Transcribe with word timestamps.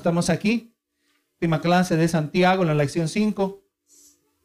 Estamos 0.00 0.30
aquí, 0.30 0.74
última 1.34 1.60
clase 1.60 1.94
de 1.94 2.08
Santiago, 2.08 2.62
en 2.62 2.68
la 2.68 2.74
lección 2.74 3.06
5. 3.06 3.62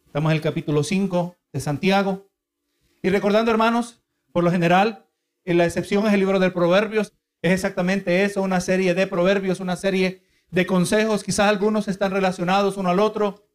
Estamos 0.06 0.30
en 0.30 0.36
el 0.36 0.42
capítulo 0.42 0.84
5 0.84 1.38
de 1.54 1.60
Santiago. 1.62 2.28
Y 3.02 3.08
recordando, 3.08 3.52
hermanos, 3.52 4.04
por 4.34 4.44
lo 4.44 4.52
general, 4.52 5.06
en 5.46 5.58
la 5.58 5.64
excepción 5.64 6.06
es 6.08 6.14
el 6.14 6.20
libro 6.20 6.40
de 6.40 6.52
Proverbios, 6.52 7.14
es 7.42 7.54
exactamente 7.54 8.26
eso, 8.26 8.42
una 8.42 8.60
serie 8.60 8.94
de 8.96 9.08
proverbios, 9.08 9.62
una 9.62 9.78
serie 9.78 10.24
de 10.52 10.66
consejos. 10.66 11.24
Quizás 11.24 11.48
algunos 11.48 11.88
están 11.88 12.12
relacionados 12.12 12.76
uno 12.76 12.90
al 12.90 13.00
otro, 13.00 13.48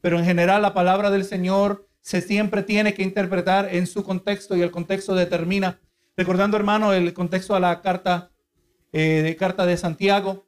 pero 0.00 0.18
en 0.18 0.24
general 0.24 0.60
la 0.60 0.74
palabra 0.74 1.12
del 1.12 1.24
Señor 1.24 1.88
se 2.00 2.20
siempre 2.20 2.64
tiene 2.64 2.94
que 2.94 3.04
interpretar 3.04 3.72
en 3.72 3.86
su 3.86 4.02
contexto 4.02 4.56
y 4.56 4.62
el 4.62 4.72
contexto 4.72 5.14
determina. 5.14 5.78
Recordando, 6.16 6.56
hermano, 6.56 6.92
el 6.92 7.14
contexto 7.14 7.54
a 7.54 7.60
la 7.60 7.80
carta, 7.80 8.32
eh, 8.92 9.22
de, 9.22 9.36
carta 9.36 9.66
de 9.66 9.76
Santiago, 9.76 10.43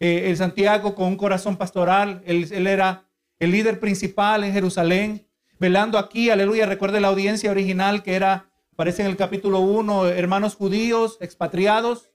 eh, 0.00 0.24
el 0.26 0.36
Santiago 0.36 0.94
con 0.94 1.08
un 1.08 1.16
corazón 1.16 1.56
pastoral. 1.56 2.22
Él, 2.26 2.66
era 2.66 3.06
el 3.38 3.50
líder 3.52 3.80
principal 3.80 4.44
en 4.44 4.52
Jerusalén, 4.52 5.26
velando 5.58 5.98
aquí, 5.98 6.30
aleluya. 6.30 6.66
Recuerde 6.66 7.00
la 7.00 7.08
audiencia 7.08 7.50
original 7.50 8.02
que 8.02 8.14
era, 8.14 8.50
aparece 8.72 9.02
en 9.02 9.08
el 9.08 9.16
capítulo 9.16 9.60
1, 9.60 10.08
hermanos 10.08 10.56
judíos 10.56 11.18
expatriados, 11.20 12.10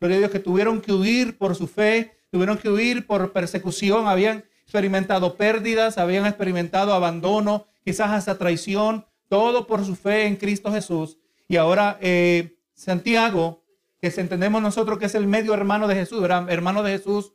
gloria 0.00 0.26
a 0.26 0.30
que 0.30 0.38
tuvieron 0.38 0.80
que 0.80 0.92
huir 0.92 1.36
por 1.38 1.54
su 1.54 1.66
fe, 1.66 2.18
tuvieron 2.30 2.58
que 2.58 2.70
huir 2.70 3.06
por 3.06 3.32
persecución, 3.32 4.06
habían 4.06 4.44
experimentado 4.64 5.36
pérdidas, 5.36 5.98
habían 5.98 6.26
experimentado 6.26 6.92
abandono, 6.92 7.66
quizás 7.84 8.10
hasta 8.10 8.38
traición, 8.38 9.06
todo 9.28 9.66
por 9.66 9.84
su 9.84 9.96
fe 9.96 10.26
en 10.26 10.36
Cristo 10.36 10.72
Jesús. 10.72 11.18
Y 11.48 11.56
ahora 11.56 11.98
eh, 12.00 12.58
Santiago 12.74 13.62
que 14.00 14.08
entendemos 14.08 14.62
nosotros 14.62 14.98
que 14.98 15.06
es 15.06 15.14
el 15.14 15.26
medio 15.26 15.54
hermano 15.54 15.88
de 15.88 15.94
Jesús, 15.94 16.22
hermano 16.22 16.82
de 16.82 16.92
Jesús 16.92 17.32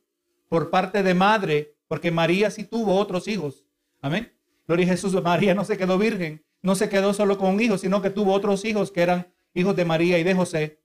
por 0.49 0.69
parte 0.69 1.03
de 1.03 1.13
madre, 1.13 1.75
porque 1.87 2.11
María 2.11 2.51
sí 2.51 2.63
tuvo 2.63 2.95
otros 2.95 3.27
hijos. 3.27 3.65
Amén. 4.01 4.31
Gloria 4.67 4.85
a 4.85 4.89
Jesús, 4.89 5.21
María 5.21 5.55
no 5.55 5.65
se 5.65 5.77
quedó 5.77 5.97
virgen, 5.97 6.45
no 6.61 6.75
se 6.75 6.89
quedó 6.89 7.13
solo 7.13 7.37
con 7.37 7.55
un 7.55 7.61
hijo, 7.61 7.77
sino 7.77 8.01
que 8.01 8.09
tuvo 8.09 8.33
otros 8.33 8.63
hijos 8.65 8.91
que 8.91 9.01
eran 9.01 9.33
hijos 9.53 9.75
de 9.75 9.85
María 9.85 10.19
y 10.19 10.23
de 10.23 10.33
José. 10.33 10.79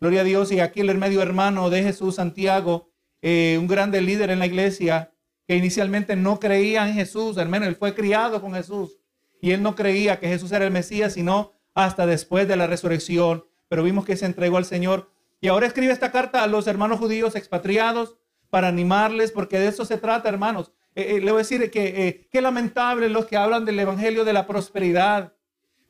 Gloria 0.00 0.22
a 0.22 0.24
Dios. 0.24 0.50
Y 0.50 0.60
aquí 0.60 0.80
el 0.80 0.98
medio 0.98 1.22
hermano 1.22 1.70
de 1.70 1.82
Jesús, 1.82 2.16
Santiago, 2.16 2.90
eh, 3.22 3.58
un 3.60 3.66
grande 3.66 4.00
líder 4.00 4.30
en 4.30 4.38
la 4.38 4.46
iglesia, 4.46 5.12
que 5.46 5.56
inicialmente 5.56 6.16
no 6.16 6.40
creía 6.40 6.88
en 6.88 6.94
Jesús, 6.94 7.36
hermano, 7.36 7.66
él 7.66 7.76
fue 7.76 7.94
criado 7.94 8.40
con 8.40 8.54
Jesús. 8.54 8.98
Y 9.42 9.52
él 9.52 9.62
no 9.62 9.74
creía 9.74 10.18
que 10.18 10.28
Jesús 10.28 10.52
era 10.52 10.64
el 10.64 10.70
Mesías, 10.70 11.14
sino 11.14 11.52
hasta 11.74 12.06
después 12.06 12.48
de 12.48 12.56
la 12.56 12.66
resurrección. 12.66 13.44
Pero 13.68 13.82
vimos 13.82 14.04
que 14.04 14.16
se 14.16 14.26
entregó 14.26 14.56
al 14.56 14.64
Señor 14.64 15.10
y 15.40 15.48
ahora 15.48 15.66
escribe 15.66 15.92
esta 15.92 16.12
carta 16.12 16.42
a 16.42 16.46
los 16.46 16.66
hermanos 16.66 16.98
judíos 16.98 17.34
expatriados 17.34 18.16
para 18.50 18.68
animarles, 18.68 19.32
porque 19.32 19.58
de 19.58 19.68
eso 19.68 19.84
se 19.84 19.96
trata, 19.96 20.28
hermanos. 20.28 20.72
Eh, 20.94 21.16
eh, 21.16 21.20
le 21.20 21.30
voy 21.30 21.40
a 21.40 21.44
decir 21.44 21.70
que 21.70 22.08
eh, 22.08 22.28
qué 22.30 22.40
lamentable 22.40 23.08
los 23.08 23.26
que 23.26 23.36
hablan 23.36 23.64
del 23.64 23.78
evangelio 23.78 24.24
de 24.24 24.32
la 24.32 24.46
prosperidad, 24.46 25.34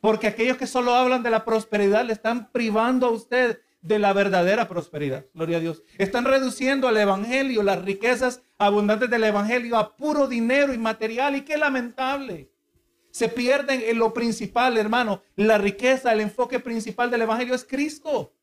porque 0.00 0.26
aquellos 0.26 0.56
que 0.56 0.66
solo 0.66 0.94
hablan 0.94 1.22
de 1.22 1.30
la 1.30 1.44
prosperidad 1.44 2.04
le 2.04 2.12
están 2.12 2.50
privando 2.52 3.06
a 3.06 3.10
usted 3.10 3.60
de 3.82 3.98
la 3.98 4.12
verdadera 4.12 4.68
prosperidad. 4.68 5.26
Gloria 5.34 5.56
a 5.56 5.60
Dios. 5.60 5.82
Están 5.98 6.24
reduciendo 6.24 6.86
al 6.86 6.96
evangelio 6.96 7.62
las 7.62 7.82
riquezas 7.82 8.42
abundantes 8.58 9.08
del 9.08 9.24
evangelio 9.24 9.76
a 9.78 9.96
puro 9.96 10.26
dinero 10.26 10.74
y 10.74 10.78
material. 10.78 11.36
Y 11.36 11.42
qué 11.42 11.56
lamentable. 11.56 12.50
Se 13.10 13.28
pierden 13.28 13.82
en 13.82 13.98
lo 13.98 14.12
principal, 14.12 14.76
hermano. 14.76 15.22
La 15.34 15.58
riqueza, 15.58 16.12
el 16.12 16.20
enfoque 16.20 16.60
principal 16.60 17.10
del 17.10 17.22
evangelio 17.22 17.54
es 17.54 17.64
Cristo. 17.64 18.34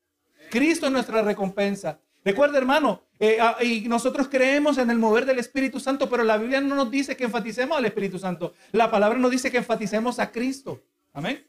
Cristo 0.50 0.86
es 0.86 0.92
nuestra 0.92 1.22
recompensa. 1.22 2.00
Recuerda, 2.24 2.58
hermano, 2.58 3.02
eh, 3.18 3.38
ah, 3.40 3.56
y 3.62 3.88
nosotros 3.88 4.28
creemos 4.28 4.76
en 4.78 4.90
el 4.90 4.98
mover 4.98 5.24
del 5.24 5.38
Espíritu 5.38 5.80
Santo, 5.80 6.08
pero 6.10 6.24
la 6.24 6.36
Biblia 6.36 6.60
no 6.60 6.74
nos 6.74 6.90
dice 6.90 7.16
que 7.16 7.24
enfaticemos 7.24 7.78
al 7.78 7.86
Espíritu 7.86 8.18
Santo. 8.18 8.54
La 8.72 8.90
palabra 8.90 9.18
nos 9.18 9.30
dice 9.30 9.50
que 9.50 9.58
enfaticemos 9.58 10.18
a 10.18 10.30
Cristo. 10.30 10.82
Amén. 11.12 11.46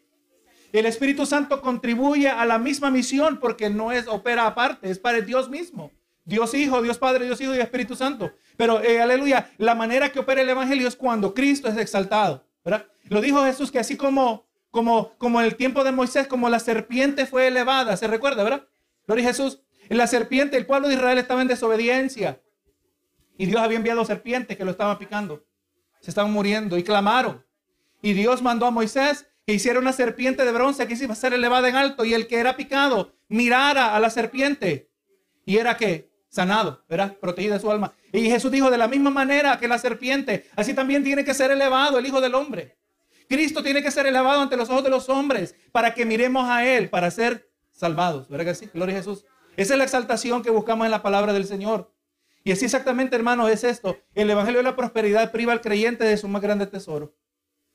El 0.71 0.86
Espíritu 0.86 1.26
Santo 1.26 1.61
contribuye 1.61 2.30
a 2.30 2.45
la 2.45 2.59
misma 2.59 2.92
misión 2.92 3.39
porque 3.39 3.70
no 3.70 3.92
es 3.92 4.08
opera 4.08 4.45
aparte, 4.45 4.89
es 4.89 4.99
para 4.99 5.20
Dios 5.21 5.49
mismo. 5.49 5.92
Dios 6.26 6.54
Hijo, 6.54 6.82
Dios 6.82 6.99
Padre, 6.99 7.26
Dios 7.26 7.42
Hijo 7.42 7.55
y 7.55 7.59
Espíritu 7.59 7.95
Santo. 7.95 8.32
Pero, 8.55 8.82
eh, 8.83 9.02
aleluya, 9.02 9.49
la 9.58 9.73
manera 9.73 10.11
que 10.11 10.20
opera 10.20 10.42
el 10.42 10.49
Evangelio 10.49 10.88
es 10.88 10.95
cuando 10.95 11.33
Cristo 11.33 11.67
es 11.67 11.77
exaltado. 11.77 12.45
¿verdad? 12.64 12.86
Lo 13.05 13.21
dijo 13.21 13.43
Jesús 13.43 13.71
que 13.71 13.80
así 13.80 13.98
como, 13.98 14.45
como, 14.70 15.17
como 15.17 15.39
en 15.39 15.48
el 15.48 15.55
tiempo 15.55 15.83
de 15.83 15.92
Moisés, 15.92 16.27
como 16.27 16.49
la 16.49 16.59
serpiente 16.59 17.26
fue 17.26 17.48
elevada, 17.48 17.98
se 17.98 18.08
recuerda, 18.08 18.43
¿verdad? 18.43 18.67
Gloria 19.09 19.25
a 19.25 19.30
Jesús. 19.30 19.59
En 19.89 19.97
la 19.97 20.05
serpiente, 20.05 20.55
el 20.55 20.67
pueblo 20.67 20.87
de 20.87 20.93
Israel 20.93 21.17
estaba 21.17 21.42
en 21.42 21.47
desobediencia. 21.47 22.39
Y 23.39 23.47
Dios 23.47 23.59
había 23.59 23.77
enviado 23.77 24.05
serpientes 24.05 24.55
que 24.55 24.64
lo 24.64 24.70
estaban 24.70 24.99
picando. 24.99 25.43
Se 25.99 26.11
estaban 26.11 26.31
muriendo 26.31 26.77
y 26.77 26.83
clamaron. 26.83 27.43
Y 28.03 28.14
Dios 28.14 28.43
mandó 28.43 28.67
a 28.67 28.71
Moisés 28.71 29.25
que 29.47 29.55
hiciera 29.55 29.80
una 29.80 29.93
serpiente 29.93 30.45
de 30.45 30.52
bronce 30.52 30.86
que 30.86 30.93
iba 30.93 31.14
a 31.14 31.15
ser 31.15 31.33
elevada 31.33 31.67
en 31.67 31.75
alto. 31.75 32.05
Y 32.05 32.14
el 32.14 32.27
que 32.27 32.37
era 32.37 32.55
picado 32.55 33.15
mirara 33.30 33.95
a 33.95 33.99
la 33.99 34.11
serpiente. 34.11 34.92
Y 35.43 35.58
era 35.58 35.76
que 35.76 36.11
sanado, 36.30 36.86
era 36.87 37.11
protegida 37.20 37.58
su 37.58 37.71
alma. 37.71 37.91
Y 38.14 38.30
Jesús 38.30 38.52
dijo 38.52 38.70
de 38.70 38.77
la 38.77 38.87
misma 38.87 39.09
manera 39.09 39.58
que 39.58 39.67
la 39.67 39.80
serpiente, 39.80 40.52
así 40.55 40.76
también 40.76 41.03
tiene 41.03 41.26
que 41.26 41.33
ser 41.33 41.49
elevado 41.49 41.97
el 41.97 42.05
Hijo 42.05 42.21
del 42.21 42.36
Hombre. 42.36 42.77
Cristo 43.27 43.64
tiene 43.64 43.81
que 43.81 43.89
ser 43.89 44.05
elevado 44.05 44.39
ante 44.39 44.55
los 44.55 44.70
ojos 44.70 44.83
de 44.83 44.91
los 44.91 45.09
hombres 45.09 45.55
para 45.71 45.95
que 45.95 46.05
miremos 46.05 46.47
a 46.47 46.64
Él, 46.64 46.91
para 46.91 47.09
ser 47.09 47.48
salvados. 47.80 48.28
¿Verdad 48.28 48.45
que 48.45 48.56
sí? 48.56 48.70
Gloria 48.73 48.95
a 48.95 49.00
Jesús. 49.00 49.26
Esa 49.56 49.73
es 49.73 49.78
la 49.78 49.86
exaltación 49.86 50.44
que 50.44 50.50
buscamos 50.50 50.86
en 50.86 50.92
la 50.92 51.02
palabra 51.02 51.34
del 51.34 51.45
Señor. 51.45 51.92
Y 52.44 52.52
así 52.52 52.66
exactamente, 52.66 53.16
hermano, 53.16 53.48
es 53.48 53.64
esto. 53.64 53.98
El 54.14 54.30
Evangelio 54.30 54.60
de 54.60 54.64
la 54.64 54.76
Prosperidad 54.76 55.32
priva 55.32 55.54
al 55.54 55.62
creyente 55.62 56.04
de 56.04 56.18
su 56.18 56.28
más 56.28 56.42
grande 56.42 56.68
tesoro. 56.68 57.16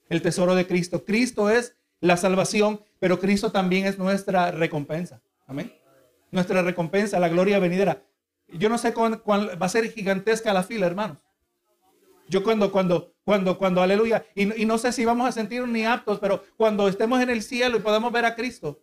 El 0.09 0.21
tesoro 0.23 0.55
de 0.55 0.67
Cristo. 0.67 1.05
Cristo 1.05 1.49
es 1.49 1.77
la 2.01 2.17
salvación, 2.17 2.83
pero 3.01 3.19
Cristo 3.19 3.51
también 3.51 3.87
es 3.87 3.99
nuestra 3.99 4.51
recompensa. 4.51 5.23
Amén. 5.47 5.75
Nuestra 6.31 6.63
recompensa, 6.63 7.19
la 7.19 7.29
gloria 7.29 7.59
venidera. 7.59 8.03
Yo 8.49 8.69
no 8.69 8.77
sé 8.77 8.93
cuál, 8.93 9.23
va 9.27 9.67
a 9.67 9.69
ser 9.69 9.91
gigantesca 9.91 10.53
la 10.53 10.63
fila, 10.63 10.87
hermanos. 10.87 11.19
Yo 12.29 12.43
cuando, 12.43 12.73
cuando, 12.73 13.15
cuando, 13.25 13.59
cuando, 13.59 13.83
aleluya, 13.83 14.25
y, 14.35 14.63
y 14.63 14.65
no 14.67 14.79
sé 14.79 14.93
si 14.93 15.05
vamos 15.05 15.29
a 15.29 15.33
sentirnos 15.33 15.69
ni 15.69 15.85
aptos, 15.85 16.19
pero 16.19 16.45
cuando 16.57 16.89
estemos 16.89 17.23
en 17.23 17.31
el 17.31 17.43
cielo 17.43 17.77
y 17.77 17.81
podamos 17.81 18.11
ver 18.13 18.25
a 18.25 18.35
Cristo, 18.35 18.81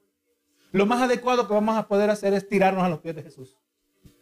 lo 0.71 0.85
más 0.85 1.01
adecuado 1.01 1.47
que 1.47 1.53
vamos 1.53 1.77
a 1.77 1.87
poder 1.87 2.09
hacer 2.09 2.33
es 2.33 2.47
tirarnos 2.47 2.83
a 2.83 2.89
los 2.89 2.99
pies 2.99 3.15
de 3.15 3.23
Jesús. 3.23 3.57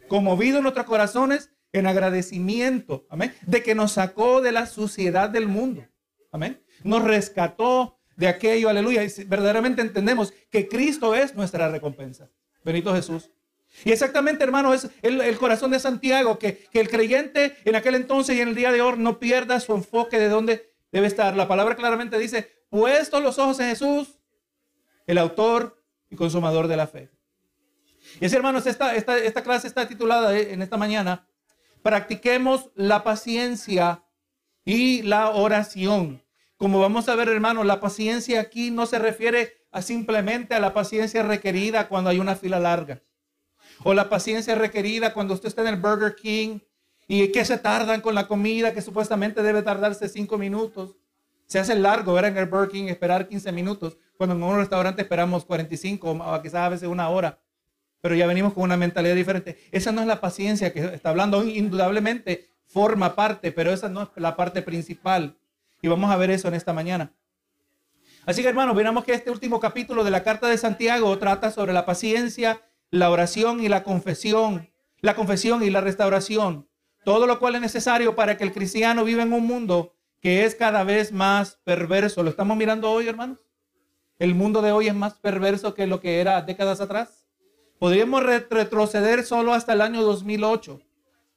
Conmovido 0.08 0.58
en 0.58 0.64
nuestros 0.64 0.86
corazones 0.86 1.52
en 1.72 1.86
agradecimiento, 1.86 3.06
amén, 3.10 3.36
de 3.46 3.62
que 3.62 3.76
nos 3.76 3.94
sacó 3.94 4.42
de 4.42 4.52
la 4.52 4.66
suciedad 4.66 5.30
del 5.30 5.48
mundo, 5.48 5.86
amén. 6.32 6.64
Nos 6.84 7.04
rescató 7.04 8.00
de 8.16 8.28
aquello, 8.28 8.70
aleluya. 8.70 9.04
Y 9.04 9.24
verdaderamente 9.26 9.82
entendemos 9.82 10.34
que 10.50 10.68
Cristo 10.68 11.14
es 11.14 11.36
nuestra 11.36 11.70
recompensa. 11.70 12.30
Benito 12.64 12.94
Jesús. 12.94 13.30
Y 13.86 13.92
exactamente, 13.92 14.44
hermano, 14.44 14.74
es 14.74 14.90
el, 15.04 15.38
corazón 15.38 15.72
de 15.72 15.80
Santiago, 15.80 16.40
que, 16.40 16.58
que, 16.72 16.80
el 16.80 16.90
creyente 16.90 17.56
en 17.64 17.76
aquel 17.76 17.96
entonces 17.96 18.36
y 18.36 18.42
en 18.42 18.50
el 18.50 18.56
día 18.56 18.72
de 18.72 18.82
hoy 18.82 18.96
no 18.98 19.20
pierda 19.20 19.60
su 19.60 19.74
enfoque 19.74 20.20
de 20.20 20.28
dónde 20.28 20.74
debe 20.92 21.08
estar. 21.08 21.36
La 21.36 21.48
palabra 21.48 21.76
claramente 21.76 22.18
dice, 22.18 22.52
puestos 22.70 23.22
los 23.22 23.38
ojos 23.38 23.60
en 23.60 23.68
Jesús, 23.70 24.20
el 25.06 25.18
autor 25.18 25.79
y 26.10 26.16
consumador 26.16 26.68
de 26.68 26.78
la 26.78 26.88
fe. 26.88 27.10
Y 28.20 28.26
así, 28.26 28.36
hermanos, 28.36 28.66
esta, 28.66 28.96
esta, 28.96 29.18
esta 29.18 29.44
clase 29.44 29.68
está 29.68 29.88
titulada 29.88 30.38
eh, 30.38 30.54
en 30.54 30.62
esta 30.62 30.78
mañana, 30.78 31.28
practiquemos 31.82 32.72
la 32.76 33.04
paciencia 33.04 34.04
y 34.66 35.02
la 35.04 35.32
oración. 35.32 36.24
Como 36.58 36.80
vamos 36.80 37.08
a 37.08 37.16
ver, 37.16 37.30
hermanos, 37.30 37.66
la 37.66 37.80
paciencia 37.80 38.42
aquí 38.42 38.72
no 38.72 38.86
se 38.86 39.00
refiere 39.00 39.66
a 39.72 39.82
simplemente 39.82 40.56
a 40.56 40.60
la 40.60 40.74
paciencia 40.74 41.24
requerida 41.24 41.88
cuando 41.88 42.10
hay 42.10 42.20
una 42.20 42.36
fila 42.36 42.60
larga. 42.60 43.02
O 43.84 43.94
la 43.94 44.10
paciencia 44.10 44.56
requerida 44.56 45.14
cuando 45.14 45.34
usted 45.34 45.48
está 45.48 45.62
en 45.62 45.70
el 45.70 45.80
Burger 45.80 46.16
King 46.16 46.60
y 47.08 47.32
que 47.32 47.46
se 47.46 47.58
tardan 47.58 48.02
con 48.02 48.14
la 48.14 48.28
comida 48.28 48.74
que 48.74 48.82
supuestamente 48.82 49.42
debe 49.42 49.62
tardarse 49.62 50.10
cinco 50.10 50.38
minutos. 50.38 50.98
Se 51.46 51.60
hace 51.60 51.76
largo 51.76 52.14
ver 52.14 52.26
en 52.26 52.38
el 52.38 52.46
Burger 52.46 52.70
King 52.70 52.84
esperar 52.86 53.28
15 53.28 53.52
minutos 53.52 53.98
cuando 54.20 54.36
en 54.36 54.44
un 54.44 54.58
restaurante 54.58 55.04
esperamos 55.04 55.46
45 55.46 56.12
o 56.12 56.42
quizás 56.42 56.56
a 56.56 56.68
veces 56.68 56.90
una 56.90 57.08
hora, 57.08 57.40
pero 58.02 58.16
ya 58.16 58.28
venimos 58.28 58.54
con 58.54 58.64
una 58.64 58.76
mentalidad 58.76 59.16
diferente. 59.16 59.58
Esa 59.72 59.94
no 59.94 60.02
es 60.02 60.08
la 60.08 60.20
paciencia 60.20 60.74
que 60.74 60.82
está 60.82 61.12
hablando, 61.12 61.42
indudablemente 61.46 62.50
forma 62.66 63.16
parte, 63.16 63.54
pero 63.54 63.72
esa 63.72 63.88
no 63.88 64.04
es 64.04 64.10
la 64.18 64.36
parte 64.36 64.62
principal. 64.62 65.38
Y 65.82 65.88
vamos 65.88 66.12
a 66.12 66.18
ver 66.18 66.32
eso 66.32 66.50
en 66.50 66.56
esta 66.56 66.74
mañana. 66.74 67.14
Así 68.26 68.42
que 68.42 68.50
hermanos, 68.50 68.76
veremos 68.76 69.06
que 69.06 69.14
este 69.14 69.32
último 69.32 69.62
capítulo 69.62 70.04
de 70.04 70.12
la 70.12 70.22
carta 70.22 70.50
de 70.50 70.58
Santiago 70.58 71.18
trata 71.18 71.50
sobre 71.50 71.72
la 71.72 71.86
paciencia, 71.86 72.62
la 72.92 73.12
oración 73.12 73.62
y 73.62 73.70
la 73.70 73.84
confesión, 73.84 74.70
la 75.00 75.16
confesión 75.16 75.64
y 75.64 75.70
la 75.70 75.80
restauración. 75.80 76.68
Todo 77.06 77.26
lo 77.26 77.40
cual 77.40 77.56
es 77.56 77.62
necesario 77.62 78.18
para 78.18 78.36
que 78.36 78.44
el 78.44 78.52
cristiano 78.52 79.06
viva 79.06 79.24
en 79.24 79.32
un 79.32 79.48
mundo 79.48 79.96
que 80.20 80.44
es 80.44 80.56
cada 80.56 80.84
vez 80.84 81.14
más 81.14 81.62
perverso. 81.64 82.22
¿Lo 82.22 82.32
estamos 82.32 82.58
mirando 82.58 82.92
hoy, 82.92 83.08
hermanos? 83.08 83.49
El 84.20 84.36
mundo 84.36 84.62
de 84.62 84.74
hoy 84.74 84.88
es 84.90 84.96
más 84.96 85.14
perverso 85.14 85.74
que 85.74 85.88
lo 85.88 86.02
que 86.02 86.20
era 86.20 86.42
décadas 86.42 86.82
atrás. 86.82 87.26
Podríamos 87.80 88.22
retroceder 88.22 89.24
solo 89.24 89.54
hasta 89.54 89.72
el 89.72 89.80
año 89.80 90.04
2008, 90.04 90.82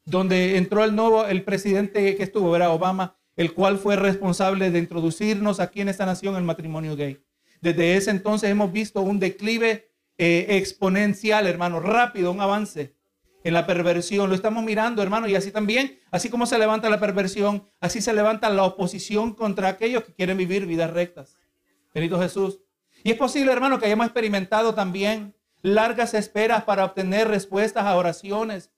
donde 0.05 0.57
entró 0.57 0.83
el 0.83 0.97
nuevo, 0.97 1.25
el 1.27 1.45
presidente 1.45 2.17
que 2.17 2.23
estuvo, 2.25 2.57
era 2.57 2.71
Obama, 2.71 3.17
el 3.37 3.55
cual 3.55 3.79
fue 3.79 3.95
responsable 3.95 4.73
de 4.73 4.81
introducirnos 4.81 5.61
aquí 5.61 5.81
en 5.81 5.91
esta 5.91 6.07
nación 6.07 6.35
el 6.35 6.43
matrimonio 6.43 6.97
gay. 6.97 7.23
Desde 7.61 7.97
ese 7.97 8.11
entonces 8.11 8.51
hemos 8.51 8.73
visto 8.73 9.01
un 9.01 9.21
declive 9.21 9.93
eh, 10.19 10.47
exponencial, 10.49 11.47
hermano, 11.47 11.79
rápido, 11.79 12.33
un 12.33 12.41
avance 12.41 12.97
en 13.45 13.55
la 13.55 13.65
perversión. 13.65 14.29
Lo 14.29 14.35
estamos 14.35 14.65
mirando, 14.65 15.05
hermano, 15.05 15.29
y 15.29 15.37
así 15.37 15.53
también, 15.53 16.01
así 16.11 16.29
como 16.29 16.47
se 16.47 16.59
levanta 16.59 16.91
la 16.91 16.99
perversión, 16.99 17.69
así 17.79 18.01
se 18.01 18.13
levanta 18.13 18.51
la 18.51 18.65
oposición 18.65 19.35
contra 19.37 19.69
aquellos 19.69 20.03
que 20.03 20.15
quieren 20.15 20.37
vivir 20.37 20.67
vidas 20.67 20.91
rectas. 20.91 21.37
Bendito 21.95 22.19
Jesús. 22.19 22.59
Y 23.05 23.11
es 23.11 23.17
posible, 23.17 23.53
hermano, 23.53 23.79
que 23.79 23.87
hayamos 23.87 24.07
experimentado 24.07 24.75
también 24.75 25.35
largas 25.63 26.15
esperas 26.15 26.65
para 26.65 26.85
obtener 26.85 27.29
respuestas 27.29 27.85
a 27.85 27.97
oraciones, 27.97 28.71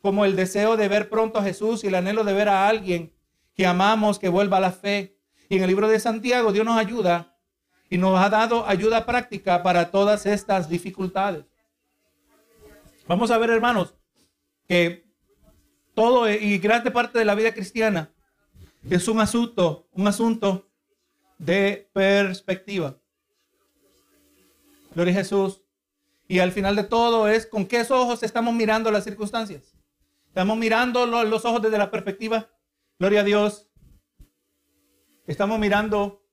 como 0.00 0.24
el 0.24 0.36
deseo 0.36 0.76
de 0.76 0.88
ver 0.88 1.08
pronto 1.08 1.38
a 1.38 1.42
Jesús 1.42 1.84
y 1.84 1.86
el 1.86 1.94
anhelo 1.94 2.24
de 2.24 2.32
ver 2.32 2.48
a 2.48 2.68
alguien 2.68 3.12
que 3.54 3.66
amamos, 3.66 4.18
que 4.18 4.28
vuelva 4.28 4.56
a 4.56 4.60
la 4.60 4.72
fe. 4.72 5.16
Y 5.48 5.56
en 5.56 5.62
el 5.62 5.68
libro 5.68 5.88
de 5.88 6.00
Santiago, 6.00 6.52
Dios 6.52 6.64
nos 6.64 6.78
ayuda 6.78 7.36
y 7.88 7.98
nos 7.98 8.18
ha 8.18 8.28
dado 8.28 8.66
ayuda 8.66 9.06
práctica 9.06 9.62
para 9.62 9.90
todas 9.90 10.26
estas 10.26 10.68
dificultades. 10.68 11.44
Vamos 13.06 13.30
a 13.30 13.38
ver, 13.38 13.50
hermanos, 13.50 13.94
que 14.66 15.06
todo 15.94 16.30
y 16.30 16.58
grande 16.58 16.90
parte 16.90 17.18
de 17.18 17.24
la 17.24 17.34
vida 17.34 17.52
cristiana 17.52 18.10
es 18.88 19.06
un 19.08 19.20
asunto, 19.20 19.88
un 19.92 20.08
asunto 20.08 20.70
de 21.38 21.90
perspectiva. 21.92 22.96
Gloria 24.94 25.12
a 25.14 25.16
Jesús. 25.16 25.62
Y 26.28 26.38
al 26.38 26.52
final 26.52 26.76
de 26.76 26.84
todo 26.84 27.28
es 27.28 27.46
con 27.46 27.66
qué 27.66 27.86
ojos 27.90 28.22
estamos 28.22 28.54
mirando 28.54 28.90
las 28.90 29.04
circunstancias. 29.04 29.76
Estamos 30.28 30.56
mirando 30.56 31.04
los 31.06 31.44
ojos 31.44 31.60
desde 31.60 31.78
la 31.78 31.90
perspectiva. 31.90 32.50
Gloria 32.98 33.20
a 33.20 33.24
Dios. 33.24 33.68
Estamos 35.26 35.58
mirando 35.58 36.24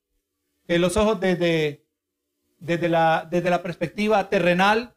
eh, 0.68 0.80
los 0.80 0.96
ojos 0.98 1.20
desde, 1.20 1.86
desde, 2.60 2.90
la, 2.90 3.28
desde 3.30 3.50
la 3.50 3.62
perspectiva 3.62 4.30
terrenal, 4.30 4.96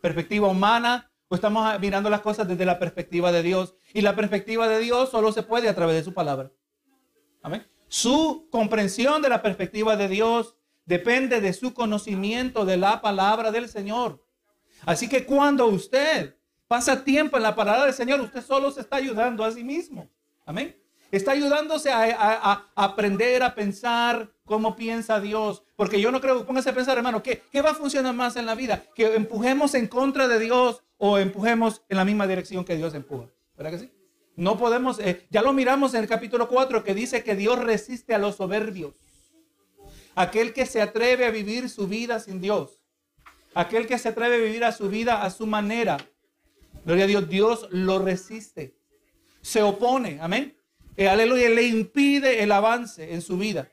perspectiva 0.00 0.48
humana, 0.48 1.10
o 1.28 1.34
estamos 1.34 1.80
mirando 1.80 2.10
las 2.10 2.20
cosas 2.20 2.46
desde 2.46 2.66
la 2.66 2.78
perspectiva 2.78 3.32
de 3.32 3.42
Dios. 3.42 3.74
Y 3.94 4.02
la 4.02 4.16
perspectiva 4.16 4.68
de 4.68 4.80
Dios 4.80 5.10
solo 5.10 5.32
se 5.32 5.42
puede 5.42 5.68
a 5.68 5.74
través 5.74 5.96
de 5.96 6.04
su 6.04 6.12
palabra. 6.12 6.52
Amén. 7.42 7.66
Su 7.88 8.48
comprensión 8.50 9.22
de 9.22 9.28
la 9.28 9.40
perspectiva 9.40 9.96
de 9.96 10.08
Dios 10.08 10.56
depende 10.90 11.40
de 11.40 11.52
su 11.52 11.72
conocimiento 11.72 12.64
de 12.64 12.76
la 12.76 13.00
palabra 13.00 13.52
del 13.52 13.68
Señor. 13.68 14.20
Así 14.84 15.08
que 15.08 15.24
cuando 15.24 15.66
usted 15.66 16.34
pasa 16.66 17.04
tiempo 17.04 17.36
en 17.36 17.44
la 17.44 17.54
palabra 17.54 17.84
del 17.84 17.94
Señor, 17.94 18.20
usted 18.20 18.42
solo 18.42 18.72
se 18.72 18.80
está 18.80 18.96
ayudando 18.96 19.44
a 19.44 19.52
sí 19.52 19.62
mismo. 19.62 20.10
Amén. 20.44 20.76
Está 21.12 21.30
ayudándose 21.30 21.92
a, 21.92 22.66
aprender 22.74 23.44
a 23.44 23.54
pensar 23.54 24.32
cómo 24.44 24.74
piensa 24.74 25.20
Dios. 25.20 25.62
Porque 25.76 26.00
yo 26.00 26.10
no 26.10 26.20
creo, 26.20 26.44
póngase 26.44 26.70
a 26.70 26.74
pensar, 26.74 26.96
hermano, 26.96 27.22
¿qué, 27.22 27.40
¿qué 27.52 27.62
va 27.62 27.70
a 27.70 27.74
funcionar 27.74 28.14
más 28.14 28.34
en 28.34 28.46
la 28.46 28.56
vida? 28.56 28.82
¿Que 28.96 29.14
empujemos 29.14 29.74
en 29.74 29.86
contra 29.86 30.26
de 30.26 30.40
Dios 30.40 30.82
o 30.98 31.18
empujemos 31.18 31.82
en 31.88 31.98
la 31.98 32.04
misma 32.04 32.26
dirección 32.26 32.64
que 32.64 32.74
Dios 32.74 32.94
empuja? 32.94 33.28
¿Verdad 33.56 33.70
que 33.70 33.78
sí? 33.78 33.90
No 34.34 34.58
podemos, 34.58 34.98
eh, 34.98 35.28
ya 35.30 35.42
lo 35.42 35.52
miramos 35.52 35.94
en 35.94 36.02
el 36.02 36.08
capítulo 36.08 36.48
4 36.48 36.82
que 36.82 36.94
dice 36.94 37.22
que 37.22 37.36
Dios 37.36 37.60
resiste 37.60 38.12
a 38.12 38.18
los 38.18 38.36
soberbios. 38.36 38.94
Aquel 40.14 40.52
que 40.52 40.66
se 40.66 40.82
atreve 40.82 41.24
a 41.24 41.30
vivir 41.30 41.68
su 41.68 41.86
vida 41.86 42.20
sin 42.20 42.40
Dios. 42.40 42.80
Aquel 43.54 43.86
que 43.86 43.98
se 43.98 44.08
atreve 44.08 44.36
a 44.36 44.38
vivir 44.38 44.64
a 44.64 44.72
su 44.72 44.88
vida 44.88 45.22
a 45.22 45.30
su 45.30 45.46
manera. 45.46 45.98
Gloria 46.84 47.04
a 47.04 47.08
Dios, 47.08 47.28
Dios 47.28 47.68
lo 47.70 47.98
resiste. 47.98 48.76
Se 49.42 49.62
opone, 49.62 50.18
amén. 50.20 50.56
Eh, 50.96 51.08
aleluya, 51.08 51.48
le 51.48 51.62
impide 51.62 52.42
el 52.42 52.52
avance 52.52 53.14
en 53.14 53.22
su 53.22 53.38
vida. 53.38 53.70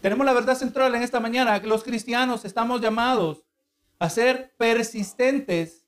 Tenemos 0.00 0.24
la 0.24 0.32
verdad 0.32 0.56
central 0.56 0.94
en 0.94 1.02
esta 1.02 1.20
mañana, 1.20 1.60
que 1.60 1.66
los 1.66 1.82
cristianos 1.82 2.44
estamos 2.44 2.80
llamados 2.80 3.44
a 3.98 4.08
ser 4.08 4.54
persistentes 4.56 5.86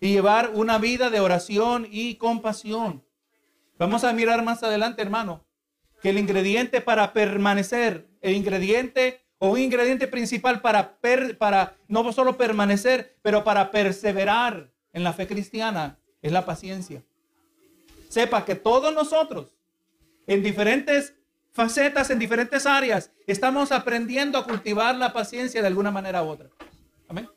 y 0.00 0.12
llevar 0.12 0.50
una 0.54 0.78
vida 0.78 1.10
de 1.10 1.20
oración 1.20 1.86
y 1.90 2.16
compasión. 2.16 3.04
Vamos 3.78 4.02
a 4.02 4.12
mirar 4.12 4.42
más 4.42 4.62
adelante, 4.62 5.02
hermano, 5.02 5.44
que 6.02 6.10
el 6.10 6.18
ingrediente 6.18 6.80
para 6.80 7.12
permanecer, 7.12 8.06
el 8.20 8.34
ingrediente 8.34 9.20
o 9.38 9.50
un 9.50 9.58
ingrediente 9.58 10.08
principal 10.08 10.60
para, 10.60 10.98
para 11.38 11.76
no 11.86 12.12
solo 12.12 12.36
permanecer, 12.36 13.16
pero 13.22 13.44
para 13.44 13.70
perseverar 13.70 14.70
en 14.92 15.04
la 15.04 15.12
fe 15.12 15.26
cristiana 15.26 15.98
es 16.22 16.32
la 16.32 16.44
paciencia. 16.44 17.02
Sepa 18.08 18.44
que 18.44 18.54
todos 18.54 18.94
nosotros, 18.94 19.52
en 20.26 20.42
diferentes 20.42 21.14
facetas, 21.52 22.10
en 22.10 22.18
diferentes 22.18 22.66
áreas, 22.66 23.10
estamos 23.26 23.72
aprendiendo 23.72 24.38
a 24.38 24.44
cultivar 24.44 24.94
la 24.94 25.12
paciencia 25.12 25.60
de 25.60 25.66
alguna 25.66 25.90
manera 25.90 26.22
u 26.22 26.28
otra. 26.28 26.48
Amén. 27.08 27.28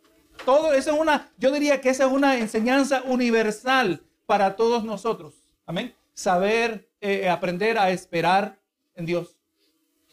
Todo 0.46 0.74
eso 0.74 0.92
es 0.92 1.00
una, 1.00 1.32
yo 1.38 1.52
diría 1.52 1.82
que 1.82 1.90
esa 1.90 2.06
es 2.06 2.12
una 2.12 2.38
enseñanza 2.38 3.04
universal 3.06 4.02
para 4.26 4.56
todos 4.56 4.84
nosotros. 4.84 5.34
Amén. 5.66 5.94
Saber, 6.14 6.90
eh, 7.02 7.30
aprender 7.30 7.78
a 7.78 7.92
esperar 7.92 8.60
en 8.96 9.06
Dios. 9.06 9.38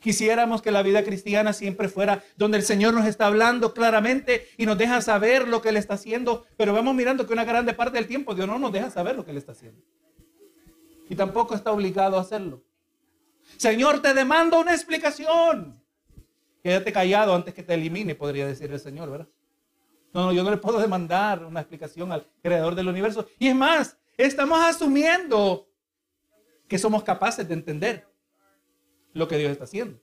Quisiéramos 0.01 0.63
que 0.63 0.71
la 0.71 0.83
vida 0.83 1.03
cristiana 1.03 1.53
siempre 1.53 1.89
fuera 1.89 2.23
donde 2.37 2.59
el 2.59 2.63
Señor 2.63 2.95
nos 2.95 3.07
está 3.07 3.27
hablando 3.27 3.75
claramente 3.75 4.47
y 4.57 4.65
nos 4.65 4.79
deja 4.79 5.01
saber 5.01 5.49
lo 5.49 5.61
que 5.61 5.71
Él 5.71 5.77
está 5.77 5.95
haciendo, 5.95 6.47
pero 6.57 6.73
vamos 6.73 6.95
mirando 6.95 7.27
que 7.27 7.33
una 7.33 7.45
grande 7.45 7.75
parte 7.75 7.99
del 7.99 8.07
tiempo 8.07 8.35
Dios 8.35 8.47
no 8.47 8.59
nos 8.59 8.73
deja 8.73 8.91
saber 8.91 9.17
lo 9.17 9.25
que 9.25 9.33
Él 9.33 9.37
está 9.37 9.53
haciendo. 9.53 9.83
Y 11.09 11.17
tampoco 11.17 11.55
está 11.55 11.73
obligado 11.73 12.17
a 12.17 12.21
hacerlo. 12.21 12.63
Señor, 13.57 14.01
te 14.01 14.15
demando 14.15 14.61
una 14.61 14.73
explicación. 14.73 15.83
Quédate 16.63 16.93
callado 16.93 17.35
antes 17.35 17.55
que 17.55 17.63
te 17.63 17.75
elimine, 17.75 18.15
podría 18.15 18.47
decir 18.47 18.71
el 18.71 18.81
Señor, 18.81 19.11
¿verdad? 19.11 19.29
No, 20.13 20.27
no, 20.27 20.33
yo 20.33 20.43
no 20.43 20.51
le 20.51 20.57
puedo 20.57 20.79
demandar 20.79 21.45
una 21.45 21.61
explicación 21.61 22.13
al 22.13 22.27
creador 22.43 22.75
del 22.75 22.89
universo. 22.89 23.27
Y 23.39 23.49
es 23.49 23.55
más, 23.55 23.97
estamos 24.17 24.61
asumiendo 24.61 25.68
que 26.69 26.79
somos 26.79 27.03
capaces 27.03 27.49
de 27.49 27.55
entender 27.55 28.07
lo 29.15 29.27
que 29.27 29.39
Dios 29.39 29.51
está 29.51 29.65
haciendo. 29.65 30.01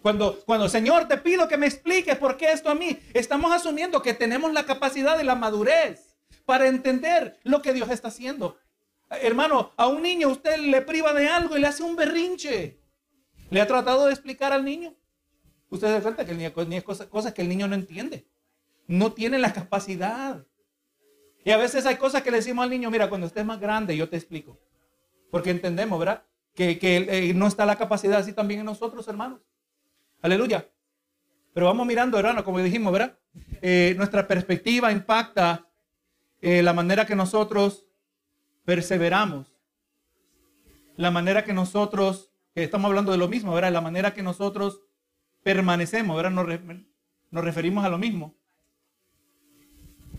Cuando, 0.00 0.40
cuando, 0.44 0.68
Señor, 0.68 1.06
te 1.06 1.16
pido 1.18 1.46
que 1.46 1.56
me 1.56 1.66
expliques 1.66 2.16
por 2.16 2.36
qué 2.36 2.50
esto 2.50 2.68
a 2.70 2.74
mí, 2.74 2.98
estamos 3.14 3.52
asumiendo 3.52 4.02
que 4.02 4.14
tenemos 4.14 4.52
la 4.52 4.66
capacidad 4.66 5.20
y 5.20 5.24
la 5.24 5.36
madurez 5.36 6.16
para 6.44 6.66
entender 6.66 7.38
lo 7.44 7.62
que 7.62 7.72
Dios 7.72 7.88
está 7.90 8.08
haciendo. 8.08 8.56
Hermano, 9.10 9.72
a 9.76 9.86
un 9.86 10.02
niño 10.02 10.28
usted 10.28 10.56
le 10.58 10.80
priva 10.82 11.12
de 11.12 11.28
algo 11.28 11.56
y 11.56 11.60
le 11.60 11.68
hace 11.68 11.82
un 11.82 11.94
berrinche. 11.94 12.80
¿Le 13.50 13.60
ha 13.60 13.66
tratado 13.66 14.06
de 14.06 14.12
explicar 14.12 14.52
al 14.52 14.64
niño? 14.64 14.96
Usted 15.68 15.86
se 15.88 15.92
da 15.92 16.00
cuenta 16.00 16.24
que 16.24 16.32
el 16.32 16.38
niño, 16.38 16.82
cosas 16.84 17.32
que 17.32 17.42
el 17.42 17.48
niño 17.48 17.68
no 17.68 17.74
entiende. 17.74 18.26
No 18.86 19.12
tiene 19.12 19.38
la 19.38 19.52
capacidad. 19.52 20.44
Y 21.44 21.50
a 21.50 21.56
veces 21.56 21.86
hay 21.86 21.96
cosas 21.96 22.22
que 22.22 22.30
le 22.30 22.38
decimos 22.38 22.62
al 22.62 22.70
niño, 22.70 22.90
mira, 22.90 23.08
cuando 23.08 23.26
estés 23.26 23.44
más 23.44 23.60
grande 23.60 23.96
yo 23.96 24.08
te 24.08 24.16
explico. 24.16 24.58
Porque 25.32 25.48
entendemos, 25.48 25.98
¿verdad? 25.98 26.24
Que, 26.54 26.78
eh, 26.82 27.32
no 27.32 27.46
está 27.46 27.64
la 27.64 27.76
capacidad 27.76 28.18
así 28.18 28.34
también 28.34 28.60
en 28.60 28.66
nosotros, 28.66 29.08
hermanos. 29.08 29.40
Aleluya. 30.20 30.68
Pero 31.54 31.64
vamos 31.64 31.86
mirando, 31.86 32.18
hermano, 32.18 32.44
como 32.44 32.58
dijimos, 32.58 32.92
¿verdad? 32.92 33.18
Eh, 33.62 33.94
nuestra 33.96 34.28
perspectiva 34.28 34.92
impacta 34.92 35.66
eh, 36.42 36.62
la 36.62 36.74
manera 36.74 37.06
que 37.06 37.16
nosotros 37.16 37.86
perseveramos. 38.66 39.56
La 40.96 41.10
manera 41.10 41.44
que 41.44 41.54
nosotros, 41.54 42.30
que 42.54 42.64
estamos 42.64 42.90
hablando 42.90 43.10
de 43.10 43.16
lo 43.16 43.26
mismo, 43.26 43.54
¿verdad? 43.54 43.72
La 43.72 43.80
manera 43.80 44.12
que 44.12 44.22
nosotros 44.22 44.82
permanecemos, 45.42 46.14
¿verdad? 46.14 46.30
Nos 47.30 47.42
referimos 47.42 47.86
a 47.86 47.88
lo 47.88 47.96
mismo. 47.96 48.34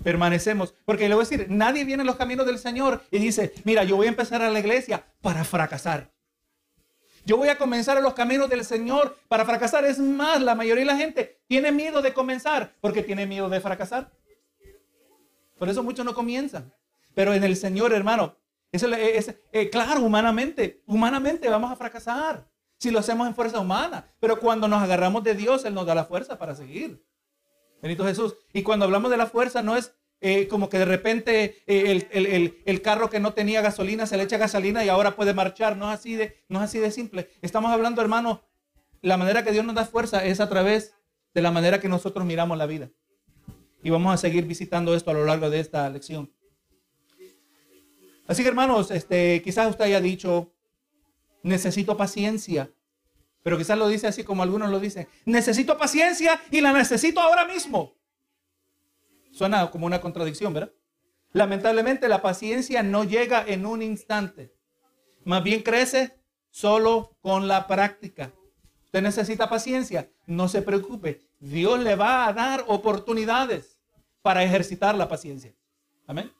Permanecemos. 0.03 0.73
Porque 0.85 1.07
le 1.07 1.15
voy 1.15 1.25
a 1.25 1.27
decir, 1.27 1.47
nadie 1.49 1.85
viene 1.85 2.01
en 2.01 2.07
los 2.07 2.15
caminos 2.15 2.45
del 2.45 2.59
Señor 2.59 3.03
y 3.11 3.19
dice, 3.19 3.53
mira, 3.63 3.83
yo 3.83 3.95
voy 3.95 4.07
a 4.07 4.09
empezar 4.09 4.41
a 4.41 4.49
la 4.49 4.59
iglesia 4.59 5.05
para 5.21 5.43
fracasar. 5.43 6.11
Yo 7.25 7.37
voy 7.37 7.47
a 7.47 7.57
comenzar 7.57 7.97
en 7.97 8.03
los 8.03 8.13
caminos 8.13 8.49
del 8.49 8.65
Señor 8.65 9.17
para 9.29 9.45
fracasar. 9.45 9.85
Es 9.85 9.99
más, 9.99 10.41
la 10.41 10.55
mayoría 10.55 10.81
de 10.81 10.91
la 10.91 10.97
gente 10.97 11.39
tiene 11.47 11.71
miedo 11.71 12.01
de 12.01 12.13
comenzar 12.13 12.73
porque 12.81 13.01
tiene 13.01 13.25
miedo 13.25 13.49
de 13.49 13.61
fracasar. 13.61 14.11
Por 15.57 15.69
eso 15.69 15.83
muchos 15.83 16.05
no 16.05 16.13
comienzan. 16.13 16.73
Pero 17.13 17.33
en 17.33 17.43
el 17.43 17.55
Señor, 17.55 17.93
hermano, 17.93 18.35
es, 18.71 18.83
es 18.83 19.35
eh, 19.51 19.69
claro, 19.69 20.01
humanamente, 20.01 20.81
humanamente 20.85 21.47
vamos 21.47 21.71
a 21.71 21.75
fracasar 21.75 22.45
si 22.77 22.91
lo 22.91 22.99
hacemos 22.99 23.25
en 23.27 23.35
fuerza 23.35 23.59
humana. 23.59 24.05
Pero 24.19 24.39
cuando 24.39 24.67
nos 24.67 24.81
agarramos 24.81 25.23
de 25.23 25.35
Dios, 25.35 25.63
Él 25.63 25.73
nos 25.73 25.85
da 25.85 25.95
la 25.95 26.03
fuerza 26.03 26.37
para 26.37 26.55
seguir. 26.55 27.01
Benito 27.83 28.05
Jesús. 28.05 28.37
Y 28.53 28.63
cuando 28.63 28.85
hablamos 28.85 29.11
de 29.11 29.17
la 29.17 29.27
fuerza, 29.27 29.61
no 29.61 29.75
es 29.75 29.93
eh, 30.21 30.47
como 30.47 30.69
que 30.69 30.79
de 30.79 30.85
repente 30.85 31.63
eh, 31.67 32.55
el, 32.65 32.81
carro 32.81 33.09
que 33.09 33.19
no 33.19 33.33
tenía 33.33 33.61
gasolina 33.61 34.05
se 34.05 34.15
le 34.15 34.23
echa 34.23 34.37
gasolina 34.37 34.85
y 34.85 34.89
ahora 34.89 35.17
puede 35.17 35.33
marchar. 35.33 35.75
No 35.75 35.91
es 35.91 35.99
así 35.99 36.15
de, 36.15 36.41
no 36.47 36.59
es 36.59 36.63
así 36.63 36.79
de 36.79 36.91
simple. 36.91 37.29
Estamos 37.41 37.73
hablando, 37.73 38.01
hermano, 38.01 38.41
la 39.01 39.17
manera 39.17 39.43
que 39.43 39.51
Dios 39.51 39.65
nos 39.65 39.75
da 39.75 39.83
fuerza 39.83 40.23
es 40.23 40.39
a 40.39 40.47
través 40.47 40.95
de 41.33 41.41
la 41.41 41.51
manera 41.51 41.81
que 41.81 41.89
nosotros 41.89 42.25
miramos 42.25 42.57
la 42.57 42.67
vida. 42.67 42.89
Y 43.83 43.89
vamos 43.89 44.13
a 44.13 44.17
seguir 44.17 44.45
visitando 44.45 44.95
esto 44.95 45.11
a 45.11 45.15
lo 45.15 45.25
largo 45.25 45.49
de 45.49 45.59
esta 45.59 45.89
lección. 45.89 46.31
Así 48.27 48.43
que 48.43 48.47
hermanos, 48.47 48.91
este, 48.91 49.41
quizás 49.43 49.69
usted 49.69 49.83
haya 49.83 49.99
dicho, 49.99 50.53
necesito 51.41 51.97
paciencia. 51.97 52.71
Pero 53.43 53.57
quizás 53.57 53.77
lo 53.77 53.87
dice 53.87 54.07
así 54.07 54.23
como 54.23 54.41
algunos 54.41 54.71
lo 54.71 54.79
dicen. 54.79 55.07
Necesito 55.25 55.77
paciencia 55.77 56.41
y 56.49 56.61
la 56.61 56.71
necesito 56.71 57.19
ahora 57.19 57.45
mismo. 57.45 57.93
Suena 59.31 59.69
como 59.69 59.85
una 59.85 59.99
contradicción, 59.99 60.53
¿verdad? 60.53 60.71
Lamentablemente 61.33 62.07
la 62.07 62.21
paciencia 62.21 62.83
no 62.83 63.03
llega 63.03 63.43
en 63.45 63.65
un 63.65 63.81
instante. 63.81 64.55
Más 65.25 65.43
bien 65.43 65.61
crece 65.61 66.19
solo 66.49 67.17
con 67.21 67.47
la 67.47 67.67
práctica. 67.67 68.31
Usted 68.85 69.01
necesita 69.01 69.49
paciencia. 69.49 70.09
No 70.27 70.47
se 70.47 70.61
preocupe. 70.61 71.21
Dios 71.39 71.79
le 71.79 71.95
va 71.95 72.27
a 72.27 72.33
dar 72.33 72.63
oportunidades 72.67 73.79
para 74.21 74.43
ejercitar 74.43 74.95
la 74.95 75.09
paciencia. 75.09 75.53
Amén. 76.07 76.31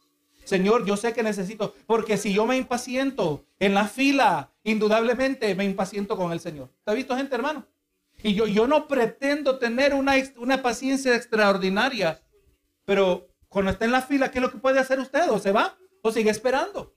Señor, 0.44 0.86
yo 0.86 0.98
sé 0.98 1.14
que 1.14 1.24
necesito, 1.24 1.74
porque 1.86 2.18
si 2.18 2.34
yo 2.34 2.46
me 2.46 2.58
impaciento 2.58 3.46
en 3.60 3.74
la 3.74 3.88
fila, 3.88 4.52
indudablemente 4.64 5.56
me 5.56 5.64
impaciento 5.64 6.18
con 6.18 6.32
el 6.32 6.40
Señor. 6.40 6.70
¿Te 6.84 6.92
ha 6.92 6.94
visto 6.94 7.16
gente, 7.16 7.36
hermano? 7.36 7.66
Y 8.22 8.34
yo, 8.34 8.46
yo 8.46 8.68
no 8.68 8.88
pretendo 8.88 9.58
tener 9.58 9.94
una, 9.94 10.16
una 10.38 10.62
paciencia 10.62 11.16
extraordinaria, 11.16 12.22
pero 12.86 13.28
cuando 13.50 13.72
está 13.72 13.86
en 13.86 13.92
la 13.92 14.02
fila, 14.02 14.32
¿qué 14.32 14.40
es 14.40 14.42
lo 14.42 14.52
que 14.52 14.58
puede 14.58 14.80
hacer 14.80 15.00
usted? 15.00 15.30
¿O 15.30 15.40
se 15.40 15.52
va? 15.52 15.78
¿O 16.02 16.12
sigue 16.12 16.30
esperando? 16.30 16.94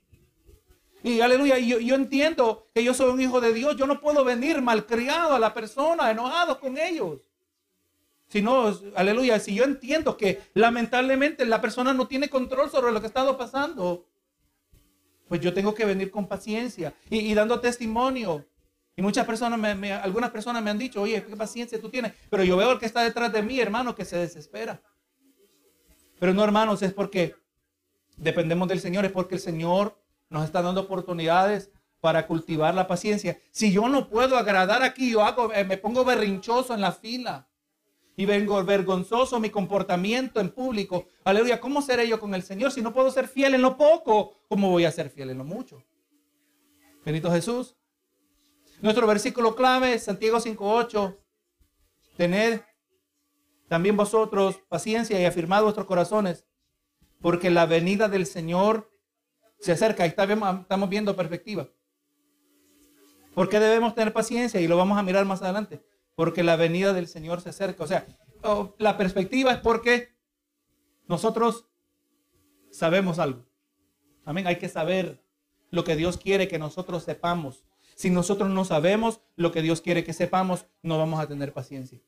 Y 1.02 1.20
aleluya, 1.20 1.58
yo, 1.58 1.78
yo 1.78 1.94
entiendo 1.94 2.66
que 2.74 2.82
yo 2.82 2.94
soy 2.94 3.10
un 3.10 3.20
hijo 3.20 3.40
de 3.40 3.52
Dios. 3.52 3.76
Yo 3.76 3.86
no 3.86 4.00
puedo 4.00 4.24
venir 4.24 4.60
malcriado 4.60 5.34
a 5.34 5.38
la 5.38 5.54
persona, 5.54 6.10
enojado 6.10 6.58
con 6.58 6.78
ellos. 6.78 7.25
Si 8.28 8.42
no, 8.42 8.72
aleluya, 8.96 9.38
si 9.38 9.54
yo 9.54 9.64
entiendo 9.64 10.16
que 10.16 10.42
lamentablemente 10.54 11.46
la 11.46 11.60
persona 11.60 11.94
no 11.94 12.08
tiene 12.08 12.28
control 12.28 12.70
sobre 12.70 12.92
lo 12.92 13.00
que 13.00 13.06
ha 13.06 13.08
estado 13.08 13.38
pasando, 13.38 14.08
pues 15.28 15.40
yo 15.40 15.54
tengo 15.54 15.74
que 15.74 15.84
venir 15.84 16.10
con 16.10 16.26
paciencia 16.26 16.92
y, 17.08 17.32
dando 17.34 17.60
testimonio. 17.60 18.44
Y 18.96 19.02
muchas 19.02 19.26
personas, 19.26 19.58
me, 19.58 19.92
algunas 19.92 20.30
personas 20.30 20.62
me 20.62 20.70
han 20.70 20.78
dicho, 20.78 21.02
oye, 21.02 21.22
qué 21.22 21.36
paciencia 21.36 21.80
tú 21.80 21.88
tienes. 21.88 22.12
Pero 22.30 22.42
yo 22.42 22.56
veo 22.56 22.72
el 22.72 22.78
que 22.78 22.86
está 22.86 23.02
detrás 23.02 23.32
de 23.32 23.42
mí, 23.42 23.60
hermano, 23.60 23.94
que 23.94 24.04
se 24.04 24.16
desespera. 24.16 24.80
Pero 26.18 26.32
no, 26.34 26.42
hermanos, 26.42 26.82
es 26.82 26.92
porque 26.92 27.36
dependemos 28.16 28.68
del 28.68 28.80
Señor, 28.80 29.04
es 29.04 29.12
porque 29.12 29.34
el 29.36 29.40
Señor 29.40 30.00
nos 30.30 30.44
está 30.44 30.62
dando 30.62 30.80
oportunidades 30.80 31.70
para 32.00 32.26
cultivar 32.26 32.74
la 32.74 32.86
paciencia. 32.86 33.38
Si 33.52 33.70
yo 33.70 33.88
no 33.88 34.08
puedo 34.08 34.36
agradar 34.36 34.82
aquí, 34.82 35.10
yo 35.10 35.22
hago, 35.22 35.52
eh, 35.52 35.64
me 35.64 35.76
pongo 35.76 36.04
berrinchoso 36.04 36.74
en 36.74 36.80
la 36.80 36.92
fila 36.92 37.46
y 38.16 38.24
vengo 38.24 38.62
vergonzoso 38.64 39.38
mi 39.38 39.50
comportamiento 39.50 40.40
en 40.40 40.50
público. 40.50 41.06
Aleluya, 41.22 41.60
¿cómo 41.60 41.82
seré 41.82 42.08
yo 42.08 42.18
con 42.18 42.34
el 42.34 42.42
Señor 42.42 42.72
si 42.72 42.80
no 42.80 42.92
puedo 42.92 43.10
ser 43.10 43.28
fiel 43.28 43.54
en 43.54 43.62
lo 43.62 43.76
poco? 43.76 44.32
¿Cómo 44.48 44.70
voy 44.70 44.86
a 44.86 44.90
ser 44.90 45.10
fiel 45.10 45.30
en 45.30 45.38
lo 45.38 45.44
mucho? 45.44 45.84
Bendito 47.04 47.30
Jesús. 47.30 47.76
Nuestro 48.80 49.06
versículo 49.06 49.54
clave, 49.54 49.98
Santiago 49.98 50.38
5.8. 50.38 51.18
Tened 52.16 52.62
también 53.68 53.96
vosotros 53.96 54.60
paciencia 54.68 55.20
y 55.20 55.26
afirmad 55.26 55.62
vuestros 55.62 55.86
corazones, 55.86 56.46
porque 57.20 57.50
la 57.50 57.66
venida 57.66 58.08
del 58.08 58.24
Señor 58.24 58.90
se 59.58 59.72
acerca. 59.72 60.04
Ahí 60.04 60.10
estamos 60.10 60.88
viendo 60.88 61.14
perspectiva. 61.14 61.68
¿Por 63.34 63.50
qué 63.50 63.60
debemos 63.60 63.94
tener 63.94 64.14
paciencia? 64.14 64.60
Y 64.60 64.68
lo 64.68 64.78
vamos 64.78 64.96
a 64.96 65.02
mirar 65.02 65.26
más 65.26 65.42
adelante 65.42 65.84
porque 66.16 66.42
la 66.42 66.56
venida 66.56 66.92
del 66.92 67.06
Señor 67.06 67.40
se 67.40 67.50
acerca. 67.50 67.84
O 67.84 67.86
sea, 67.86 68.06
la 68.78 68.96
perspectiva 68.96 69.52
es 69.52 69.58
porque 69.58 70.16
nosotros 71.06 71.68
sabemos 72.72 73.20
algo. 73.20 73.44
Amén, 74.24 74.46
hay 74.48 74.56
que 74.56 74.68
saber 74.68 75.22
lo 75.70 75.84
que 75.84 75.94
Dios 75.94 76.16
quiere 76.16 76.48
que 76.48 76.58
nosotros 76.58 77.04
sepamos. 77.04 77.64
Si 77.94 78.10
nosotros 78.10 78.50
no 78.50 78.64
sabemos 78.64 79.20
lo 79.36 79.52
que 79.52 79.62
Dios 79.62 79.80
quiere 79.80 80.04
que 80.04 80.12
sepamos, 80.12 80.66
no 80.82 80.98
vamos 80.98 81.20
a 81.20 81.28
tener 81.28 81.52
paciencia. 81.52 82.00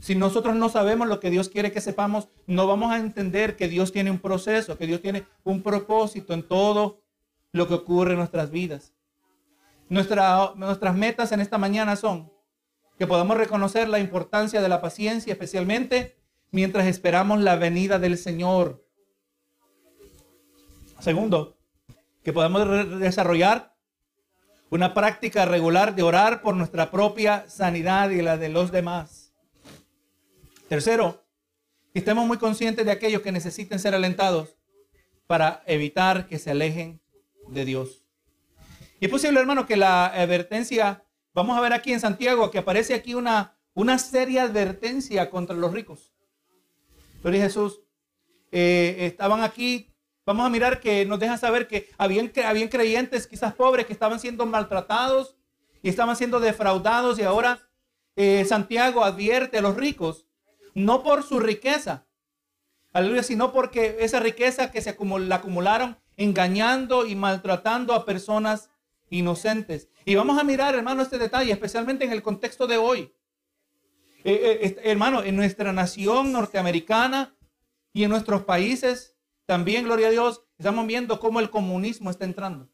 Si 0.00 0.14
nosotros 0.14 0.54
no 0.54 0.68
sabemos 0.68 1.08
lo 1.08 1.20
que 1.20 1.30
Dios 1.30 1.48
quiere 1.48 1.72
que 1.72 1.80
sepamos, 1.80 2.28
no 2.46 2.66
vamos 2.66 2.92
a 2.92 2.98
entender 2.98 3.56
que 3.56 3.66
Dios 3.66 3.92
tiene 3.92 4.10
un 4.10 4.20
proceso, 4.20 4.78
que 4.78 4.86
Dios 4.86 5.02
tiene 5.02 5.26
un 5.42 5.62
propósito 5.62 6.34
en 6.34 6.46
todo 6.46 7.02
lo 7.52 7.66
que 7.66 7.74
ocurre 7.74 8.12
en 8.12 8.18
nuestras 8.18 8.50
vidas. 8.50 8.92
nuestras 9.88 10.94
metas 10.94 11.32
en 11.32 11.40
esta 11.40 11.58
mañana 11.58 11.96
son 11.96 12.30
que 12.98 13.06
podamos 13.06 13.36
reconocer 13.36 13.88
la 13.88 14.00
importancia 14.00 14.60
de 14.60 14.68
la 14.68 14.80
paciencia, 14.80 15.32
especialmente 15.32 16.18
mientras 16.50 16.86
esperamos 16.86 17.40
la 17.40 17.56
venida 17.56 17.98
del 17.98 18.18
Señor. 18.18 18.84
Segundo, 20.98 21.56
que 22.24 22.32
podamos 22.32 22.98
desarrollar 22.98 23.76
una 24.70 24.94
práctica 24.94 25.44
regular 25.44 25.94
de 25.94 26.02
orar 26.02 26.42
por 26.42 26.56
nuestra 26.56 26.90
propia 26.90 27.48
sanidad 27.48 28.10
y 28.10 28.20
la 28.20 28.36
de 28.36 28.48
los 28.48 28.72
demás. 28.72 29.32
Tercero, 30.68 31.24
que 31.92 32.00
estemos 32.00 32.26
muy 32.26 32.36
conscientes 32.36 32.84
de 32.84 32.92
aquellos 32.92 33.22
que 33.22 33.32
necesiten 33.32 33.78
ser 33.78 33.94
alentados 33.94 34.56
para 35.26 35.62
evitar 35.66 36.26
que 36.26 36.38
se 36.38 36.50
alejen 36.50 37.00
de 37.46 37.64
Dios. 37.64 38.04
Y 39.00 39.06
es 39.06 39.10
posible, 39.10 39.38
hermano, 39.38 39.66
que 39.66 39.76
la 39.76 40.06
advertencia 40.06 41.04
Vamos 41.34 41.56
a 41.56 41.60
ver 41.60 41.72
aquí 41.72 41.92
en 41.92 42.00
Santiago 42.00 42.50
que 42.50 42.58
aparece 42.58 42.94
aquí 42.94 43.14
una, 43.14 43.56
una 43.74 43.98
seria 43.98 44.42
advertencia 44.42 45.30
contra 45.30 45.54
los 45.56 45.72
ricos. 45.72 46.12
Gloria 47.22 47.42
Jesús. 47.42 47.80
Eh, 48.50 48.96
estaban 49.00 49.42
aquí. 49.42 49.94
Vamos 50.24 50.46
a 50.46 50.50
mirar 50.50 50.80
que 50.80 51.06
nos 51.06 51.18
deja 51.20 51.38
saber 51.38 51.68
que 51.68 51.88
habían, 51.96 52.30
habían 52.44 52.68
creyentes, 52.68 53.26
quizás 53.26 53.54
pobres, 53.54 53.86
que 53.86 53.92
estaban 53.92 54.20
siendo 54.20 54.44
maltratados 54.46 55.36
y 55.82 55.88
estaban 55.88 56.16
siendo 56.16 56.38
defraudados. 56.38 57.18
Y 57.18 57.22
ahora 57.22 57.58
eh, 58.16 58.44
Santiago 58.44 59.04
advierte 59.04 59.58
a 59.58 59.62
los 59.62 59.76
ricos, 59.76 60.26
no 60.74 61.02
por 61.02 61.22
su 61.22 61.40
riqueza, 61.40 62.06
aleluya, 62.92 63.22
sino 63.22 63.52
porque 63.52 63.98
esa 64.00 64.20
riqueza 64.20 64.70
que 64.70 64.82
se 64.82 64.96
la 65.00 65.36
acumularon 65.36 65.98
engañando 66.16 67.06
y 67.06 67.14
maltratando 67.14 67.94
a 67.94 68.04
personas 68.04 68.70
inocentes. 69.10 69.88
Y 70.04 70.14
vamos 70.14 70.38
a 70.38 70.44
mirar, 70.44 70.74
hermano, 70.74 71.02
este 71.02 71.18
detalle, 71.18 71.52
especialmente 71.52 72.04
en 72.04 72.12
el 72.12 72.22
contexto 72.22 72.66
de 72.66 72.76
hoy. 72.76 73.12
Eh, 74.24 74.60
eh, 74.62 74.76
hermano, 74.84 75.22
en 75.22 75.36
nuestra 75.36 75.72
nación 75.72 76.32
norteamericana 76.32 77.36
y 77.92 78.04
en 78.04 78.10
nuestros 78.10 78.42
países, 78.42 79.16
también, 79.46 79.84
gloria 79.84 80.08
a 80.08 80.10
Dios, 80.10 80.44
estamos 80.58 80.86
viendo 80.86 81.20
cómo 81.20 81.40
el 81.40 81.50
comunismo 81.50 82.10
está 82.10 82.24
entrando. 82.24 82.68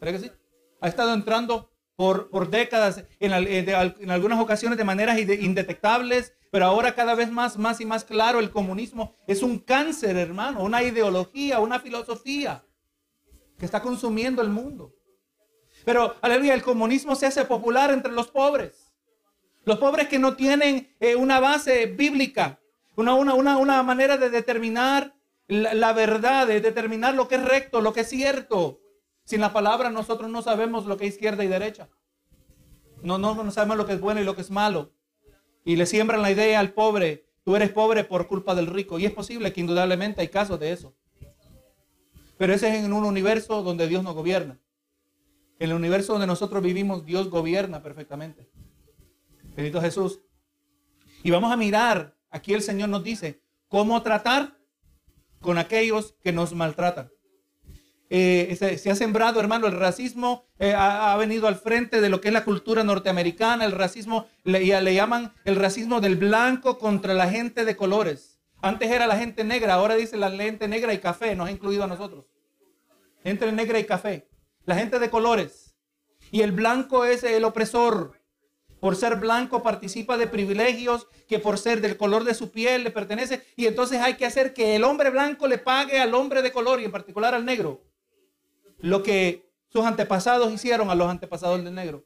¿Verdad 0.00 0.20
que 0.20 0.28
sí? 0.28 0.32
Ha 0.80 0.88
estado 0.88 1.14
entrando 1.14 1.70
por, 1.94 2.30
por 2.30 2.48
décadas, 2.48 3.04
en, 3.20 3.32
en, 3.32 4.10
algunas 4.10 4.40
ocasiones 4.40 4.78
de 4.78 4.84
maneras 4.84 5.18
indetectables, 5.18 6.32
pero 6.50 6.64
ahora 6.64 6.94
cada 6.94 7.14
vez 7.14 7.30
más, 7.30 7.58
más 7.58 7.80
y 7.80 7.84
más 7.84 8.04
claro, 8.04 8.38
el 8.38 8.50
comunismo 8.50 9.14
es 9.26 9.42
un 9.42 9.58
cáncer, 9.58 10.16
hermano, 10.16 10.62
una 10.62 10.82
ideología, 10.82 11.60
una 11.60 11.80
filosofía 11.80 12.64
que 13.58 13.64
está 13.64 13.82
consumiendo 13.82 14.40
el 14.42 14.48
mundo. 14.48 14.94
Pero, 15.84 16.16
aleluya, 16.20 16.54
el 16.54 16.62
comunismo 16.62 17.14
se 17.14 17.26
hace 17.26 17.44
popular 17.44 17.90
entre 17.90 18.12
los 18.12 18.28
pobres. 18.28 18.92
Los 19.64 19.78
pobres 19.78 20.08
que 20.08 20.18
no 20.18 20.34
tienen 20.34 20.94
eh, 21.00 21.14
una 21.14 21.40
base 21.40 21.86
bíblica, 21.86 22.58
una, 22.96 23.14
una, 23.14 23.56
una, 23.56 23.82
manera 23.82 24.16
de 24.16 24.30
determinar 24.30 25.14
la, 25.46 25.92
verdad, 25.92 26.46
de 26.46 26.60
determinar 26.60 27.14
lo 27.14 27.28
que 27.28 27.36
es 27.36 27.44
recto, 27.44 27.80
lo 27.80 27.92
que 27.92 28.00
es 28.00 28.08
cierto. 28.08 28.80
Sin 29.24 29.40
la 29.40 29.52
palabra 29.52 29.90
nosotros 29.90 30.30
no 30.30 30.42
sabemos 30.42 30.86
lo 30.86 30.96
que 30.96 31.06
es 31.06 31.14
izquierda 31.14 31.44
y 31.44 31.48
derecha. 31.48 31.88
No, 33.02 33.18
no, 33.18 33.34
no 33.34 33.50
sabemos 33.50 33.76
lo 33.76 33.86
que 33.86 33.92
es 33.92 34.00
bueno 34.00 34.20
y 34.20 34.24
lo 34.24 34.34
que 34.34 34.40
es 34.40 34.50
malo. 34.50 34.92
Y 35.64 35.76
le 35.76 35.86
siembran 35.86 36.22
la 36.22 36.30
idea 36.30 36.60
al 36.60 36.72
pobre, 36.72 37.26
tú 37.44 37.54
eres 37.54 37.70
pobre 37.70 38.04
por 38.04 38.26
culpa 38.26 38.54
del 38.54 38.66
rico. 38.66 38.98
Y 38.98 39.06
es 39.06 39.12
posible 39.12 39.52
que 39.52 39.60
indudablemente 39.60 40.22
hay 40.22 40.28
casos 40.28 40.58
de 40.58 40.72
eso. 40.72 40.94
Pero 42.38 42.54
ese 42.54 42.68
es 42.68 42.84
en 42.84 42.92
un 42.92 43.04
universo 43.04 43.62
donde 43.62 43.86
Dios 43.86 44.02
no 44.02 44.14
gobierna. 44.14 44.58
En 45.58 45.70
el 45.70 45.76
universo 45.76 46.12
donde 46.12 46.26
nosotros 46.26 46.62
vivimos, 46.62 47.04
Dios 47.04 47.30
gobierna 47.30 47.82
perfectamente. 47.82 48.48
Bendito 49.56 49.80
Jesús. 49.80 50.20
Y 51.24 51.30
vamos 51.30 51.52
a 51.52 51.56
mirar, 51.56 52.16
aquí 52.30 52.54
el 52.54 52.62
Señor 52.62 52.88
nos 52.90 53.02
dice, 53.02 53.42
cómo 53.66 54.00
tratar 54.02 54.56
con 55.40 55.58
aquellos 55.58 56.14
que 56.22 56.32
nos 56.32 56.54
maltratan. 56.54 57.10
Eh, 58.10 58.56
se, 58.78 58.90
ha 58.90 58.94
sembrado, 58.94 59.38
hermano, 59.40 59.66
el 59.66 59.72
racismo 59.72 60.46
eh, 60.58 60.74
ha, 60.74 61.14
venido 61.16 61.46
al 61.46 61.56
frente 61.56 62.00
de 62.00 62.08
lo 62.08 62.20
que 62.20 62.28
es 62.28 62.34
la 62.34 62.44
cultura 62.44 62.84
norteamericana. 62.84 63.64
El 63.64 63.72
racismo 63.72 64.26
le, 64.44 64.60
le 64.80 64.94
llaman 64.94 65.34
el 65.44 65.56
racismo 65.56 66.00
del 66.00 66.16
blanco 66.16 66.78
contra 66.78 67.14
la 67.14 67.28
gente 67.28 67.64
de 67.64 67.76
colores. 67.76 68.40
Antes 68.62 68.90
era 68.90 69.06
la 69.06 69.18
gente 69.18 69.44
negra, 69.44 69.74
ahora 69.74 69.96
dice 69.96 70.16
la 70.16 70.30
gente 70.30 70.68
negra 70.68 70.94
y 70.94 70.98
café, 70.98 71.34
nos 71.34 71.48
ha 71.48 71.52
incluido 71.52 71.84
a 71.84 71.88
nosotros. 71.88 72.26
Gente 73.22 73.50
negra 73.52 73.78
y 73.78 73.84
café 73.84 74.28
la 74.68 74.74
gente 74.74 74.98
de 74.98 75.08
colores. 75.08 75.74
Y 76.30 76.42
el 76.42 76.52
blanco 76.52 77.06
es 77.06 77.24
el 77.24 77.44
opresor. 77.44 78.20
Por 78.80 78.96
ser 78.96 79.16
blanco 79.16 79.62
participa 79.62 80.18
de 80.18 80.26
privilegios 80.26 81.06
que 81.26 81.38
por 81.38 81.58
ser 81.58 81.80
del 81.80 81.96
color 81.96 82.24
de 82.24 82.34
su 82.34 82.50
piel 82.50 82.84
le 82.84 82.90
pertenece. 82.90 83.42
Y 83.56 83.64
entonces 83.64 84.02
hay 84.02 84.18
que 84.18 84.26
hacer 84.26 84.52
que 84.52 84.76
el 84.76 84.84
hombre 84.84 85.08
blanco 85.08 85.48
le 85.48 85.56
pague 85.56 85.98
al 85.98 86.14
hombre 86.14 86.42
de 86.42 86.52
color 86.52 86.82
y 86.82 86.84
en 86.84 86.92
particular 86.92 87.34
al 87.34 87.46
negro 87.46 87.82
lo 88.80 89.02
que 89.02 89.50
sus 89.70 89.86
antepasados 89.86 90.52
hicieron 90.52 90.90
a 90.90 90.94
los 90.94 91.08
antepasados 91.08 91.64
del 91.64 91.74
negro. 91.74 92.04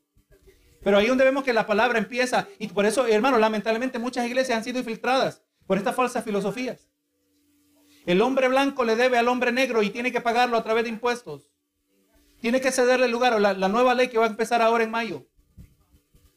Pero 0.84 0.98
ahí 0.98 1.08
donde 1.08 1.24
vemos 1.24 1.42
que 1.42 1.52
la 1.52 1.66
palabra 1.66 1.98
empieza, 1.98 2.46
y 2.60 2.68
por 2.68 2.86
eso, 2.86 3.06
hermano, 3.08 3.38
lamentablemente 3.38 3.98
muchas 3.98 4.24
iglesias 4.24 4.56
han 4.56 4.64
sido 4.64 4.78
infiltradas 4.78 5.42
por 5.66 5.78
estas 5.78 5.96
falsas 5.96 6.24
filosofías. 6.24 6.88
El 8.06 8.20
hombre 8.20 8.46
blanco 8.48 8.84
le 8.84 8.94
debe 8.94 9.18
al 9.18 9.28
hombre 9.28 9.50
negro 9.50 9.82
y 9.82 9.90
tiene 9.90 10.12
que 10.12 10.20
pagarlo 10.20 10.56
a 10.56 10.62
través 10.62 10.84
de 10.84 10.90
impuestos. 10.90 11.51
Tiene 12.42 12.60
que 12.60 12.72
cederle 12.72 13.06
lugar 13.06 13.34
a 13.34 13.38
la, 13.38 13.68
nueva 13.68 13.94
ley 13.94 14.08
que 14.08 14.18
va 14.18 14.26
a 14.26 14.28
empezar 14.28 14.60
ahora 14.60 14.82
en 14.82 14.90
mayo 14.90 15.24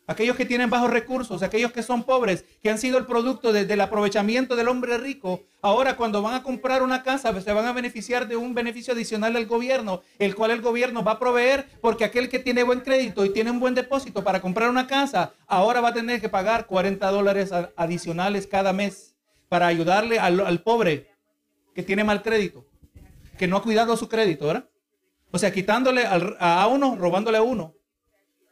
aquellos 0.06 0.36
que 0.36 0.46
tienen 0.46 0.70
bajos 0.70 0.92
recursos, 0.92 1.42
aquellos 1.42 1.72
que 1.72 1.82
son 1.82 2.04
pobres, 2.04 2.46
que 2.62 2.70
han 2.70 2.78
sido 2.78 3.00
el 3.00 3.08
producto 3.08 3.52
del 3.52 3.82
aprovechamiento 3.82 4.56
del 4.56 4.68
hombre 4.68 5.00
rico, 5.00 5.42
ahora 5.64 5.98
cuando 5.98 6.22
van 6.22 6.36
a 6.36 6.44
comprar 6.44 6.84
una 6.84 7.02
casa 7.02 7.42
se 7.42 7.54
van 7.54 7.66
a 7.66 7.74
beneficiar 7.74 8.28
de 8.28 8.36
un 8.36 8.54
beneficio 8.54 8.94
adicional 8.94 9.34
del 9.34 9.48
gobierno, 9.48 10.04
el 10.20 10.36
cual 10.36 10.52
el 10.52 10.62
gobierno 10.62 11.04
va 11.04 11.14
a 11.14 11.20
proveer 11.20 11.66
porque 11.82 12.06
aquel 12.06 12.30
que 12.30 12.38
tiene 12.38 12.62
buen 12.62 12.82
crédito 12.82 13.26
y 13.26 13.32
tiene 13.32 13.50
un 13.50 13.60
buen 13.60 13.74
depósito 13.74 14.24
para 14.24 14.42
comprar 14.42 14.70
una 14.70 14.86
casa, 14.86 15.34
ahora 15.48 15.82
va 15.82 15.90
a 15.90 15.94
tener 15.96 16.22
que 16.22 16.30
pagar 16.30 16.68
40 16.68 17.10
dólares 17.10 17.50
adicionales 17.76 18.46
cada 18.46 18.74
mes 18.74 19.16
para 19.50 19.66
ayudarle 19.66 20.20
al, 20.20 20.62
pobre 20.62 21.10
que 21.74 21.82
tiene 21.82 22.04
mal 22.04 22.22
crédito, 22.22 22.64
que 23.40 23.48
no 23.48 23.58
ha 23.58 23.64
cuidado 23.64 23.98
su 23.98 24.08
crédito, 24.08 24.46
¿verdad? 24.46 24.70
O 25.36 25.38
sea, 25.38 25.52
quitándole 25.52 26.06
a 26.08 26.68
uno, 26.68 26.96
robándole 26.96 27.38
a 27.38 27.42
uno 27.42 27.76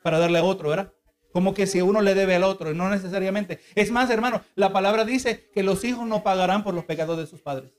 para 0.01 0.19
darle 0.19 0.39
a 0.39 0.43
otro, 0.43 0.67
¿verdad? 0.67 0.91
Como 1.31 1.53
que 1.53 1.65
si 1.65 1.79
uno 1.79 2.01
le 2.01 2.13
debe 2.13 2.35
al 2.35 2.43
otro, 2.43 2.73
no 2.73 2.89
necesariamente. 2.89 3.61
Es 3.73 3.89
más, 3.89 4.09
hermano, 4.09 4.41
la 4.55 4.73
palabra 4.73 5.05
dice 5.05 5.49
que 5.53 5.63
los 5.63 5.85
hijos 5.85 6.05
no 6.05 6.23
pagarán 6.23 6.61
por 6.61 6.73
los 6.73 6.83
pecados 6.83 7.17
de 7.17 7.25
sus 7.25 7.39
padres. 7.39 7.71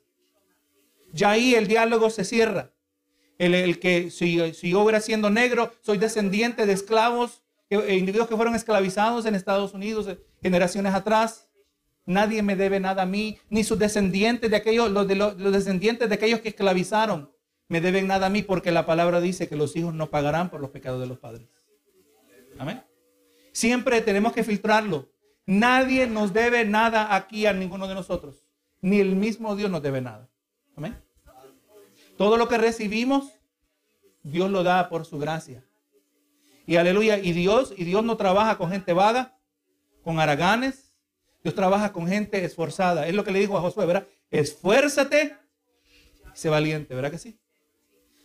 Ya 1.13 1.33
ahí 1.33 1.55
el 1.55 1.67
diálogo 1.67 2.09
se 2.09 2.25
cierra. 2.25 2.73
El, 3.37 3.79
que 3.79 4.11
si, 4.11 4.55
si, 4.55 4.71
yo 4.71 4.81
hubiera 4.81 5.03
siendo 5.03 5.29
negro, 5.29 5.75
soy 5.83 5.99
descendiente 5.99 6.65
de 6.65 6.73
esclavos, 6.73 7.43
eh, 7.69 7.97
individuos 7.97 8.27
que 8.27 8.37
fueron 8.37 8.55
esclavizados 8.55 9.27
en 9.27 9.35
Estados 9.35 9.75
Unidos 9.75 10.09
eh, 10.09 10.19
generaciones 10.41 10.95
atrás. 10.95 11.51
Nadie 12.07 12.43
me 12.43 12.57
debe 12.57 12.81
nada 12.81 13.03
a 13.03 13.07
mí, 13.07 13.39
ni 13.51 13.65
sus 13.65 13.79
descendientes 13.79 14.51
de 14.51 14.57
aquellos, 14.57 14.91
los, 14.91 15.07
de 15.07 15.15
los 15.15 15.53
descendientes 15.53 16.09
de 16.09 16.15
aquellos 16.15 16.41
que 16.41 16.49
esclavizaron, 16.49 17.34
me 17.69 17.81
deben 17.81 18.07
nada 18.07 18.27
a 18.27 18.31
mí, 18.31 18.43
porque 18.43 18.71
la 18.71 18.87
palabra 18.87 19.21
dice 19.21 19.49
que 19.49 19.57
los 19.57 19.75
hijos 19.77 19.95
no 19.95 20.11
pagarán 20.11 20.51
por 20.51 20.61
los 20.61 20.71
pecados 20.71 21.01
de 21.01 21.07
los 21.07 21.19
padres. 21.19 21.49
Amén. 22.59 22.83
Siempre 23.53 24.01
tenemos 24.01 24.33
que 24.33 24.45
filtrarlo. 24.45 25.09
Nadie 25.47 26.07
nos 26.07 26.33
debe 26.33 26.65
nada 26.65 27.15
aquí 27.15 27.47
a 27.47 27.53
ninguno 27.53 27.87
de 27.87 27.95
nosotros. 27.95 28.47
Ni 28.81 29.01
el 29.01 29.17
mismo 29.17 29.57
Dios 29.57 29.71
nos 29.71 29.83
debe 29.83 30.01
nada. 30.01 30.29
Amén. 30.77 30.97
Todo 32.17 32.37
lo 32.37 32.49
que 32.49 32.59
recibimos, 32.59 33.33
Dios 34.23 34.51
lo 34.51 34.63
da 34.63 34.89
por 34.89 35.05
su 35.05 35.19
gracia. 35.19 35.65
Y 36.67 36.77
aleluya. 36.77 37.19
Y 37.19 37.33
Dios, 37.33 37.75
y 37.77 37.85
Dios 37.85 38.05
no 38.05 38.17
trabaja 38.17 38.57
con 38.57 38.71
gente 38.71 38.93
vaga, 38.93 39.39
con 40.03 40.19
haraganes. 40.21 40.95
Dios 41.43 41.55
trabaja 41.55 41.93
con 41.93 42.09
gente 42.09 42.45
esforzada. 42.45 43.07
Es 43.07 43.15
lo 43.15 43.25
que 43.25 43.33
le 43.33 43.41
dijo 43.41 43.57
a 43.57 43.61
Josué, 43.61 43.87
¿verdad? 43.87 44.07
Esfuérzate 44.31 45.37
y 45.87 46.37
sé 46.37 46.49
valiente, 46.49 46.95
¿verdad 46.95 47.11
que 47.11 47.19
sí? 47.19 47.39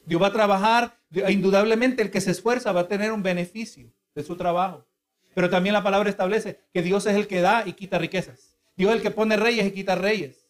Dios 0.10 0.20
va 0.20 0.28
a 0.28 0.34
trabajar, 0.34 0.98
indudablemente 1.28 2.02
el 2.02 2.10
que 2.10 2.20
se 2.20 2.32
esfuerza 2.32 2.72
va 2.72 2.82
a 2.82 2.88
tener 2.88 3.12
un 3.12 3.22
beneficio 3.22 3.94
de 4.16 4.24
su 4.24 4.36
trabajo. 4.36 4.88
Pero 5.36 5.52
también 5.52 5.74
la 5.74 5.84
palabra 5.84 6.10
establece 6.10 6.60
que 6.74 6.82
Dios 6.82 7.06
es 7.06 7.16
el 7.16 7.28
que 7.28 7.42
da 7.42 7.62
y 7.68 7.74
quita 7.74 8.00
riquezas. 8.00 8.58
Dios 8.76 8.90
es 8.90 8.98
el 8.98 9.04
que 9.04 9.12
pone 9.12 9.38
reyes 9.38 9.68
y 9.68 9.72
quita 9.72 9.94
reyes. 9.94 10.48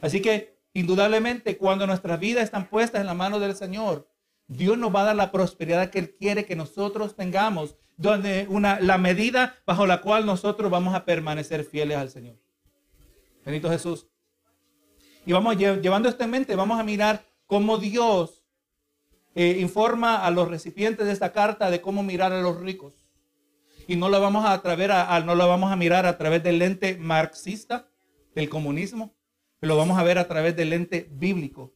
Así 0.00 0.22
que, 0.22 0.60
indudablemente, 0.74 1.58
cuando 1.58 1.88
nuestras 1.88 2.20
vidas 2.20 2.44
están 2.44 2.68
puestas 2.68 3.00
en 3.00 3.08
la 3.08 3.14
mano 3.14 3.40
del 3.40 3.56
Señor, 3.56 4.08
Dios 4.46 4.78
nos 4.78 4.94
va 4.94 5.00
a 5.00 5.06
dar 5.06 5.16
la 5.16 5.32
prosperidad 5.32 5.90
que 5.90 5.98
Él 5.98 6.14
quiere 6.14 6.46
que 6.46 6.54
nosotros 6.54 7.16
tengamos, 7.16 7.74
donde 7.96 8.46
una, 8.48 8.78
la 8.78 8.96
medida 8.96 9.56
bajo 9.66 9.88
la 9.88 10.02
cual 10.02 10.24
nosotros 10.24 10.70
vamos 10.70 10.94
a 10.94 11.04
permanecer 11.04 11.64
fieles 11.64 11.96
al 11.96 12.10
Señor. 12.10 12.36
Bendito 13.44 13.68
Jesús. 13.68 14.06
Y 15.26 15.32
vamos 15.32 15.56
llevando 15.56 16.08
esto 16.08 16.22
en 16.22 16.30
mente, 16.30 16.54
vamos 16.54 16.78
a 16.78 16.84
mirar 16.84 17.24
cómo 17.48 17.78
Dios 17.78 18.41
eh, 19.34 19.58
informa 19.60 20.24
a 20.24 20.30
los 20.30 20.48
recipientes 20.48 21.06
de 21.06 21.12
esta 21.12 21.32
carta 21.32 21.70
de 21.70 21.80
cómo 21.80 22.02
mirar 22.02 22.32
a 22.32 22.42
los 22.42 22.60
ricos 22.60 23.02
y 23.86 23.96
no 23.96 24.08
lo 24.08 24.20
vamos 24.20 24.44
a, 24.44 24.54
a, 24.54 25.20
no 25.20 25.34
lo 25.34 25.48
vamos 25.48 25.72
a 25.72 25.76
mirar 25.76 26.06
a 26.06 26.18
través 26.18 26.42
del 26.42 26.58
lente 26.58 26.96
marxista 26.98 27.88
del 28.34 28.48
comunismo, 28.48 29.14
lo 29.60 29.76
vamos 29.76 29.98
a 29.98 30.02
ver 30.02 30.18
a 30.18 30.28
través 30.28 30.56
del 30.56 30.70
lente 30.70 31.08
bíblico. 31.10 31.74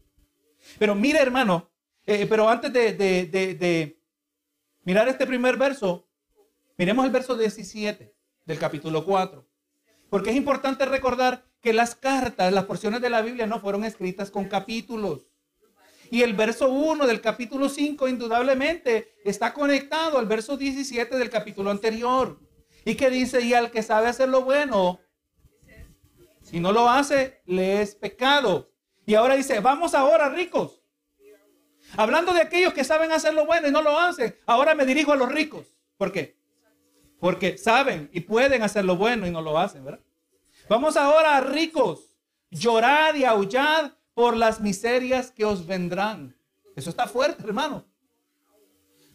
Pero 0.78 0.94
mire, 0.94 1.20
hermano, 1.20 1.70
eh, 2.06 2.26
pero 2.28 2.48
antes 2.48 2.72
de, 2.72 2.94
de, 2.94 4.00
mirar 4.84 5.08
este 5.08 5.26
primer 5.26 5.56
verso, 5.56 6.08
miremos 6.76 7.04
el 7.04 7.12
verso 7.12 7.36
17 7.36 8.14
del 8.44 8.58
capítulo 8.58 9.04
4. 9.04 9.46
Porque 10.08 10.30
es 10.30 10.36
importante 10.36 10.86
recordar 10.86 11.44
que 11.60 11.72
las 11.72 11.94
cartas, 11.94 12.52
las 12.52 12.64
porciones 12.64 13.00
de 13.00 13.10
la 13.10 13.22
Biblia 13.22 13.46
no 13.46 13.60
fueron 13.60 13.84
escritas 13.84 14.30
con 14.30 14.44
capítulos. 14.46 15.28
Y 16.10 16.22
el 16.22 16.34
verso 16.34 16.68
1 16.68 17.06
del 17.06 17.20
capítulo 17.20 17.68
5 17.68 18.08
indudablemente 18.08 19.14
está 19.24 19.52
conectado 19.52 20.18
al 20.18 20.26
verso 20.26 20.56
17 20.56 21.16
del 21.16 21.30
capítulo 21.30 21.70
anterior. 21.70 22.38
Y 22.84 22.94
que 22.94 23.10
dice, 23.10 23.40
y 23.40 23.54
al 23.54 23.70
que 23.70 23.82
sabe 23.82 24.06
hacer 24.06 24.28
lo 24.28 24.42
bueno, 24.42 25.00
si 26.42 26.60
no 26.60 26.70
lo 26.70 26.88
hace, 26.88 27.42
le 27.46 27.82
es 27.82 27.94
pecado. 27.96 28.70
Y 29.04 29.14
ahora 29.14 29.34
dice, 29.34 29.58
vamos 29.60 29.94
ahora 29.94 30.28
ricos. 30.28 30.82
Hablando 31.96 32.32
de 32.32 32.42
aquellos 32.42 32.72
que 32.72 32.84
saben 32.84 33.12
hacer 33.12 33.34
lo 33.34 33.46
bueno 33.46 33.68
y 33.68 33.72
no 33.72 33.82
lo 33.82 33.98
hacen, 33.98 34.36
ahora 34.46 34.74
me 34.74 34.86
dirijo 34.86 35.12
a 35.12 35.16
los 35.16 35.30
ricos. 35.30 35.76
¿Por 35.96 36.12
qué? 36.12 36.36
Porque 37.18 37.56
saben 37.56 38.10
y 38.12 38.20
pueden 38.20 38.62
hacer 38.62 38.84
lo 38.84 38.96
bueno 38.96 39.26
y 39.26 39.30
no 39.30 39.40
lo 39.40 39.58
hacen, 39.58 39.84
¿verdad? 39.84 40.00
Vamos 40.68 40.96
ahora 40.96 41.36
a 41.36 41.40
ricos. 41.40 42.16
Llorad 42.50 43.14
y 43.14 43.24
aullad 43.24 43.92
por 44.16 44.34
las 44.34 44.62
miserias 44.62 45.30
que 45.30 45.44
os 45.44 45.66
vendrán. 45.66 46.34
Eso 46.74 46.88
está 46.88 47.06
fuerte, 47.06 47.44
hermano. 47.44 47.84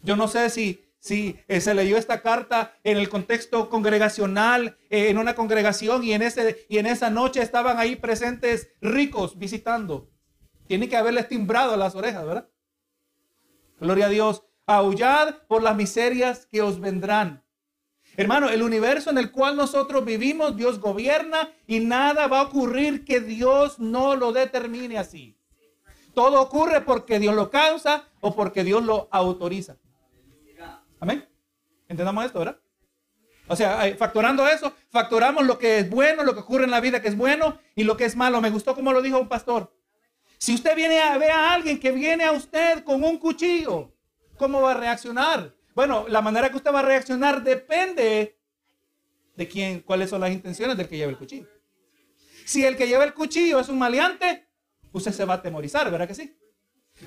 Yo 0.04 0.14
no 0.14 0.28
sé 0.28 0.48
si, 0.48 0.80
si 1.00 1.36
eh, 1.48 1.60
se 1.60 1.74
leyó 1.74 1.96
esta 1.96 2.22
carta 2.22 2.72
en 2.84 2.98
el 2.98 3.08
contexto 3.08 3.68
congregacional, 3.68 4.78
eh, 4.90 5.08
en 5.08 5.18
una 5.18 5.34
congregación, 5.34 6.04
y 6.04 6.12
en, 6.12 6.22
ese, 6.22 6.66
y 6.68 6.78
en 6.78 6.86
esa 6.86 7.10
noche 7.10 7.42
estaban 7.42 7.80
ahí 7.80 7.96
presentes 7.96 8.68
ricos 8.80 9.36
visitando. 9.36 10.08
Tiene 10.68 10.88
que 10.88 10.96
haberles 10.96 11.26
timbrado 11.26 11.76
las 11.76 11.96
orejas, 11.96 12.24
¿verdad? 12.24 12.48
Gloria 13.80 14.06
a 14.06 14.10
Dios. 14.10 14.44
Aullad 14.66 15.34
por 15.48 15.64
las 15.64 15.74
miserias 15.74 16.46
que 16.46 16.62
os 16.62 16.78
vendrán. 16.78 17.41
Hermano, 18.16 18.50
el 18.50 18.62
universo 18.62 19.10
en 19.10 19.18
el 19.18 19.30
cual 19.30 19.56
nosotros 19.56 20.04
vivimos, 20.04 20.56
Dios 20.56 20.78
gobierna 20.80 21.50
y 21.66 21.80
nada 21.80 22.26
va 22.26 22.40
a 22.40 22.42
ocurrir 22.44 23.04
que 23.04 23.20
Dios 23.20 23.78
no 23.78 24.16
lo 24.16 24.32
determine 24.32 24.98
así. 24.98 25.36
Todo 26.14 26.40
ocurre 26.42 26.82
porque 26.82 27.18
Dios 27.18 27.34
lo 27.34 27.50
causa 27.50 28.04
o 28.20 28.34
porque 28.34 28.64
Dios 28.64 28.82
lo 28.82 29.08
autoriza. 29.10 29.76
Amén. 31.00 31.26
Entendamos 31.88 32.26
esto, 32.26 32.38
¿verdad? 32.38 32.58
O 33.48 33.56
sea, 33.56 33.86
eh, 33.86 33.96
factorando 33.96 34.46
eso, 34.46 34.72
factoramos 34.90 35.44
lo 35.46 35.58
que 35.58 35.78
es 35.78 35.90
bueno, 35.90 36.22
lo 36.22 36.34
que 36.34 36.40
ocurre 36.40 36.64
en 36.64 36.70
la 36.70 36.80
vida 36.80 37.02
que 37.02 37.08
es 37.08 37.16
bueno 37.16 37.58
y 37.74 37.84
lo 37.84 37.96
que 37.96 38.04
es 38.04 38.14
malo. 38.14 38.40
Me 38.40 38.50
gustó 38.50 38.74
como 38.74 38.92
lo 38.92 39.02
dijo 39.02 39.18
un 39.18 39.28
pastor. 39.28 39.74
Si 40.38 40.54
usted 40.54 40.76
viene 40.76 41.00
a 41.00 41.16
ver 41.18 41.30
a 41.30 41.52
alguien 41.52 41.80
que 41.80 41.92
viene 41.92 42.24
a 42.24 42.32
usted 42.32 42.84
con 42.84 43.02
un 43.02 43.18
cuchillo, 43.18 43.92
¿cómo 44.36 44.60
va 44.60 44.72
a 44.72 44.76
reaccionar? 44.76 45.54
Bueno, 45.74 46.06
la 46.08 46.20
manera 46.20 46.50
que 46.50 46.56
usted 46.56 46.72
va 46.72 46.80
a 46.80 46.84
reaccionar 46.84 47.42
depende 47.42 48.38
de 49.36 49.48
quién, 49.48 49.80
cuáles 49.80 50.10
son 50.10 50.20
las 50.20 50.30
intenciones 50.30 50.76
del 50.76 50.88
que 50.88 50.96
lleva 50.96 51.10
el 51.10 51.18
cuchillo. 51.18 51.48
Si 52.44 52.64
el 52.64 52.76
que 52.76 52.86
lleva 52.86 53.04
el 53.04 53.14
cuchillo 53.14 53.60
es 53.60 53.68
un 53.68 53.78
maleante, 53.78 54.48
usted 54.92 55.12
se 55.12 55.24
va 55.24 55.34
a 55.34 55.36
atemorizar, 55.38 55.90
¿verdad 55.90 56.06
que 56.06 56.14
sí? 56.14 56.36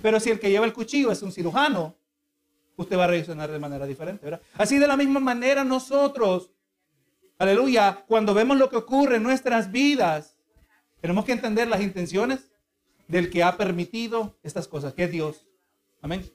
Pero 0.01 0.19
si 0.19 0.32
el 0.32 0.39
que 0.39 0.49
lleva 0.49 0.65
el 0.65 0.73
cuchillo 0.73 1.12
es 1.12 1.21
un 1.21 1.32
cirujano, 1.32 1.95
usted 2.75 2.97
va 2.97 3.06
a 3.06 3.08
reaccionar 3.08 3.51
de 3.51 3.60
manera 3.60 3.86
diferente, 3.86 4.25
¿verdad? 4.25 4.41
Así 4.56 4.80
de 4.80 4.88
la 4.88 4.97
misma 4.97 5.19
manera 5.19 5.63
nosotros, 5.63 6.51
aleluya, 7.38 8.04
cuando 8.08 8.34
vemos 8.34 8.58
lo 8.58 8.69
que 8.69 8.78
ocurre 8.78 9.17
en 9.17 9.23
nuestras 9.23 9.71
vidas, 9.71 10.38
tenemos 11.01 11.25
que 11.25 11.34
entender 11.34 11.67
las 11.67 11.82
intenciones 11.82 12.51
del 13.08 13.30
que 13.30 13.43
ha 13.43 13.56
permitido 13.58 14.38
estas 14.41 14.67
cosas, 14.67 14.93
que 14.93 15.04
es 15.04 15.12
Dios. 15.12 15.45
Amén. 16.01 16.25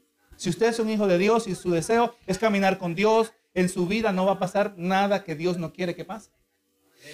Si 0.40 0.48
usted 0.48 0.68
es 0.68 0.79
un 0.79 0.88
hijo 0.88 1.07
de 1.07 1.18
Dios 1.18 1.46
y 1.46 1.55
su 1.55 1.70
deseo 1.70 2.14
es 2.26 2.38
caminar 2.38 2.79
con 2.79 2.94
Dios, 2.94 3.35
en 3.53 3.68
su 3.68 3.87
vida 3.87 4.11
no 4.11 4.24
va 4.24 4.33
a 4.33 4.38
pasar 4.38 4.72
nada 4.79 5.22
que 5.22 5.35
Dios 5.35 5.59
no 5.59 5.70
quiere 5.70 5.94
que 5.94 6.07
pase. 6.07 6.31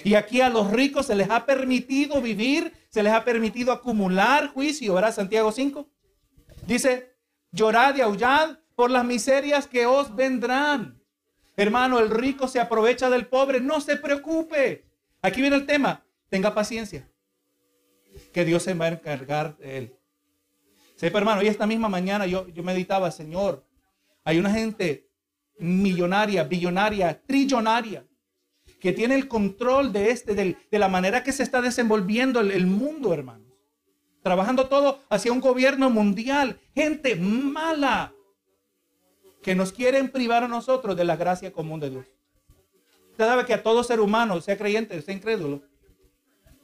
Y 0.04 0.14
aquí 0.14 0.42
a 0.42 0.48
los 0.48 0.70
ricos 0.70 1.06
se 1.06 1.16
les 1.16 1.28
ha 1.28 1.44
permitido 1.44 2.22
vivir, 2.22 2.72
se 2.88 3.02
les 3.02 3.12
ha 3.12 3.24
permitido 3.24 3.72
acumular 3.72 4.52
juicio, 4.52 4.94
¿verdad? 4.94 5.12
Santiago 5.12 5.50
5. 5.50 5.88
Dice, 6.68 7.16
llorad 7.50 7.96
y 7.96 8.00
aullad 8.00 8.58
por 8.76 8.92
las 8.92 9.04
miserias 9.04 9.66
que 9.66 9.86
os 9.86 10.14
vendrán. 10.14 11.02
Hermano, 11.56 11.98
el 11.98 12.10
rico 12.10 12.46
se 12.46 12.60
aprovecha 12.60 13.10
del 13.10 13.26
pobre, 13.26 13.60
no 13.60 13.80
se 13.80 13.96
preocupe. 13.96 14.84
Aquí 15.20 15.40
viene 15.40 15.56
el 15.56 15.66
tema, 15.66 16.06
tenga 16.28 16.54
paciencia, 16.54 17.10
que 18.32 18.44
Dios 18.44 18.62
se 18.62 18.74
va 18.74 18.84
a 18.84 18.90
encargar 18.90 19.56
de 19.56 19.78
él. 19.78 19.96
Sepa, 20.96 21.18
hermano, 21.18 21.42
y 21.42 21.46
esta 21.46 21.66
misma 21.66 21.88
mañana 21.88 22.26
yo, 22.26 22.48
yo 22.48 22.62
meditaba, 22.62 23.10
Señor, 23.10 23.64
hay 24.24 24.38
una 24.38 24.50
gente 24.50 25.08
millonaria, 25.58 26.44
billonaria, 26.44 27.22
trillonaria, 27.26 28.06
que 28.80 28.92
tiene 28.92 29.14
el 29.14 29.28
control 29.28 29.92
de 29.92 30.10
este, 30.10 30.34
de 30.34 30.78
la 30.78 30.88
manera 30.88 31.22
que 31.22 31.32
se 31.32 31.42
está 31.42 31.60
desenvolviendo 31.60 32.40
el, 32.40 32.50
el 32.50 32.66
mundo, 32.66 33.12
hermanos. 33.12 33.46
Trabajando 34.22 34.68
todo 34.68 35.00
hacia 35.08 35.32
un 35.32 35.40
gobierno 35.40 35.88
mundial. 35.88 36.58
Gente 36.74 37.14
mala 37.14 38.12
que 39.42 39.54
nos 39.54 39.72
quieren 39.72 40.10
privar 40.10 40.42
a 40.42 40.48
nosotros 40.48 40.96
de 40.96 41.04
la 41.04 41.16
gracia 41.16 41.52
común 41.52 41.78
de 41.78 41.90
Dios. 41.90 42.06
Usted 43.12 43.24
sabe 43.24 43.46
que 43.46 43.54
a 43.54 43.62
todo 43.62 43.84
ser 43.84 44.00
humano, 44.00 44.40
sea 44.40 44.58
creyente, 44.58 45.00
sea 45.00 45.14
incrédulo, 45.14 45.62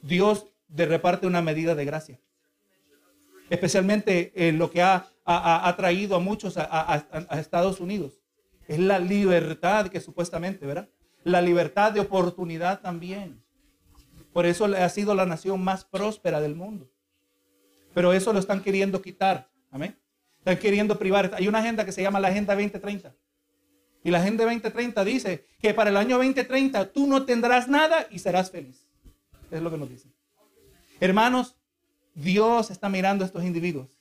Dios 0.02 0.46
le 0.74 0.86
reparte 0.86 1.26
una 1.26 1.42
medida 1.42 1.74
de 1.74 1.84
gracia. 1.84 2.20
Especialmente 3.52 4.32
en 4.48 4.56
lo 4.56 4.70
que 4.70 4.80
ha, 4.80 5.10
ha, 5.26 5.76
traído 5.76 6.16
a 6.16 6.20
muchos 6.20 6.54
a, 6.56 7.04
Estados 7.32 7.80
Unidos. 7.80 8.22
Es 8.66 8.78
la 8.78 8.98
libertad 8.98 9.88
que 9.88 10.00
supuestamente, 10.00 10.64
¿verdad? 10.64 10.88
La 11.22 11.42
libertad 11.42 11.92
de 11.92 12.00
oportunidad 12.00 12.80
también. 12.80 13.44
Por 14.32 14.46
eso 14.46 14.64
ha 14.64 14.88
sido 14.88 15.14
la 15.14 15.26
nación 15.26 15.62
más 15.62 15.84
próspera 15.84 16.40
del 16.40 16.54
mundo. 16.54 16.90
Pero 17.92 18.14
eso 18.14 18.32
lo 18.32 18.38
están 18.38 18.62
queriendo 18.62 19.02
quitar. 19.02 19.50
Amén. 19.70 19.98
Están 20.38 20.56
queriendo 20.56 20.98
privar. 20.98 21.32
Hay 21.34 21.46
una 21.46 21.58
agenda 21.58 21.84
que 21.84 21.92
se 21.92 22.00
llama 22.00 22.20
la 22.20 22.28
Agenda 22.28 22.54
2030. 22.54 23.14
Y 24.02 24.10
la 24.10 24.20
Agenda 24.20 24.44
2030 24.44 25.04
dice 25.04 25.44
que 25.60 25.74
para 25.74 25.90
el 25.90 25.98
año 25.98 26.16
2030 26.16 26.90
tú 26.90 27.06
no 27.06 27.26
tendrás 27.26 27.68
nada 27.68 28.06
y 28.10 28.18
serás 28.18 28.50
feliz. 28.50 28.88
Es 29.50 29.60
lo 29.60 29.70
que 29.70 29.76
nos 29.76 29.90
dice. 29.90 30.08
Hermanos, 31.00 31.56
Dios 32.14 32.70
está 32.70 32.88
mirando 32.88 33.24
a 33.24 33.26
estos 33.26 33.44
individuos. 33.44 33.98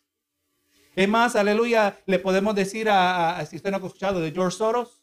Es 0.95 1.07
más, 1.07 1.35
aleluya, 1.35 1.97
le 2.05 2.19
podemos 2.19 2.53
decir 2.53 2.89
a, 2.89 3.45
si 3.49 3.55
usted 3.55 3.71
no 3.71 3.77
ha 3.77 3.79
escuchado 3.79 4.19
de 4.19 4.31
George 4.31 4.57
Soros, 4.57 5.01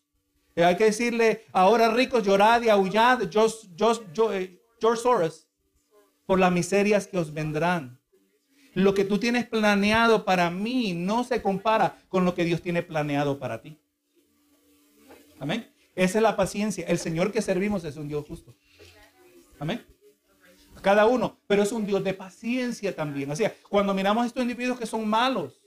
eh, 0.55 0.65
hay 0.65 0.77
que 0.77 0.85
decirle, 0.85 1.47
ahora 1.53 1.91
ricos, 1.95 2.25
llorad 2.25 2.63
y 2.63 2.69
aullad, 2.69 3.23
eh, 3.23 4.61
George 4.81 5.03
Soros, 5.03 5.49
por 6.27 6.39
las 6.39 6.53
miserias 6.53 7.07
que 7.07 7.19
os 7.19 7.33
vendrán. 7.33 7.99
Lo 8.75 8.93
que 8.93 9.05
tú 9.05 9.19
tienes 9.19 9.47
planeado 9.47 10.25
para 10.25 10.51
mí 10.51 10.93
no 10.93 11.25
se 11.25 11.41
compara 11.41 11.99
con 12.09 12.25
lo 12.25 12.35
que 12.35 12.45
Dios 12.45 12.61
tiene 12.61 12.83
planeado 12.83 13.39
para 13.39 13.63
ti. 13.63 13.79
Amén. 15.41 15.73
Esa 15.95 16.19
es 16.19 16.23
la 16.23 16.37
paciencia. 16.37 16.85
El 16.87 16.99
Señor 16.99 17.33
que 17.33 17.41
servimos 17.41 17.85
es 17.85 17.97
un 17.97 18.09
Dios 18.09 18.27
justo. 18.27 18.55
Amén. 19.59 19.85
Cada 20.89 21.05
uno, 21.05 21.37
pero 21.47 21.63
es 21.63 21.71
un 21.71 21.85
Dios 21.85 22.03
de 22.03 22.15
paciencia 22.15 22.97
también. 22.97 23.31
O 23.31 23.37
sea, 23.37 23.55
cuando 23.69 23.93
miramos 23.93 24.25
a 24.25 24.27
estos 24.27 24.41
individuos 24.43 24.79
que 24.79 24.87
son 24.87 25.07
malos, 25.07 25.61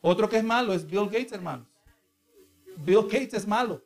otro 0.00 0.28
que 0.28 0.36
es 0.36 0.44
malo 0.44 0.72
es 0.72 0.86
Bill 0.86 1.06
Gates, 1.06 1.32
hermanos. 1.32 1.66
Bill 2.76 3.02
Gates 3.10 3.34
es 3.34 3.48
malo. 3.48 3.82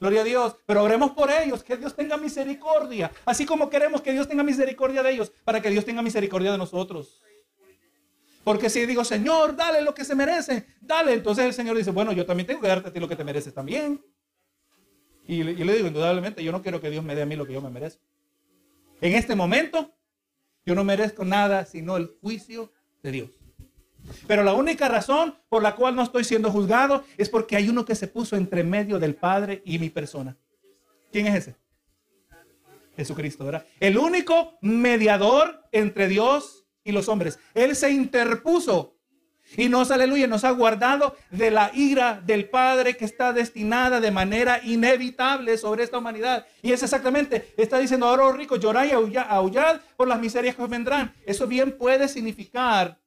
Gloria 0.00 0.22
a 0.22 0.24
Dios. 0.24 0.56
Pero 0.64 0.82
oremos 0.82 1.10
por 1.10 1.30
ellos, 1.30 1.62
que 1.62 1.76
Dios 1.76 1.94
tenga 1.94 2.16
misericordia. 2.16 3.12
Así 3.26 3.44
como 3.44 3.68
queremos 3.68 4.00
que 4.00 4.10
Dios 4.10 4.26
tenga 4.26 4.42
misericordia 4.42 5.02
de 5.02 5.12
ellos, 5.12 5.30
para 5.44 5.60
que 5.60 5.68
Dios 5.68 5.84
tenga 5.84 6.00
misericordia 6.00 6.50
de 6.50 6.56
nosotros. 6.56 7.22
Porque 8.44 8.70
si 8.70 8.86
digo, 8.86 9.04
Señor, 9.04 9.54
dale 9.54 9.82
lo 9.82 9.92
que 9.92 10.06
se 10.06 10.14
merece, 10.14 10.64
dale. 10.80 11.12
Entonces 11.12 11.44
el 11.44 11.52
Señor 11.52 11.76
dice, 11.76 11.90
bueno, 11.90 12.12
yo 12.12 12.24
también 12.24 12.46
tengo 12.46 12.62
que 12.62 12.68
darte 12.68 12.88
a 12.88 12.92
ti 12.94 13.00
lo 13.00 13.06
que 13.06 13.16
te 13.16 13.22
mereces 13.22 13.52
también. 13.52 14.02
Y, 15.26 15.42
y 15.42 15.62
le 15.62 15.74
digo, 15.74 15.88
indudablemente, 15.88 16.42
yo 16.42 16.52
no 16.52 16.62
quiero 16.62 16.80
que 16.80 16.88
Dios 16.88 17.04
me 17.04 17.14
dé 17.14 17.20
a 17.20 17.26
mí 17.26 17.36
lo 17.36 17.46
que 17.46 17.52
yo 17.52 17.60
me 17.60 17.68
merezco. 17.68 18.02
En 19.00 19.14
este 19.14 19.34
momento, 19.34 19.94
yo 20.66 20.74
no 20.74 20.84
merezco 20.84 21.24
nada 21.24 21.64
sino 21.64 21.96
el 21.96 22.08
juicio 22.20 22.72
de 23.02 23.12
Dios. 23.12 23.30
Pero 24.26 24.42
la 24.42 24.54
única 24.54 24.88
razón 24.88 25.34
por 25.48 25.62
la 25.62 25.74
cual 25.74 25.94
no 25.94 26.02
estoy 26.02 26.24
siendo 26.24 26.50
juzgado 26.50 27.04
es 27.16 27.28
porque 27.28 27.56
hay 27.56 27.68
uno 27.68 27.84
que 27.84 27.94
se 27.94 28.08
puso 28.08 28.36
entre 28.36 28.64
medio 28.64 28.98
del 28.98 29.14
Padre 29.14 29.62
y 29.64 29.78
mi 29.78 29.90
persona. 29.90 30.36
¿Quién 31.12 31.26
es 31.26 31.34
ese? 31.36 31.56
Jesucristo, 32.96 33.44
¿verdad? 33.44 33.64
El 33.78 33.96
único 33.96 34.58
mediador 34.60 35.62
entre 35.72 36.08
Dios 36.08 36.66
y 36.82 36.92
los 36.92 37.08
hombres. 37.08 37.38
Él 37.54 37.76
se 37.76 37.90
interpuso 37.90 38.97
y 39.56 39.68
nos, 39.68 39.90
aleluya, 39.90 40.26
nos 40.26 40.44
ha 40.44 40.50
guardado 40.50 41.16
de 41.30 41.50
la 41.50 41.70
ira 41.74 42.20
del 42.24 42.48
Padre 42.48 42.96
que 42.96 43.04
está 43.04 43.32
destinada 43.32 44.00
de 44.00 44.10
manera 44.10 44.60
inevitable 44.62 45.56
sobre 45.56 45.84
esta 45.84 45.98
humanidad. 45.98 46.46
Y 46.62 46.72
es 46.72 46.82
exactamente, 46.82 47.54
está 47.56 47.78
diciendo 47.78 48.06
ahora, 48.06 48.24
oh 48.24 48.32
ricos, 48.32 48.60
llorad 48.60 48.84
y 48.84 49.16
aullad 49.16 49.80
por 49.96 50.06
las 50.06 50.20
miserias 50.20 50.54
que 50.54 50.62
os 50.62 50.68
vendrán. 50.68 51.14
Eso 51.24 51.46
bien 51.46 51.76
puede 51.76 52.08
significar 52.08 52.98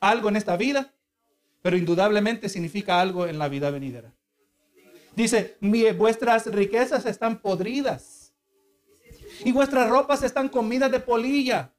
algo 0.00 0.28
en 0.28 0.36
esta 0.36 0.56
vida, 0.56 0.92
pero 1.62 1.76
indudablemente 1.76 2.48
significa 2.48 3.00
algo 3.00 3.26
en 3.26 3.38
la 3.38 3.48
vida 3.48 3.70
venidera. 3.70 4.12
Dice, 5.14 5.56
vuestras 5.96 6.46
riquezas 6.46 7.06
están 7.06 7.38
podridas 7.38 8.32
y 9.44 9.52
vuestras 9.52 9.88
ropas 9.88 10.22
están 10.22 10.48
comidas 10.48 10.90
de 10.90 11.00
polilla. 11.00 11.72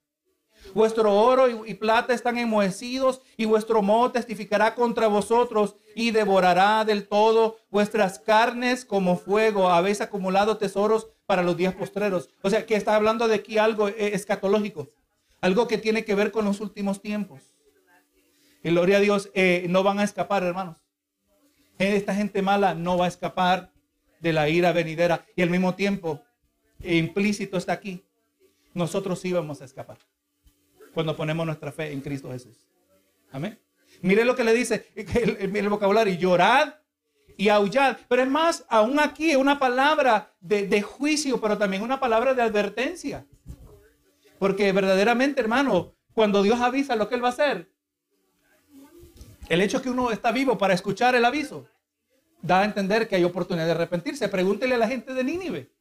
Vuestro 0.73 1.13
oro 1.13 1.65
y, 1.65 1.73
plata 1.75 2.13
están 2.13 2.37
enmohecidos 2.37 3.21
y 3.37 3.45
vuestro 3.45 3.81
moho 3.81 4.11
testificará 4.11 4.75
contra 4.75 5.07
vosotros 5.07 5.75
y 5.95 6.11
devorará 6.11 6.83
del 6.83 7.07
todo 7.07 7.57
vuestras 7.69 8.19
carnes 8.19 8.83
como 8.83 9.17
fuego. 9.17 9.69
Habéis 9.69 10.01
acumulado 10.01 10.57
tesoros 10.57 11.07
para 11.25 11.43
los 11.43 11.55
días 11.55 11.73
postreros. 11.73 12.29
O 12.41 12.49
sea, 12.49 12.65
que 12.65 12.75
está 12.75 12.95
hablando 12.95 13.27
de 13.27 13.35
aquí 13.35 13.57
algo 13.57 13.87
eh, 13.87 14.13
escatológico, 14.13 14.89
algo 15.41 15.67
que 15.67 15.77
tiene 15.77 16.03
que 16.03 16.15
ver 16.15 16.31
con 16.31 16.45
los 16.45 16.59
últimos 16.59 17.01
tiempos. 17.01 17.41
Y 18.63 18.69
gloria 18.69 18.97
a 18.97 19.01
Dios, 19.01 19.29
eh, 19.33 19.67
no 19.69 19.83
van 19.83 19.99
a 19.99 20.03
escapar, 20.03 20.43
hermanos. 20.43 20.77
Esta 21.77 22.15
gente 22.15 22.41
mala 22.41 22.73
no 22.73 22.97
va 22.97 23.05
a 23.05 23.09
escapar 23.09 23.71
de 24.19 24.33
la 24.33 24.49
ira 24.49 24.71
venidera. 24.71 25.25
Y 25.35 25.41
al 25.41 25.49
mismo 25.49 25.75
tiempo, 25.75 26.21
implícito 26.83 27.57
está 27.57 27.73
aquí, 27.73 28.03
nosotros 28.73 29.19
sí 29.19 29.31
vamos 29.31 29.61
a 29.61 29.65
escapar 29.65 29.97
cuando 30.95 31.15
ponemos 31.15 31.45
nuestra 31.45 31.71
fe 31.71 31.91
en 31.91 32.01
Cristo 32.01 32.31
Jesús. 32.31 32.65
Amén. 33.31 33.59
Mire 34.01 34.25
lo 34.25 34.35
que 34.35 34.43
le 34.43 34.53
dice 34.53 34.87
el, 34.95 35.55
el, 35.55 35.69
vocabulario, 35.69 36.15
llorad 36.15 36.73
y 37.37 37.49
aullad. 37.49 37.97
Pero 38.07 38.23
es 38.23 38.29
más, 38.29 38.65
aún 38.69 38.99
aquí 38.99 39.29
es 39.29 39.37
una 39.37 39.59
palabra 39.59 40.33
de, 40.39 40.65
de, 40.65 40.81
juicio, 40.81 41.39
pero 41.39 41.57
también 41.57 41.83
una 41.83 41.99
palabra 41.99 42.33
de 42.33 42.41
advertencia. 42.41 43.27
Porque 44.39 44.71
verdaderamente, 44.71 45.41
hermano, 45.41 45.93
cuando 46.13 46.41
Dios 46.41 46.59
avisa 46.61 46.95
lo 46.95 47.09
que 47.09 47.15
Él 47.15 47.23
va 47.23 47.27
a 47.27 47.31
hacer, 47.31 47.69
el 49.49 49.61
hecho 49.61 49.81
que 49.81 49.89
uno 49.89 50.11
está 50.11 50.31
vivo 50.31 50.57
para 50.57 50.73
escuchar 50.73 51.13
el 51.13 51.25
aviso, 51.25 51.67
da 52.41 52.61
a 52.61 52.65
entender 52.65 53.07
que 53.07 53.17
hay 53.17 53.23
oportunidad 53.25 53.65
de 53.65 53.71
arrepentirse. 53.71 54.29
Pregúntele 54.29 54.75
a 54.75 54.77
la 54.77 54.87
gente 54.87 55.13
de 55.13 55.23
Nínive. 55.23 55.71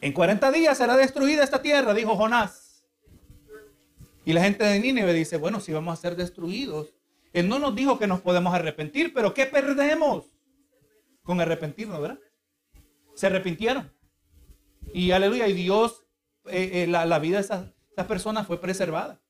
En 0.00 0.12
40 0.12 0.50
días 0.52 0.78
será 0.78 0.96
destruida 0.96 1.42
esta 1.42 1.60
tierra, 1.60 1.92
dijo 1.92 2.16
Jonás. 2.16 2.59
Y 4.24 4.32
la 4.32 4.42
gente 4.42 4.64
de 4.64 4.78
Nínive 4.78 5.12
dice, 5.12 5.36
bueno, 5.38 5.60
si 5.60 5.72
vamos 5.72 5.98
a 5.98 6.00
ser 6.00 6.16
destruidos. 6.16 6.94
Él 7.32 7.48
no 7.48 7.58
nos 7.58 7.74
dijo 7.74 7.98
que 7.98 8.06
nos 8.06 8.20
podemos 8.20 8.52
arrepentir, 8.52 9.14
pero 9.14 9.32
¿qué 9.32 9.46
perdemos 9.46 10.26
con 11.22 11.40
arrepentirnos, 11.40 12.00
verdad? 12.00 12.18
Se 13.14 13.26
arrepintieron. 13.26 13.92
Y 14.92 15.12
aleluya, 15.12 15.46
y 15.46 15.52
Dios, 15.52 16.04
eh, 16.46 16.82
eh, 16.82 16.86
la, 16.86 17.18
vida 17.18 17.36
de 17.36 17.44
esas, 17.44 17.72
personas 18.08 18.46
fue 18.46 18.60
preservada. 18.60 19.20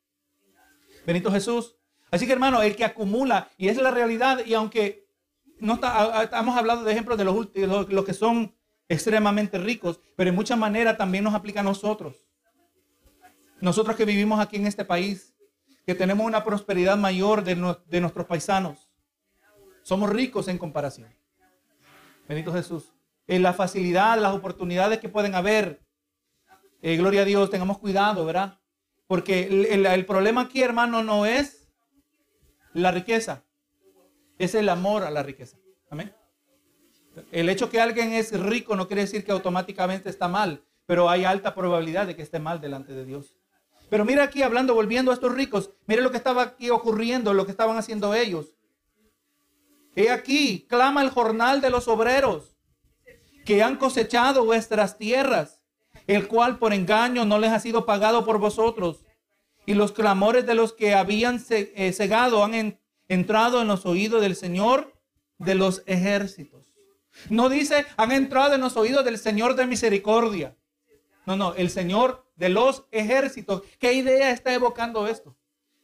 Benito 1.07 1.31
Jesús. 1.31 1.77
Así 2.11 2.27
que 2.27 2.33
hermano, 2.33 2.63
el 2.63 2.77
que 2.77 2.85
acumula, 2.85 3.51
y 3.57 3.69
es 3.69 3.77
la 3.77 3.91
realidad, 3.91 4.45
y 4.47 4.55
aunque 4.55 5.07
no 5.59 5.75
está, 5.75 6.23
estamos 6.23 6.57
hablando 6.57 6.85
de 6.85 6.93
ejemplos 6.93 7.19
de 7.19 7.25
los, 7.25 7.89
los 7.89 8.05
que 8.05 8.15
son 8.15 8.55
extremadamente 8.89 9.59
ricos, 9.59 10.01
pero 10.17 10.31
en 10.31 10.37
muchas 10.37 10.59
maneras 10.59 10.97
también 10.97 11.25
nos 11.25 11.35
aplica 11.35 11.61
a 11.61 11.65
nosotros. 11.65 12.30
Nosotros 13.61 13.97
que 13.97 14.05
vivimos 14.05 14.41
aquí 14.41 14.57
en 14.57 14.67
este 14.67 14.85
país, 14.85 15.35
que 15.85 15.95
tenemos 15.95 16.27
una 16.27 16.45
prosperidad 16.45 16.97
mayor 16.97 17.45
de, 17.45 17.57
nuestros 17.57 18.27
paisanos, 18.27 18.91
somos 19.83 20.11
ricos 20.11 20.49
en 20.49 20.59
comparación. 20.59 21.09
Benito 22.29 22.53
Jesús. 22.53 22.93
En 23.27 23.43
la 23.43 23.53
facilidad, 23.53 24.19
las 24.19 24.35
oportunidades 24.35 24.99
que 24.99 25.09
pueden 25.09 25.35
haber. 25.35 25.83
Eh, 26.83 26.97
gloria 26.97 27.23
a 27.23 27.25
Dios, 27.25 27.51
tengamos 27.51 27.79
cuidado, 27.79 28.25
¿verdad? 28.25 28.59
Porque 29.07 29.47
el, 29.47 29.85
el, 29.85 30.07
problema 30.07 30.43
aquí, 30.43 30.63
hermano, 30.63 31.03
no 31.03 31.27
es 31.27 31.69
la 32.73 32.91
riqueza, 32.91 33.45
es 34.39 34.55
el 34.55 34.69
amor 34.69 35.03
a 35.03 35.11
la 35.11 35.23
riqueza. 35.23 35.59
Amén. 35.91 36.15
El 37.33 37.49
hecho 37.49 37.69
que 37.69 37.81
alguien 37.81 38.13
es 38.13 38.39
rico 38.39 38.77
no 38.77 38.87
quiere 38.87 39.03
decir 39.03 39.25
que 39.25 39.33
automáticamente 39.33 40.09
está 40.09 40.29
mal, 40.29 40.65
pero 40.87 41.11
hay 41.11 41.25
alta 41.25 41.55
probabilidad 41.55 42.07
de 42.07 42.17
que 42.17 42.23
esté 42.23 42.39
mal 42.39 42.61
delante 42.61 42.95
de 42.95 43.05
Dios. 43.05 43.40
Pero 43.91 44.05
mira 44.05 44.23
aquí 44.23 44.43
hablando, 44.43 44.75
volviendo 44.75 45.11
a 45.11 45.15
estos 45.15 45.35
ricos, 45.35 45.73
mire 45.87 46.01
lo 46.01 46.13
que 46.13 46.17
estaba 46.17 46.43
aquí 46.43 46.71
ocurriendo, 46.71 47.35
lo 47.35 47.45
que 47.45 47.51
estaban 47.51 47.77
haciendo 47.77 48.15
ellos. 48.15 48.55
He 49.97 50.11
aquí, 50.11 50.67
clama 50.69 51.03
el 51.03 51.11
jornal 51.11 51.61
de 51.61 51.71
los 51.71 51.89
obreros 51.89 52.57
que 53.45 53.65
han 53.65 53.77
cosechado 53.77 54.45
vuestras 54.45 54.97
tierras, 54.97 55.61
el 56.07 56.29
cual 56.29 56.59
por 56.59 56.73
engaño 56.73 57.25
no 57.25 57.39
les 57.39 57.51
ha 57.51 57.59
sido 57.59 57.85
pagado 57.85 58.25
por 58.25 58.39
vosotros. 58.39 59.05
y 59.67 59.75
los 59.75 59.93
clamores 59.93 60.47
de 60.47 60.55
los 60.55 60.73
que 60.73 60.95
habían 60.95 61.45
eh, 61.51 61.93
cegado 61.93 62.43
han 62.43 62.81
entrado 63.09 63.61
en 63.61 63.69
los 63.69 63.87
oídos 63.87 64.21
del 64.21 64.35
Señor 64.35 64.95
de 65.39 65.55
los 65.55 65.83
ejércitos. 65.87 66.73
No 67.29 67.49
dice, 67.49 67.87
han 67.97 68.11
entrado 68.11 68.55
en 68.55 68.63
los 68.63 68.77
oídos 68.77 69.05
del 69.05 69.19
Señor 69.19 69.55
de 69.57 69.67
misericordia. 69.67 70.57
No, 71.27 71.37
no, 71.37 71.55
el 71.55 71.71
Señor 71.71 72.30
de 72.41 72.49
los 72.49 72.87
ejércitos. 72.91 73.63
¿Qué 73.79 73.93
idea 73.93 74.31
está 74.31 74.53
evocando 74.55 75.07
esto? 75.07 75.37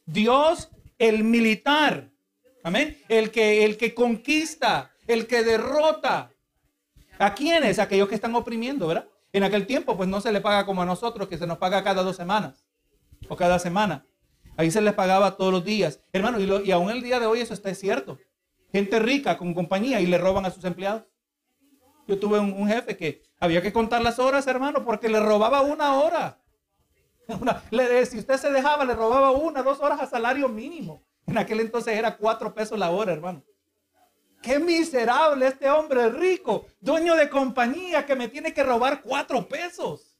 Dios, 0.07 0.71
el 0.97 1.23
militar. 1.23 2.09
Amén. 2.63 2.97
El 3.07 3.29
que, 3.29 3.63
el 3.63 3.77
que 3.77 3.93
conquista, 3.93 4.91
el 5.05 5.27
que 5.27 5.43
derrota. 5.43 6.33
¿A 7.19 7.35
quiénes? 7.35 7.77
Aquellos 7.77 8.09
que 8.09 8.15
están 8.15 8.33
oprimiendo, 8.33 8.87
¿verdad? 8.87 9.07
En 9.31 9.43
aquel 9.43 9.67
tiempo, 9.67 9.95
pues 9.95 10.09
no 10.09 10.19
se 10.19 10.31
le 10.31 10.41
paga 10.41 10.65
como 10.65 10.81
a 10.81 10.85
nosotros, 10.85 11.27
que 11.27 11.37
se 11.37 11.45
nos 11.45 11.59
paga 11.59 11.83
cada 11.83 12.01
dos 12.01 12.15
semanas 12.15 12.65
o 13.29 13.35
cada 13.35 13.59
semana. 13.59 14.07
Ahí 14.57 14.71
se 14.71 14.81
les 14.81 14.95
pagaba 14.95 15.37
todos 15.37 15.53
los 15.53 15.63
días. 15.63 16.01
Hermano, 16.11 16.39
y, 16.39 16.67
y 16.67 16.71
aún 16.71 16.89
el 16.89 17.03
día 17.03 17.19
de 17.19 17.27
hoy 17.27 17.41
eso 17.41 17.53
está 17.53 17.73
cierto. 17.75 18.17
Gente 18.71 18.97
rica 18.97 19.37
con 19.37 19.53
compañía 19.53 20.01
y 20.01 20.07
le 20.07 20.17
roban 20.17 20.45
a 20.45 20.49
sus 20.49 20.65
empleados. 20.65 21.03
Yo 22.07 22.17
tuve 22.17 22.39
un, 22.39 22.67
jefe 22.67 22.95
que 22.95 23.21
había 23.39 23.61
que 23.61 23.73
contar 23.73 24.01
las 24.01 24.17
horas, 24.17 24.47
hermano, 24.47 24.85
porque 24.85 25.09
le 25.09 25.19
robaba 25.19 25.61
una 25.61 25.95
hora. 25.95 26.39
si 28.09 28.19
usted 28.19 28.37
se 28.37 28.51
dejaba, 28.51 28.85
le 28.85 28.95
robaba 28.95 29.31
una, 29.31 29.63
dos 29.63 29.79
horas 29.79 29.99
a 29.99 30.07
salario 30.07 30.47
mínimo. 30.47 31.03
En 31.25 31.37
aquel 31.37 31.59
entonces 31.59 31.95
era 31.95 32.17
cuatro 32.17 32.53
pesos 32.53 32.79
la 32.79 32.89
hora, 32.89 33.13
hermano. 33.13 33.43
Qué 34.41 34.59
miserable 34.59 35.47
este 35.47 35.69
hombre 35.69 36.09
rico, 36.09 36.67
dueño 36.79 37.15
de 37.15 37.29
compañía, 37.29 38.05
que 38.05 38.15
me 38.15 38.27
tiene 38.27 38.53
que 38.53 38.63
robar 38.63 39.01
cuatro 39.01 39.47
pesos. 39.47 40.17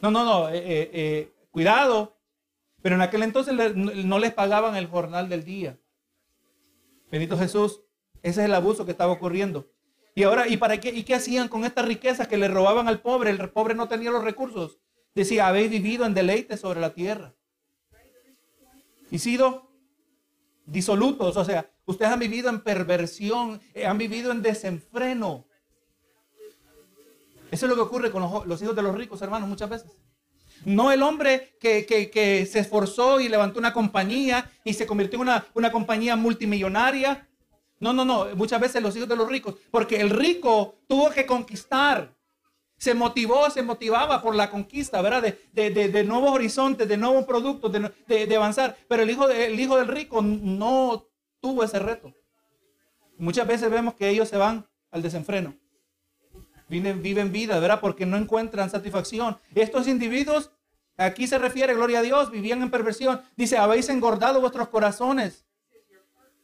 No, 0.00 0.10
no, 0.10 0.24
no, 0.24 0.48
eh, 0.48 0.58
eh, 0.58 0.90
eh, 0.92 1.32
cuidado. 1.50 2.16
Pero 2.80 2.94
en 2.94 3.00
aquel 3.00 3.24
entonces 3.24 3.74
no 3.74 4.18
les 4.20 4.32
pagaban 4.32 4.76
el 4.76 4.86
jornal 4.86 5.28
del 5.28 5.44
día. 5.44 5.76
Bendito 7.10 7.36
Jesús, 7.36 7.82
ese 8.22 8.40
es 8.42 8.46
el 8.46 8.54
abuso 8.54 8.84
que 8.84 8.92
estaba 8.92 9.12
ocurriendo. 9.12 9.68
Y 10.14 10.22
ahora, 10.22 10.46
¿y 10.46 10.56
para 10.56 10.78
qué? 10.78 10.90
¿Y 10.90 11.02
qué 11.02 11.14
hacían 11.14 11.48
con 11.48 11.64
esta 11.64 11.82
riqueza 11.82 12.28
que 12.28 12.36
le 12.36 12.48
robaban 12.48 12.86
al 12.86 13.00
pobre? 13.00 13.30
El 13.30 13.50
pobre 13.50 13.74
no 13.74 13.88
tenía 13.88 14.10
los 14.10 14.22
recursos. 14.22 14.78
Decía, 15.18 15.48
habéis 15.48 15.68
vivido 15.68 16.06
en 16.06 16.14
deleite 16.14 16.56
sobre 16.56 16.78
la 16.78 16.94
tierra. 16.94 17.34
Y 19.10 19.18
sido 19.18 19.68
disolutos, 20.64 21.36
o 21.36 21.44
sea, 21.44 21.68
ustedes 21.86 22.12
han 22.12 22.20
vivido 22.20 22.48
en 22.48 22.60
perversión, 22.60 23.60
eh, 23.74 23.84
han 23.84 23.98
vivido 23.98 24.30
en 24.30 24.42
desenfreno. 24.42 25.44
Eso 27.50 27.66
es 27.66 27.68
lo 27.68 27.74
que 27.74 27.80
ocurre 27.80 28.12
con 28.12 28.22
los, 28.46 28.62
hijos 28.62 28.76
de 28.76 28.82
los 28.82 28.94
ricos, 28.94 29.20
hermanos, 29.20 29.48
muchas 29.48 29.68
veces. 29.68 29.90
No 30.64 30.92
el 30.92 31.02
hombre 31.02 31.56
que, 31.58 32.48
se 32.48 32.60
esforzó 32.60 33.18
y 33.18 33.28
levantó 33.28 33.58
una 33.58 33.72
compañía 33.72 34.48
y 34.62 34.74
se 34.74 34.86
convirtió 34.86 35.16
en 35.16 35.22
una, 35.22 35.46
una 35.52 35.72
compañía 35.72 36.14
multimillonaria 36.14 37.28
no, 37.80 37.92
no, 37.92 38.04
no. 38.04 38.26
Muchas 38.34 38.60
veces 38.60 38.82
los 38.82 38.94
hijos 38.96 39.08
de 39.08 39.16
los 39.16 39.28
ricos. 39.28 39.56
Porque 39.70 40.00
el 40.00 40.10
rico 40.10 40.78
tuvo 40.86 41.10
que 41.10 41.26
conquistar. 41.26 42.17
Se 42.78 42.94
motivó, 42.94 43.50
se 43.50 43.62
motivaba 43.62 44.22
por 44.22 44.34
la 44.34 44.50
conquista, 44.50 45.02
¿verdad? 45.02 45.34
De, 45.52 45.70
de, 45.70 46.04
nuevos 46.04 46.30
horizontes, 46.30 46.88
de 46.88 46.96
nuevos 46.96 47.24
productos, 47.24 47.70
de, 47.72 48.36
avanzar. 48.36 48.76
Pero 48.88 49.02
el 49.02 49.10
hijo, 49.10 49.28
el 49.28 49.58
hijo 49.58 49.76
del 49.76 49.88
rico 49.88 50.22
no 50.22 51.06
tuvo 51.40 51.64
ese 51.64 51.78
reto. 51.80 52.14
Muchas 53.18 53.46
veces 53.46 53.68
vemos 53.68 53.94
que 53.94 54.08
ellos 54.08 54.28
se 54.28 54.36
van 54.36 54.66
al 54.92 55.02
desenfreno. 55.02 55.54
Viven, 56.68 57.02
viven 57.02 57.32
vida, 57.32 57.58
¿verdad? 57.58 57.80
Porque 57.80 58.06
no 58.06 58.16
encuentran 58.16 58.70
satisfacción. 58.70 59.36
Estos 59.54 59.88
individuos, 59.88 60.52
aquí 60.96 61.26
se 61.26 61.38
refiere, 61.38 61.74
gloria 61.74 61.98
a 61.98 62.02
Dios, 62.02 62.30
vivían 62.30 62.62
en 62.62 62.70
perversión. 62.70 63.22
Dice, 63.36 63.58
habéis 63.58 63.88
engordado 63.88 64.40
vuestros 64.40 64.68
corazones 64.68 65.46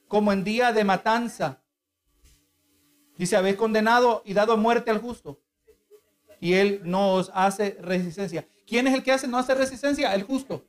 como 0.08 0.32
en 0.32 0.42
día 0.42 0.72
de 0.72 0.82
matanza. 0.82 1.62
Dice, 3.16 3.36
habéis 3.36 3.56
condenado 3.56 4.22
y 4.24 4.34
dado 4.34 4.56
muerte 4.56 4.90
al 4.90 5.00
justo. 5.00 5.43
Y 6.40 6.54
él 6.54 6.80
no 6.84 7.14
os 7.14 7.30
hace 7.34 7.76
resistencia. 7.80 8.46
¿Quién 8.66 8.86
es 8.86 8.94
el 8.94 9.02
que 9.02 9.12
hace, 9.12 9.28
no 9.28 9.38
hace 9.38 9.54
resistencia? 9.54 10.14
El 10.14 10.22
justo. 10.22 10.66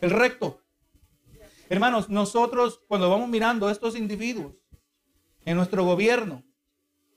El 0.00 0.10
recto. 0.10 0.60
Hermanos, 1.68 2.08
nosotros 2.08 2.80
cuando 2.86 3.08
vamos 3.08 3.28
mirando 3.28 3.68
a 3.68 3.72
estos 3.72 3.96
individuos 3.96 4.52
en 5.44 5.56
nuestro 5.56 5.84
gobierno, 5.84 6.44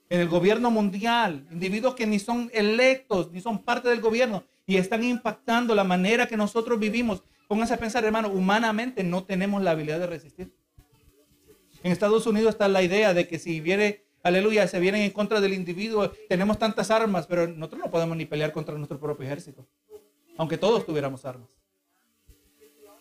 en 0.08 0.20
el 0.20 0.28
gobierno 0.28 0.70
mundial, 0.70 1.46
individuos 1.50 1.94
que 1.94 2.06
ni 2.06 2.18
son 2.18 2.50
electos, 2.54 3.30
ni 3.32 3.40
son 3.40 3.62
parte 3.62 3.88
del 3.88 4.00
gobierno 4.00 4.44
y 4.66 4.76
están 4.76 5.04
impactando 5.04 5.74
la 5.74 5.84
manera 5.84 6.26
que 6.26 6.36
nosotros 6.36 6.78
vivimos. 6.78 7.22
Pónganse 7.48 7.74
a 7.74 7.78
pensar, 7.78 8.04
hermano, 8.04 8.28
humanamente 8.28 9.04
no 9.04 9.24
tenemos 9.24 9.62
la 9.62 9.72
habilidad 9.72 10.00
de 10.00 10.06
resistir. 10.06 10.54
En 11.82 11.92
Estados 11.92 12.26
Unidos 12.26 12.54
está 12.54 12.66
la 12.66 12.82
idea 12.82 13.14
de 13.14 13.28
que 13.28 13.38
si 13.38 13.60
viene, 13.60 14.05
aleluya, 14.26 14.66
se 14.66 14.80
vienen 14.80 15.02
en 15.02 15.10
contra 15.10 15.40
del 15.40 15.54
individuo, 15.54 16.10
tenemos 16.28 16.58
tantas 16.58 16.90
armas, 16.90 17.26
pero 17.26 17.46
nosotros 17.46 17.80
no 17.84 17.90
podemos 17.90 18.16
ni 18.16 18.24
pelear 18.24 18.52
contra 18.52 18.76
nuestro 18.76 18.98
propio 18.98 19.24
ejército, 19.24 19.66
aunque 20.36 20.58
todos 20.58 20.84
tuviéramos 20.84 21.24
armas. 21.24 21.48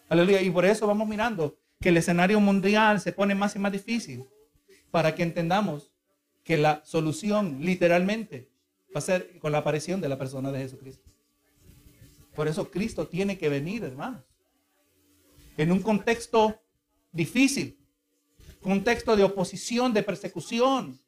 Aleluya, 0.08 0.42
y 0.42 0.52
por 0.52 0.66
eso 0.66 0.86
vamos 0.86 1.08
mirando 1.08 1.58
que 1.82 1.90
el 1.90 1.98
escenario 1.98 2.40
mundial 2.40 3.02
se 3.02 3.12
pone 3.12 3.34
más 3.34 3.56
y 3.56 3.60
más 3.60 3.72
difícil 3.72 4.26
para 4.92 5.16
que 5.16 5.24
entendamos 5.24 5.92
que 6.44 6.58
la 6.58 6.82
solución 6.86 7.58
literalmente 7.62 8.50
va 8.96 9.00
a 9.00 9.02
ser 9.02 9.40
con 9.40 9.52
la 9.52 9.58
aparición 9.58 10.00
de 10.00 10.10
la 10.10 10.18
persona 10.18 10.52
de 10.52 10.60
Jesucristo. 10.60 11.10
Por 12.36 12.48
eso 12.48 12.70
Cristo 12.70 13.08
tiene 13.08 13.38
que 13.38 13.50
venir, 13.50 13.84
hermanos. 13.84 14.24
En 15.58 15.72
un 15.72 15.82
contexto 15.82 16.62
difícil, 17.12 17.80
contexto 18.62 19.16
de 19.16 19.24
oposición, 19.24 19.92
de 19.94 20.04
persecución. 20.04 21.00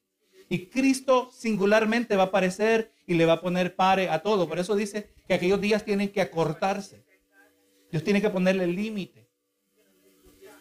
Y 0.49 0.67
Cristo 0.67 1.29
singularmente 1.33 2.15
va 2.15 2.23
a 2.23 2.25
aparecer 2.27 2.91
y 3.05 3.15
le 3.15 3.25
va 3.25 3.33
a 3.33 3.41
poner 3.41 3.75
pare 3.75 4.09
a 4.09 4.21
todo. 4.21 4.47
Por 4.47 4.59
eso 4.59 4.75
dice 4.75 5.09
que 5.27 5.33
aquellos 5.33 5.59
días 5.59 5.83
tienen 5.83 6.11
que 6.11 6.21
acortarse. 6.21 7.03
Dios 7.91 8.03
tiene 8.03 8.21
que 8.21 8.29
ponerle 8.29 8.67
límite. 8.67 9.27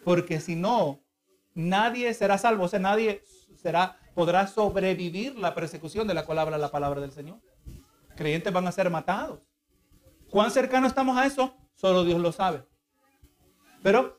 Porque 0.04 0.40
si 0.40 0.56
no, 0.56 1.00
nadie 1.54 2.12
será 2.14 2.38
salvo. 2.38 2.64
O 2.64 2.68
sea, 2.68 2.80
nadie 2.80 3.22
será, 3.56 3.98
podrá 4.14 4.46
sobrevivir 4.46 5.36
la 5.36 5.54
persecución 5.54 6.06
de 6.06 6.14
la 6.14 6.24
cual 6.24 6.38
habla 6.38 6.58
la 6.58 6.70
palabra 6.70 7.00
del 7.00 7.12
Señor. 7.12 7.40
Creyentes 8.16 8.52
van 8.52 8.66
a 8.66 8.72
ser 8.72 8.90
matados. 8.90 9.48
¿Cuán 10.30 10.50
cercano 10.50 10.86
estamos 10.86 11.16
a 11.16 11.26
eso? 11.26 11.54
Solo 11.74 12.04
Dios 12.04 12.20
lo 12.20 12.32
sabe. 12.32 12.64
Pero 13.82 14.16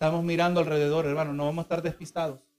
Estamos 0.00 0.24
mirando 0.24 0.60
alrededor, 0.60 1.04
hermano, 1.04 1.34
no 1.34 1.44
vamos 1.44 1.58
a 1.58 1.66
estar 1.66 1.82
despistados. 1.82 2.49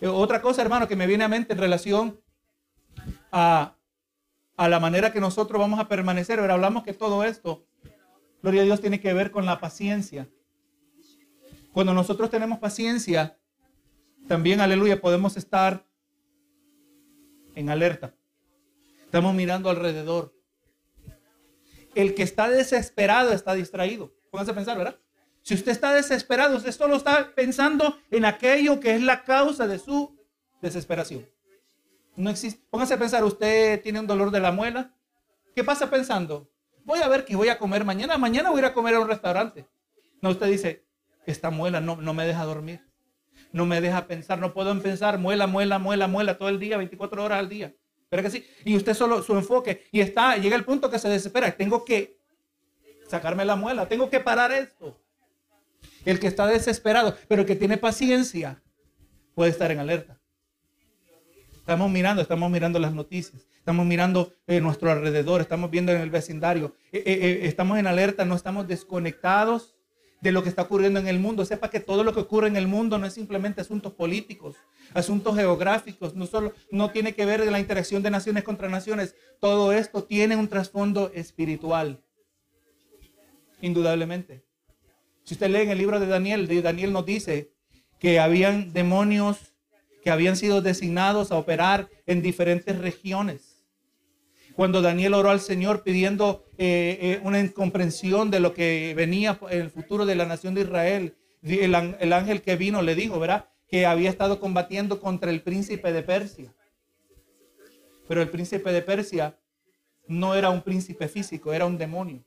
Eh, 0.00 0.06
otra 0.06 0.40
cosa, 0.40 0.62
hermano, 0.62 0.86
que 0.86 0.96
me 0.96 1.06
viene 1.06 1.24
a 1.24 1.28
mente 1.28 1.52
en 1.52 1.58
relación 1.58 2.20
a, 3.32 3.74
la 4.56 4.80
manera 4.80 5.12
que 5.12 5.20
nosotros 5.20 5.60
vamos 5.60 5.80
a 5.80 5.88
permanecer. 5.88 6.40
Ahora 6.40 6.54
hablamos 6.54 6.84
que 6.84 6.92
todo 6.92 7.24
esto, 7.24 7.66
gloria 8.42 8.62
a 8.62 8.64
Dios, 8.64 8.80
tiene 8.80 9.00
que 9.00 9.12
ver 9.12 9.30
con 9.30 9.46
la 9.46 9.60
paciencia. 9.60 10.28
Cuando 11.72 11.94
nosotros 11.94 12.30
tenemos 12.30 12.58
paciencia, 12.58 13.38
también, 14.26 14.60
aleluya, 14.60 15.00
podemos 15.00 15.36
estar 15.36 15.86
en 17.54 17.70
alerta. 17.70 18.14
Estamos 19.04 19.34
mirando 19.34 19.70
alrededor. 19.70 20.34
El 21.94 22.14
que 22.14 22.22
está 22.22 22.48
desesperado 22.48 23.32
está 23.32 23.54
distraído. 23.54 24.12
Pónganse 24.30 24.52
a 24.52 24.54
pensar, 24.54 24.76
¿verdad? 24.76 25.00
Si 25.48 25.54
usted 25.54 25.72
está 25.72 25.94
desesperado, 25.94 26.58
usted 26.58 26.72
solo 26.72 26.96
está 26.96 27.34
pensando 27.34 27.96
en 28.10 28.26
aquello 28.26 28.80
que 28.80 28.94
es 28.94 29.00
la 29.00 29.24
causa 29.24 29.66
de 29.66 29.78
su 29.78 30.14
desesperación. 30.60 31.26
No 32.16 32.28
existe. 32.28 32.62
Póngase 32.68 32.92
a 32.92 32.98
pensar, 32.98 33.24
usted 33.24 33.80
tiene 33.80 33.98
un 33.98 34.06
dolor 34.06 34.30
de 34.30 34.40
la 34.40 34.52
muela. 34.52 34.94
¿Qué 35.54 35.64
pasa 35.64 35.88
pensando? 35.88 36.50
Voy 36.84 37.00
a 37.00 37.08
ver 37.08 37.24
qué 37.24 37.34
voy 37.34 37.48
a 37.48 37.58
comer 37.58 37.86
mañana. 37.86 38.18
Mañana 38.18 38.50
voy 38.50 38.58
a 38.58 38.60
ir 38.60 38.64
a 38.66 38.74
comer 38.74 38.96
a 38.96 39.00
un 39.00 39.08
restaurante. 39.08 39.66
No, 40.20 40.28
usted 40.28 40.48
dice, 40.48 40.84
esta 41.24 41.48
muela 41.48 41.80
no, 41.80 41.96
no 41.96 42.12
me 42.12 42.26
deja 42.26 42.44
dormir. 42.44 42.86
No 43.50 43.64
me 43.64 43.80
deja 43.80 44.06
pensar. 44.06 44.38
No 44.38 44.52
puedo 44.52 44.78
pensar 44.82 45.16
muela, 45.16 45.46
muela, 45.46 45.78
muela, 45.78 46.08
muela 46.08 46.36
todo 46.36 46.50
el 46.50 46.58
día, 46.58 46.76
24 46.76 47.24
horas 47.24 47.38
al 47.38 47.48
día. 47.48 47.74
Pero 48.10 48.22
que 48.22 48.28
sí. 48.28 48.46
Y 48.66 48.76
usted 48.76 48.92
solo 48.92 49.22
su 49.22 49.34
enfoque. 49.34 49.86
Y 49.92 50.02
está, 50.02 50.36
llega 50.36 50.56
el 50.56 50.66
punto 50.66 50.90
que 50.90 50.98
se 50.98 51.08
desespera. 51.08 51.50
Tengo 51.52 51.86
que 51.86 52.18
sacarme 53.08 53.46
la 53.46 53.56
muela. 53.56 53.88
Tengo 53.88 54.10
que 54.10 54.20
parar 54.20 54.52
esto. 54.52 55.07
El 56.08 56.18
que 56.18 56.26
está 56.26 56.46
desesperado, 56.46 57.14
pero 57.28 57.42
el 57.42 57.46
que 57.46 57.54
tiene 57.54 57.76
paciencia, 57.76 58.62
puede 59.34 59.50
estar 59.50 59.70
en 59.70 59.78
alerta. 59.78 60.18
Estamos 61.52 61.90
mirando, 61.90 62.22
estamos 62.22 62.50
mirando 62.50 62.78
las 62.78 62.94
noticias, 62.94 63.46
estamos 63.58 63.84
mirando 63.84 64.32
en 64.46 64.62
nuestro 64.62 64.90
alrededor, 64.90 65.42
estamos 65.42 65.70
viendo 65.70 65.92
en 65.92 66.00
el 66.00 66.08
vecindario, 66.08 66.74
eh, 66.92 67.02
eh, 67.04 67.18
eh, 67.20 67.40
estamos 67.42 67.78
en 67.78 67.86
alerta, 67.86 68.24
no 68.24 68.36
estamos 68.36 68.66
desconectados 68.66 69.76
de 70.22 70.32
lo 70.32 70.42
que 70.42 70.48
está 70.48 70.62
ocurriendo 70.62 70.98
en 70.98 71.08
el 71.08 71.18
mundo. 71.18 71.44
Sepa 71.44 71.68
que 71.68 71.78
todo 71.78 72.02
lo 72.04 72.14
que 72.14 72.20
ocurre 72.20 72.48
en 72.48 72.56
el 72.56 72.68
mundo 72.68 72.96
no 72.96 73.04
es 73.04 73.12
simplemente 73.12 73.60
asuntos 73.60 73.92
políticos, 73.92 74.56
asuntos 74.94 75.36
geográficos, 75.36 76.14
no 76.14 76.24
solo 76.24 76.54
no 76.70 76.90
tiene 76.90 77.14
que 77.14 77.26
ver 77.26 77.44
de 77.44 77.50
la 77.50 77.60
interacción 77.60 78.02
de 78.02 78.10
naciones 78.10 78.44
contra 78.44 78.70
naciones. 78.70 79.14
Todo 79.40 79.74
esto 79.74 80.04
tiene 80.04 80.36
un 80.36 80.48
trasfondo 80.48 81.12
espiritual. 81.14 82.02
indudablemente. 83.60 84.47
Si 85.28 85.34
usted 85.34 85.50
lee 85.50 85.60
en 85.60 85.68
el 85.68 85.76
libro 85.76 86.00
de 86.00 86.06
Daniel, 86.06 86.48
Daniel 86.62 86.90
nos 86.90 87.04
dice 87.04 87.52
que 87.98 88.18
habían 88.18 88.72
demonios 88.72 89.36
que 90.02 90.10
habían 90.10 90.38
sido 90.38 90.62
designados 90.62 91.32
a 91.32 91.36
operar 91.36 91.90
en 92.06 92.22
diferentes 92.22 92.78
regiones. 92.78 93.62
Cuando 94.56 94.80
Daniel 94.80 95.12
oró 95.12 95.28
al 95.28 95.40
Señor 95.40 95.82
pidiendo 95.82 96.46
eh, 96.56 96.98
eh, 97.02 97.20
una 97.24 97.46
comprensión 97.52 98.30
de 98.30 98.40
lo 98.40 98.54
que 98.54 98.94
venía 98.96 99.38
en 99.50 99.60
el 99.60 99.70
futuro 99.70 100.06
de 100.06 100.14
la 100.14 100.24
nación 100.24 100.54
de 100.54 100.62
Israel, 100.62 101.14
el, 101.42 101.74
el 101.74 102.12
ángel 102.14 102.40
que 102.40 102.56
vino 102.56 102.80
le 102.80 102.94
dijo, 102.94 103.20
¿verdad? 103.20 103.50
Que 103.68 103.84
había 103.84 104.08
estado 104.08 104.40
combatiendo 104.40 104.98
contra 104.98 105.30
el 105.30 105.42
príncipe 105.42 105.92
de 105.92 106.02
Persia. 106.02 106.54
Pero 108.08 108.22
el 108.22 108.30
príncipe 108.30 108.72
de 108.72 108.80
Persia 108.80 109.38
no 110.06 110.34
era 110.34 110.48
un 110.48 110.62
príncipe 110.62 111.06
físico, 111.06 111.52
era 111.52 111.66
un 111.66 111.76
demonio. 111.76 112.24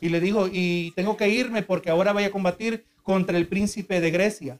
Y 0.00 0.08
le 0.10 0.20
dijo, 0.20 0.48
y 0.50 0.92
tengo 0.96 1.16
que 1.16 1.28
irme 1.28 1.62
porque 1.62 1.90
ahora 1.90 2.12
voy 2.12 2.24
a 2.24 2.30
combatir 2.30 2.86
contra 3.02 3.36
el 3.36 3.46
príncipe 3.48 4.00
de 4.00 4.10
Grecia. 4.10 4.58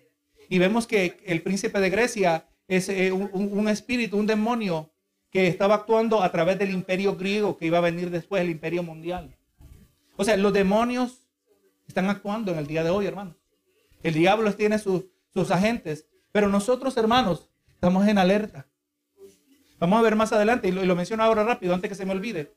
Y 0.49 0.59
vemos 0.59 0.87
que 0.87 1.19
el 1.27 1.43
príncipe 1.43 1.81
de 1.81 1.91
Grecia 1.91 2.49
es 2.67 2.89
eh, 2.89 3.13
un, 3.13 3.69
espíritu, 3.69 4.19
un 4.19 4.27
demonio 4.27 4.91
que 5.31 5.47
estaba 5.47 5.75
actuando 5.75 6.23
a 6.23 6.33
través 6.33 6.59
del 6.59 6.71
imperio 6.71 7.17
griego 7.17 7.57
que 7.57 7.67
iba 7.67 7.79
a 7.79 7.83
venir 7.83 8.11
después, 8.11 8.43
el 8.43 8.51
imperio 8.51 8.83
mundial. 8.83 9.37
O 10.17 10.25
sea, 10.25 10.37
los 10.37 10.53
demonios 10.53 11.29
están 11.87 12.09
actuando 12.09 12.53
en 12.53 12.59
el 12.59 12.67
día 12.67 12.83
de 12.83 12.91
hoy, 12.91 13.07
hermanos. 13.07 13.37
El 14.03 14.15
diablo 14.15 14.53
tiene 14.55 14.79
sus, 14.79 15.05
sus 15.33 15.51
agentes, 15.51 16.07
pero 16.33 16.49
nosotros, 16.49 16.97
hermanos, 16.97 17.51
estamos 17.75 18.07
en 18.07 18.19
alerta. 18.19 18.67
Vamos 19.79 19.99
a 19.99 20.03
ver 20.03 20.17
más 20.17 20.33
adelante, 20.33 20.69
y 20.69 20.73
lo, 20.73 20.97
menciono 20.97 21.23
ahora 21.23 21.45
rápido, 21.45 21.73
antes 21.73 21.89
que 21.89 21.95
se 21.95 22.05
me 22.05 22.13
olvide. 22.13 22.53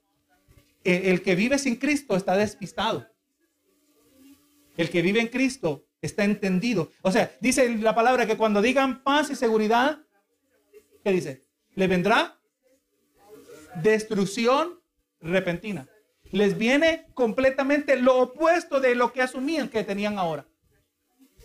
El 0.83 1.21
que 1.21 1.35
vive 1.35 1.59
sin 1.59 1.75
Cristo 1.75 2.15
está 2.15 2.35
despistado. 2.35 3.07
El 4.77 4.89
que 4.89 5.01
vive 5.01 5.19
en 5.19 5.27
Cristo 5.27 5.85
está 6.01 6.23
entendido. 6.23 6.91
O 7.01 7.11
sea, 7.11 7.31
dice 7.39 7.77
la 7.77 7.93
palabra 7.93 8.25
que 8.25 8.37
cuando 8.37 8.61
digan 8.61 9.03
paz 9.03 9.29
y 9.29 9.35
seguridad, 9.35 9.99
¿qué 11.03 11.11
dice? 11.11 11.43
Le 11.75 11.87
vendrá 11.87 12.39
destrucción 13.81 14.79
repentina. 15.19 15.87
Les 16.31 16.57
viene 16.57 17.07
completamente 17.13 17.97
lo 17.97 18.19
opuesto 18.19 18.79
de 18.79 18.95
lo 18.95 19.11
que 19.11 19.21
asumían 19.21 19.69
que 19.69 19.83
tenían 19.83 20.17
ahora. 20.17 20.47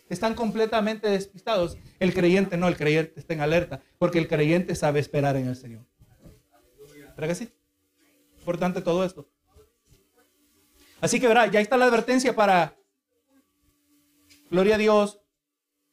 Están 0.09 0.35
completamente 0.35 1.09
despistados. 1.09 1.77
El 1.99 2.15
creyente 2.15 2.57
no, 2.57 2.69
el 2.69 2.77
creyente 2.77 3.19
está 3.19 3.35
en 3.35 3.41
alerta, 3.41 3.83
porque 3.99 4.19
el 4.19 4.29
creyente 4.29 4.77
sabe 4.77 5.01
esperar 5.01 5.37
en 5.37 5.49
el 5.49 5.57
Señor. 5.57 5.85
¿Verdad 7.17 7.29
que 7.29 7.35
sí? 7.35 7.49
Importante 8.47 8.81
todo 8.81 9.03
esto. 9.05 9.29
Así 11.01 11.19
que 11.19 11.27
verá, 11.27 11.49
ya 11.49 11.61
está 11.61 11.77
la 11.77 11.87
advertencia 11.87 12.37
para 12.37 12.77
Gloria 14.53 14.77
a 14.77 14.79
Dios. 14.79 15.21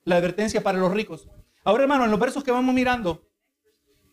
La 0.04 0.18
advertencia 0.18 0.62
para 0.62 0.78
los 0.78 0.94
ricos. 0.94 1.28
Ahora, 1.64 1.82
hermano, 1.82 2.06
en 2.06 2.12
los 2.12 2.20
versos 2.20 2.44
que 2.44 2.52
vamos 2.52 2.76
mirando, 2.76 3.28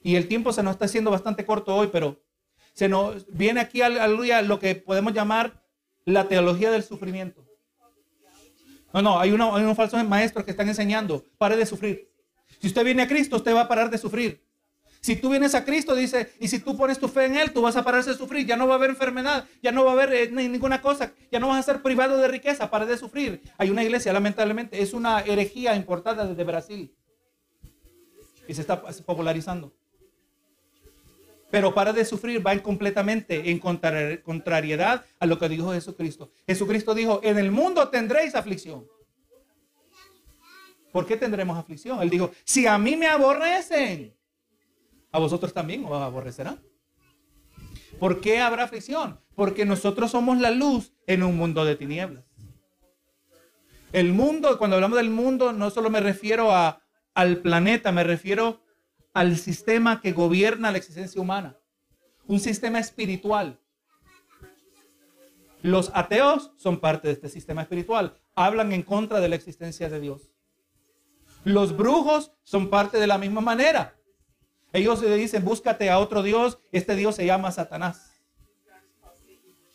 y 0.03 0.17
el 0.17 0.27
tiempo 0.27 0.55
se 0.55 0.63
nos 0.63 0.73
está 0.73 0.87
haciendo 0.87 1.11
bastante 1.11 1.45
corto 1.45 1.77
hoy, 1.77 1.91
pero 1.93 2.25
se 2.73 2.89
nos 2.89 3.27
viene 3.27 3.61
aquí, 3.61 3.83
aleluya, 3.83 4.41
lo 4.41 4.59
que 4.59 4.75
podemos 4.75 5.13
llamar 5.13 5.63
la 6.07 6.27
teología 6.27 6.71
del 6.71 6.83
sufrimiento. 6.83 7.45
No, 8.95 9.03
no, 9.03 9.21
hay, 9.21 9.33
uno, 9.33 9.55
hay 9.55 9.65
unos 9.65 9.77
falsos 9.77 10.03
maestros 10.09 10.47
que 10.47 10.53
están 10.53 10.69
enseñando, 10.69 11.27
pare 11.37 11.59
de 11.59 11.67
sufrir. 11.67 12.11
Si 12.59 12.69
usted 12.69 12.87
viene 12.87 13.03
a 13.03 13.09
Cristo, 13.09 13.37
usted 13.37 13.55
va 13.55 13.63
a 13.63 13.69
parar 13.69 13.91
de 13.91 13.99
sufrir. 13.99 14.43
Si 15.01 15.17
tú 15.17 15.31
vienes 15.31 15.55
a 15.55 15.65
Cristo, 15.65 15.95
dice, 15.95 16.31
y 16.39 16.49
si 16.49 16.59
tú 16.59 16.77
pones 16.77 16.99
tu 16.99 17.09
fe 17.09 17.25
en 17.25 17.37
Él, 17.37 17.53
tú 17.53 17.63
vas 17.63 17.75
a 17.77 17.83
pararse 17.83 18.11
de 18.11 18.17
sufrir. 18.17 18.47
Ya 18.47 18.57
no 18.57 18.67
va 18.67 18.75
a 18.75 18.77
haber 18.77 18.91
enfermedad, 18.91 19.47
ya 19.63 19.73
no 19.73 19.85
va 19.85 19.93
a 19.93 19.95
haber 19.95 20.13
eh, 20.13 20.31
ninguna 20.31 20.83
cosa, 20.83 21.13
ya 21.33 21.41
no 21.41 21.49
vas 21.49 21.59
a 21.59 21.73
ser 21.73 21.83
privado 21.83 22.19
de 22.19 22.29
riqueza, 22.29 22.71
para 22.71 22.85
de 22.85 22.99
sufrir. 22.99 23.41
Hay 23.57 23.71
una 23.71 23.83
iglesia, 23.83 24.13
lamentablemente, 24.13 24.83
es 24.83 24.93
una 24.93 25.21
herejía 25.21 25.75
importada 25.75 26.27
desde 26.27 26.45
Brasil 26.45 26.95
y 28.47 28.55
se 28.55 28.61
está 28.61 28.83
popularizando. 28.83 29.73
Pero 31.51 31.73
para 31.73 31.93
de 31.93 32.05
sufrir 32.05 32.47
va 32.47 32.57
completamente 32.59 33.51
en 33.51 33.59
contrariedad 33.59 35.05
a 35.19 35.27
lo 35.27 35.39
que 35.39 35.49
dijo 35.49 35.73
Jesucristo. 35.73 36.31
Jesucristo 36.47 36.95
dijo, 36.95 37.21
en 37.25 37.39
el 37.39 37.51
mundo 37.51 37.89
tendréis 37.89 38.35
aflicción. 38.35 38.87
¿Por 40.93 41.07
qué 41.07 41.17
tendremos 41.17 41.57
aflicción? 41.57 42.03
Él 42.03 42.11
dijo, 42.11 42.31
si 42.45 42.67
a 42.67 42.77
mí 42.77 42.97
me 42.97 43.07
aborrecen, 43.07 44.15
a 45.13 45.19
vosotros 45.19 45.53
también 45.53 45.85
os 45.85 46.01
aborrecerán. 46.01 46.61
¿Por 47.99 48.21
qué 48.21 48.41
habrá 48.41 48.65
aflicción? 48.65 49.21
Porque 49.35 49.65
nosotros 49.65 50.11
somos 50.11 50.39
la 50.39 50.51
luz 50.51 50.93
en 51.07 51.23
un 51.23 51.37
mundo 51.37 51.65
de 51.65 51.77
tinieblas. 51.77 52.25
El 53.93 54.13
mundo, 54.13 54.57
cuando 54.59 54.77
hablamos 54.77 54.97
del 54.97 55.11
mundo, 55.11 55.53
no 55.53 55.71
solo 55.71 55.91
me 55.91 56.01
refiero 56.01 56.53
a, 56.53 56.83
al 57.15 57.39
planeta, 57.39 57.91
me 57.91 58.05
refiero 58.05 58.63
al 59.13 59.37
sistema 59.37 60.01
que 60.01 60.13
gobierna 60.13 60.71
la 60.71 60.79
existencia 60.79 61.21
humana. 61.21 61.59
Un 62.27 62.39
sistema 62.39 62.79
espiritual. 62.79 63.61
Los 65.63 65.91
ateos 65.95 66.53
son 66.57 66.81
parte 66.81 67.09
de 67.09 67.15
este 67.15 67.29
sistema 67.29 67.63
espiritual. 67.63 68.17
Hablan 68.35 68.73
en 68.73 68.83
contra 68.83 69.21
de 69.21 69.29
la 69.29 69.37
existencia 69.37 69.91
de 69.91 70.01
Dios. 70.01 70.31
Los 71.45 71.77
brujos 71.77 72.33
son 72.45 72.71
parte 72.71 72.99
de 72.99 73.07
la 73.07 73.19
misma 73.19 73.41
manera. 73.41 74.00
Ellos 74.73 75.03
le 75.03 75.17
dicen, 75.17 75.45
búscate 75.45 75.91
a 75.91 75.99
otro 75.99 76.23
Dios. 76.23 76.59
Este 76.73 76.95
Dios 76.97 77.17
se 77.17 77.27
llama 77.27 77.51
Satanás. 77.51 78.13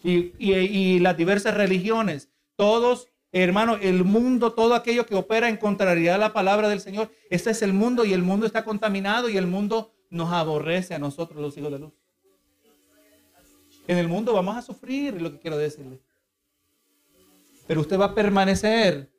Y, 0.03 0.99
las 0.99 1.17
diversas 1.17 1.55
religiones, 1.55 2.29
todos, 2.55 3.09
hermano, 3.31 3.75
el 3.81 4.03
mundo, 4.03 4.53
todo 4.53 4.75
aquello 4.75 5.07
que 5.07 5.15
opera 5.15 5.49
en 5.49 5.57
contrariedad 5.57 6.15
a 6.15 6.19
la 6.19 6.33
palabra 6.33 6.69
del 6.69 6.79
Señor, 6.79 7.11
este 7.31 7.49
es 7.49 7.63
el 7.63 7.73
mundo 7.73 8.05
y 8.05 8.13
el 8.13 8.21
mundo 8.21 8.45
está 8.45 8.63
contaminado 8.63 9.29
y 9.29 9.37
el 9.37 9.47
mundo 9.47 9.95
nos 10.11 10.31
aborrece 10.31 10.93
a 10.93 10.99
nosotros, 10.99 11.41
los 11.41 11.57
hijos 11.57 11.71
de 11.71 11.79
luz. 11.79 11.93
En 13.87 13.97
el 13.97 14.07
mundo 14.07 14.33
vamos 14.33 14.55
a 14.55 14.61
sufrir, 14.61 15.19
lo 15.19 15.31
que 15.31 15.39
quiero 15.39 15.57
decirle. 15.57 15.99
Pero 17.67 17.81
usted 17.81 17.99
va 17.99 18.05
a 18.05 18.15
permanecer, 18.15 19.11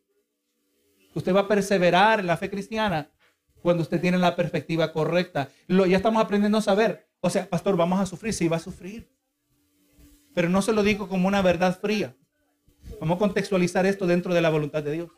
usted 1.14 1.34
va 1.34 1.40
a 1.40 1.48
perseverar 1.48 2.20
en 2.20 2.28
la 2.28 2.36
fe 2.36 2.48
cristiana 2.48 3.10
cuando 3.66 3.82
usted 3.82 4.00
tiene 4.00 4.16
la 4.16 4.36
perspectiva 4.36 4.92
correcta. 4.92 5.48
Ya 5.66 5.96
estamos 5.96 6.22
aprendiendo 6.22 6.58
a 6.58 6.62
saber. 6.62 7.08
O 7.20 7.28
sea, 7.28 7.50
pastor, 7.50 7.76
vamos 7.76 7.98
a 7.98 8.06
sufrir. 8.06 8.32
Sí, 8.32 8.46
va 8.46 8.58
a 8.58 8.60
sufrir. 8.60 9.10
Pero 10.34 10.48
no 10.48 10.62
se 10.62 10.72
lo 10.72 10.84
digo 10.84 11.08
como 11.08 11.26
una 11.26 11.42
verdad 11.42 11.76
fría. 11.76 12.14
Vamos 13.00 13.16
a 13.16 13.18
contextualizar 13.18 13.84
esto 13.84 14.06
dentro 14.06 14.32
de 14.32 14.40
la 14.40 14.50
voluntad 14.50 14.84
de 14.84 14.92
Dios. 14.92 15.10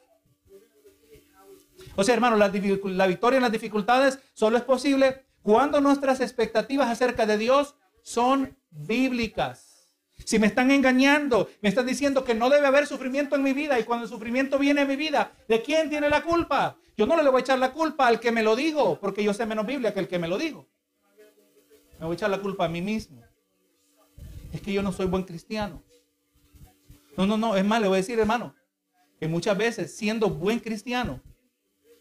O 1.95 2.03
sea, 2.03 2.15
hermano, 2.15 2.37
la, 2.37 2.49
la 2.49 3.07
victoria 3.07 3.37
en 3.37 3.43
las 3.43 3.53
dificultades 3.53 4.19
solo 4.33 4.57
es 4.57 4.63
posible 4.63 5.27
cuando 5.43 5.83
nuestras 5.83 6.23
expectativas 6.23 6.89
acerca 6.89 7.27
de 7.27 7.37
Dios 7.37 7.75
son 8.01 8.57
bíblicas. 8.71 9.91
Si 10.25 10.39
me 10.39 10.47
están 10.47 10.71
engañando, 10.71 11.51
me 11.61 11.69
están 11.69 11.85
diciendo 11.85 12.25
que 12.25 12.35
no 12.35 12.49
debe 12.49 12.67
haber 12.67 12.87
sufrimiento 12.87 13.37
en 13.37 13.43
mi 13.43 13.53
vida 13.53 13.79
y 13.79 13.85
cuando 13.85 14.05
el 14.05 14.11
sufrimiento 14.11 14.59
viene 14.59 14.81
a 14.81 14.87
mi 14.87 14.97
vida, 14.97 15.33
¿de 15.49 15.61
quién 15.61 15.91
tiene 15.91 16.09
la 16.09 16.23
culpa? 16.23 16.79
Yo 16.99 17.07
no 17.07 17.23
le 17.23 17.31
voy 17.31 17.39
a 17.39 17.43
echar 17.43 17.61
la 17.61 17.73
culpa 17.73 18.09
al 18.09 18.19
que 18.19 18.33
me 18.33 18.43
lo 18.43 18.57
dijo, 18.57 18.99
porque 18.99 19.23
yo 19.23 19.33
sé 19.33 19.47
menos 19.47 19.65
Biblia 19.65 19.95
que 19.95 20.01
el 20.01 20.09
que 20.09 20.19
me 20.19 20.27
lo 20.27 20.37
dijo. 20.37 20.69
Me 22.01 22.07
voy 22.07 22.15
a 22.15 22.17
echar 22.17 22.29
la 22.29 22.41
culpa 22.41 22.65
a 22.65 22.69
mí 22.69 22.83
mismo. 22.83 23.23
Es 24.53 24.61
que 24.61 24.73
yo 24.73 24.83
no 24.83 24.91
soy 24.91 25.07
buen 25.07 25.23
cristiano. 25.23 25.81
No, 27.17 27.25
no, 27.25 27.39
no, 27.39 27.55
es 27.55 27.65
más, 27.65 27.81
le 27.81 27.87
voy 27.87 27.95
a 27.95 27.99
decir, 27.99 28.19
hermano, 28.19 28.53
que 29.21 29.29
muchas 29.29 29.57
veces 29.57 29.97
siendo 29.97 30.29
buen 30.29 30.59
cristiano, 30.59 31.23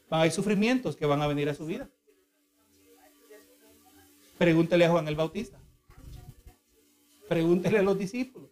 hay 0.10 0.32
sufrimientos 0.32 0.96
que 0.96 1.06
van 1.06 1.22
a 1.22 1.28
venir 1.28 1.48
a 1.48 1.54
su 1.54 1.68
vida. 1.68 1.88
Pregúntele 4.40 4.86
a 4.86 4.90
Juan 4.90 5.08
el 5.08 5.16
Bautista. 5.16 5.60
Pregúntele 7.30 7.78
a 7.78 7.84
los 7.84 8.00
discípulos. 8.00 8.50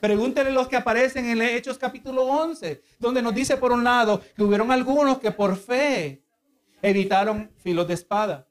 Pregúntele 0.00 0.50
los 0.50 0.66
que 0.66 0.76
aparecen 0.76 1.26
en 1.26 1.42
Hechos 1.42 1.76
capítulo 1.76 2.24
11, 2.24 2.82
donde 2.98 3.20
nos 3.20 3.34
dice 3.34 3.58
por 3.58 3.70
un 3.70 3.84
lado 3.84 4.22
que 4.34 4.42
hubieron 4.42 4.72
algunos 4.72 5.18
que 5.18 5.30
por 5.30 5.56
fe 5.56 6.22
evitaron 6.80 7.50
filos 7.58 7.86
de 7.86 7.94
espada. 7.94 8.48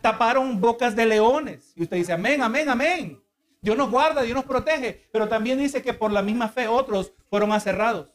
Taparon 0.00 0.60
bocas 0.60 0.94
de 0.94 1.06
leones. 1.06 1.72
Y 1.74 1.82
usted 1.82 1.96
dice, 1.96 2.12
amén, 2.12 2.40
amén, 2.40 2.68
amén. 2.68 3.22
Dios 3.60 3.76
nos 3.76 3.90
guarda, 3.90 4.22
Dios 4.22 4.36
nos 4.36 4.44
protege. 4.44 5.08
Pero 5.12 5.28
también 5.28 5.58
dice 5.58 5.82
que 5.82 5.92
por 5.92 6.12
la 6.12 6.22
misma 6.22 6.48
fe 6.48 6.68
otros 6.68 7.12
fueron 7.28 7.52
aserrados. 7.52 8.12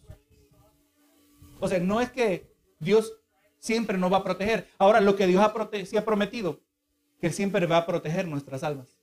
O 1.59 1.67
sea, 1.67 1.79
no 1.79 1.99
es 1.99 2.09
que 2.09 2.49
Dios 2.79 3.13
siempre 3.59 3.97
nos 3.97 4.11
va 4.11 4.17
a 4.17 4.23
proteger. 4.23 4.69
Ahora, 4.77 5.01
lo 5.01 5.15
que 5.17 5.27
Dios 5.27 5.41
ha, 5.41 5.53
ha 5.53 6.05
prometido, 6.05 6.61
que 7.19 7.31
siempre 7.31 7.65
va 7.65 7.77
a 7.77 7.85
proteger 7.85 8.27
nuestras 8.27 8.63
almas. 8.63 9.00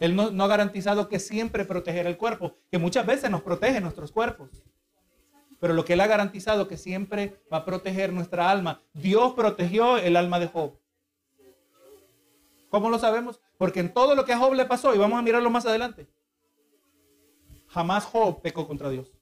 Él 0.00 0.14
no, 0.14 0.44
ha 0.44 0.48
garantizado 0.48 1.08
que 1.08 1.18
siempre 1.18 1.64
protegerá 1.64 2.08
el 2.08 2.16
cuerpo, 2.16 2.56
que 2.70 2.78
muchas 2.78 3.06
veces 3.06 3.30
nos 3.30 3.42
protege 3.42 3.80
nuestros 3.80 4.12
cuerpos. 4.12 4.50
Pero 5.58 5.72
lo 5.72 5.84
que 5.84 5.94
Él 5.94 6.00
ha 6.00 6.06
garantizado 6.06 6.68
que 6.68 6.76
siempre 6.76 7.40
va 7.52 7.58
a 7.58 7.64
proteger 7.64 8.12
nuestra 8.12 8.50
alma. 8.50 8.82
Dios 8.92 9.32
protegió 9.32 9.96
el 9.96 10.16
alma 10.16 10.38
de 10.38 10.48
Job. 10.48 10.78
¿Cómo 12.68 12.90
lo 12.90 12.98
sabemos? 12.98 13.40
Porque 13.56 13.80
en 13.80 13.92
todo 13.92 14.14
lo 14.14 14.24
que 14.26 14.34
a 14.34 14.38
Job 14.38 14.52
le 14.52 14.66
pasó, 14.66 14.94
y 14.94 14.98
vamos 14.98 15.18
a 15.18 15.22
mirarlo 15.22 15.48
más 15.48 15.64
adelante, 15.64 16.06
jamás 17.68 18.04
Job 18.04 18.42
pecó 18.42 18.66
contra 18.66 18.90
Dios. 18.90 19.12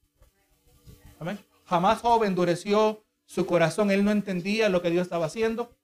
Amén. 1.21 1.39
Jamás 1.67 2.01
Job 2.01 2.25
endureció 2.25 3.05
su 3.27 3.47
corazón. 3.47 3.91
Él 3.91 4.05
no 4.05 4.11
entendía 4.11 4.69
lo 4.69 4.83
que 4.83 4.91
Dios 4.91 5.03
estaba 5.03 5.27
haciendo, 5.27 5.77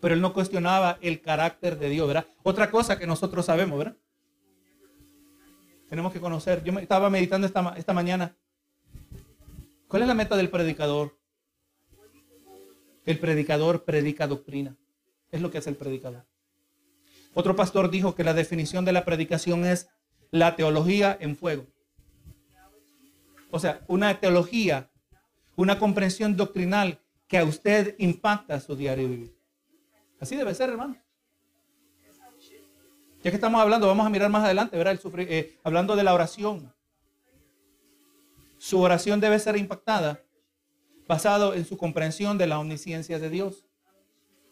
pero 0.00 0.14
él 0.14 0.20
no 0.20 0.32
cuestionaba 0.32 0.98
el 1.00 1.20
carácter 1.20 1.78
de 1.78 1.88
Dios, 1.88 2.06
¿verdad? 2.06 2.26
Otra 2.42 2.70
cosa 2.70 2.98
que 2.98 3.06
nosotros 3.06 3.46
sabemos, 3.46 3.78
¿verdad? 3.78 3.96
Tenemos 5.88 6.12
que 6.12 6.20
conocer. 6.20 6.62
Yo 6.64 6.76
estaba 6.78 7.10
meditando 7.10 7.46
esta, 7.46 7.74
esta 7.76 7.92
mañana. 7.92 8.36
¿Cuál 9.88 10.02
es 10.02 10.08
la 10.08 10.14
meta 10.14 10.36
del 10.36 10.50
predicador? 10.50 11.16
El 13.04 13.18
predicador 13.18 13.84
predica 13.84 14.26
doctrina. 14.26 14.76
Es 15.30 15.40
lo 15.40 15.50
que 15.50 15.58
es 15.58 15.66
el 15.66 15.76
predicador. 15.76 16.24
Otro 17.34 17.54
pastor 17.54 17.90
dijo 17.90 18.14
que 18.14 18.24
la 18.24 18.34
definición 18.34 18.84
de 18.84 18.92
la 18.92 19.04
predicación 19.04 19.64
es 19.64 19.88
la 20.30 20.56
teología 20.56 21.16
en 21.20 21.36
fuego. 21.36 21.66
O 23.50 23.58
sea, 23.58 23.84
una 23.86 24.18
teología, 24.18 24.90
una 25.54 25.78
comprensión 25.78 26.36
doctrinal 26.36 26.98
que 27.28 27.38
a 27.38 27.44
usted 27.44 27.94
impacta 27.98 28.58
su 28.60 28.74
diario 28.74 29.08
vivir. 29.08 29.35
Así 30.20 30.36
debe 30.36 30.54
ser, 30.54 30.70
hermano. 30.70 30.96
Ya 33.22 33.30
que 33.30 33.36
estamos 33.36 33.60
hablando, 33.60 33.86
vamos 33.86 34.06
a 34.06 34.10
mirar 34.10 34.30
más 34.30 34.44
adelante, 34.44 34.76
¿verdad? 34.76 34.98
Eh, 35.18 35.58
hablando 35.64 35.96
de 35.96 36.04
la 36.04 36.14
oración. 36.14 36.72
Su 38.58 38.80
oración 38.80 39.20
debe 39.20 39.38
ser 39.38 39.56
impactada 39.56 40.22
basado 41.06 41.54
en 41.54 41.64
su 41.64 41.76
comprensión 41.76 42.38
de 42.38 42.46
la 42.46 42.58
omnisciencia 42.58 43.18
de 43.18 43.30
Dios. 43.30 43.64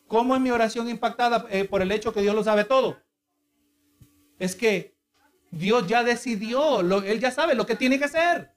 ¿Cómo 0.06 0.34
es 0.34 0.40
mi 0.40 0.50
oración 0.50 0.88
impactada 0.88 1.46
eh, 1.50 1.64
por 1.64 1.82
el 1.82 1.90
hecho 1.90 2.12
que 2.12 2.20
Dios 2.20 2.34
lo 2.34 2.44
sabe 2.44 2.64
todo? 2.64 2.98
Es 4.38 4.54
que 4.54 4.96
Dios 5.50 5.86
ya 5.86 6.02
decidió, 6.02 6.80
Él 6.80 7.20
ya 7.20 7.30
sabe 7.30 7.54
lo 7.54 7.66
que 7.66 7.76
tiene 7.76 7.98
que 7.98 8.04
hacer. 8.04 8.52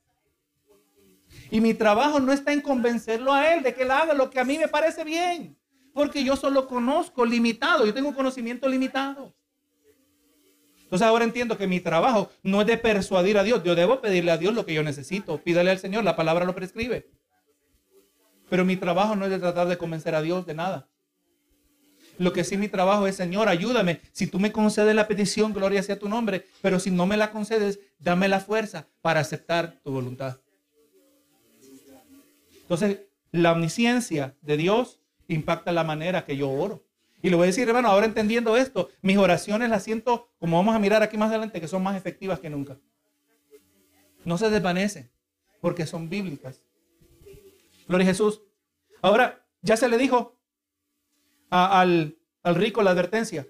Y 1.50 1.62
mi 1.62 1.74
trabajo 1.74 2.20
no 2.20 2.34
está 2.34 2.52
en 2.54 2.62
convencerlo 2.62 3.34
a 3.34 3.54
Él 3.54 3.64
de 3.64 3.74
que 3.74 3.84
Él 3.84 3.92
haga 3.92 4.14
lo 4.14 4.30
que 4.30 4.40
a 4.40 4.44
mí 4.44 4.58
me 4.58 4.68
parece 4.68 5.04
bien. 5.04 5.57
Porque 5.98 6.24
yo 6.24 6.36
solo 6.36 6.68
conozco 6.68 7.26
limitado, 7.26 7.84
yo 7.84 7.92
tengo 7.92 8.14
conocimiento 8.14 8.70
limitado. 8.70 9.34
Entonces 10.84 11.08
ahora 11.08 11.26
entiendo 11.26 11.58
que 11.58 11.66
mi 11.66 11.80
trabajo 11.80 12.30
no 12.44 12.62
es 12.62 12.68
de 12.68 12.78
persuadir 12.78 13.36
a 13.40 13.44
Dios. 13.44 13.64
Yo 13.64 13.74
debo 13.74 14.00
pedirle 14.00 14.30
a 14.30 14.38
Dios 14.38 14.54
lo 14.54 14.64
que 14.64 14.76
yo 14.76 14.84
necesito. 14.84 15.40
Pídale 15.40 15.72
al 15.72 15.80
Señor, 15.80 16.04
la 16.04 16.16
palabra 16.16 16.46
lo 16.46 16.54
prescribe. 16.54 17.10
Pero 18.48 18.64
mi 18.64 18.78
trabajo 18.78 19.16
no 19.16 19.26
es 19.26 19.32
de 19.32 19.40
tratar 19.40 19.68
de 19.68 19.80
convencer 19.80 20.14
a 20.14 20.22
Dios 20.22 20.46
de 20.46 20.54
nada. 20.54 20.88
Lo 22.20 22.32
que 22.32 22.44
sí 22.44 22.58
mi 22.58 22.68
trabajo 22.68 23.08
es, 23.08 23.16
Señor, 23.16 23.50
ayúdame. 23.50 24.00
Si 24.12 24.28
tú 24.28 24.38
me 24.38 24.52
concedes 24.52 24.94
la 24.94 25.08
petición, 25.08 25.52
gloria 25.52 25.82
sea 25.82 25.98
tu 25.98 26.08
nombre. 26.08 26.46
Pero 26.62 26.80
si 26.80 26.92
no 26.92 27.08
me 27.08 27.18
la 27.18 27.32
concedes, 27.32 27.80
dame 27.98 28.28
la 28.28 28.40
fuerza 28.40 28.88
para 29.02 29.22
aceptar 29.22 29.80
tu 29.84 29.92
voluntad. 29.94 30.38
Entonces, 32.62 33.00
la 33.32 33.54
omnisciencia 33.54 34.36
de 34.42 34.58
Dios 34.58 35.00
impacta 35.28 35.72
la 35.72 35.84
manera 35.84 36.26
que 36.26 36.38
yo 36.38 36.50
oro. 36.50 36.84
Y 37.22 37.30
le 37.30 37.36
voy 37.36 37.46
a 37.46 37.48
decir, 37.48 37.68
hermano, 37.68 37.90
ahora 37.90 38.06
entendiendo 38.06 38.56
esto, 38.58 38.90
mis 39.02 39.18
oraciones 39.18 39.70
las 39.70 39.84
siento, 39.84 40.30
como 40.40 40.58
vamos 40.58 40.76
a 40.76 40.80
mirar 40.80 41.02
aquí 41.02 41.18
más 41.18 41.30
adelante, 41.30 41.60
que 41.60 41.68
son 41.68 41.84
más 41.84 41.98
efectivas 41.98 42.40
que 42.40 42.50
nunca. 42.50 42.78
No 44.24 44.38
se 44.38 44.50
desvanecen, 44.50 45.10
porque 45.62 45.86
son 45.86 46.10
bíblicas. 46.10 46.64
Gloria 47.88 48.06
a 48.06 48.10
Jesús. 48.10 48.42
Ahora, 49.02 49.46
ya 49.62 49.78
se 49.78 49.90
le 49.90 49.98
dijo 49.98 50.38
al, 51.50 52.18
al 52.44 52.56
rico 52.56 52.84
la 52.84 52.92
advertencia. 52.92 53.48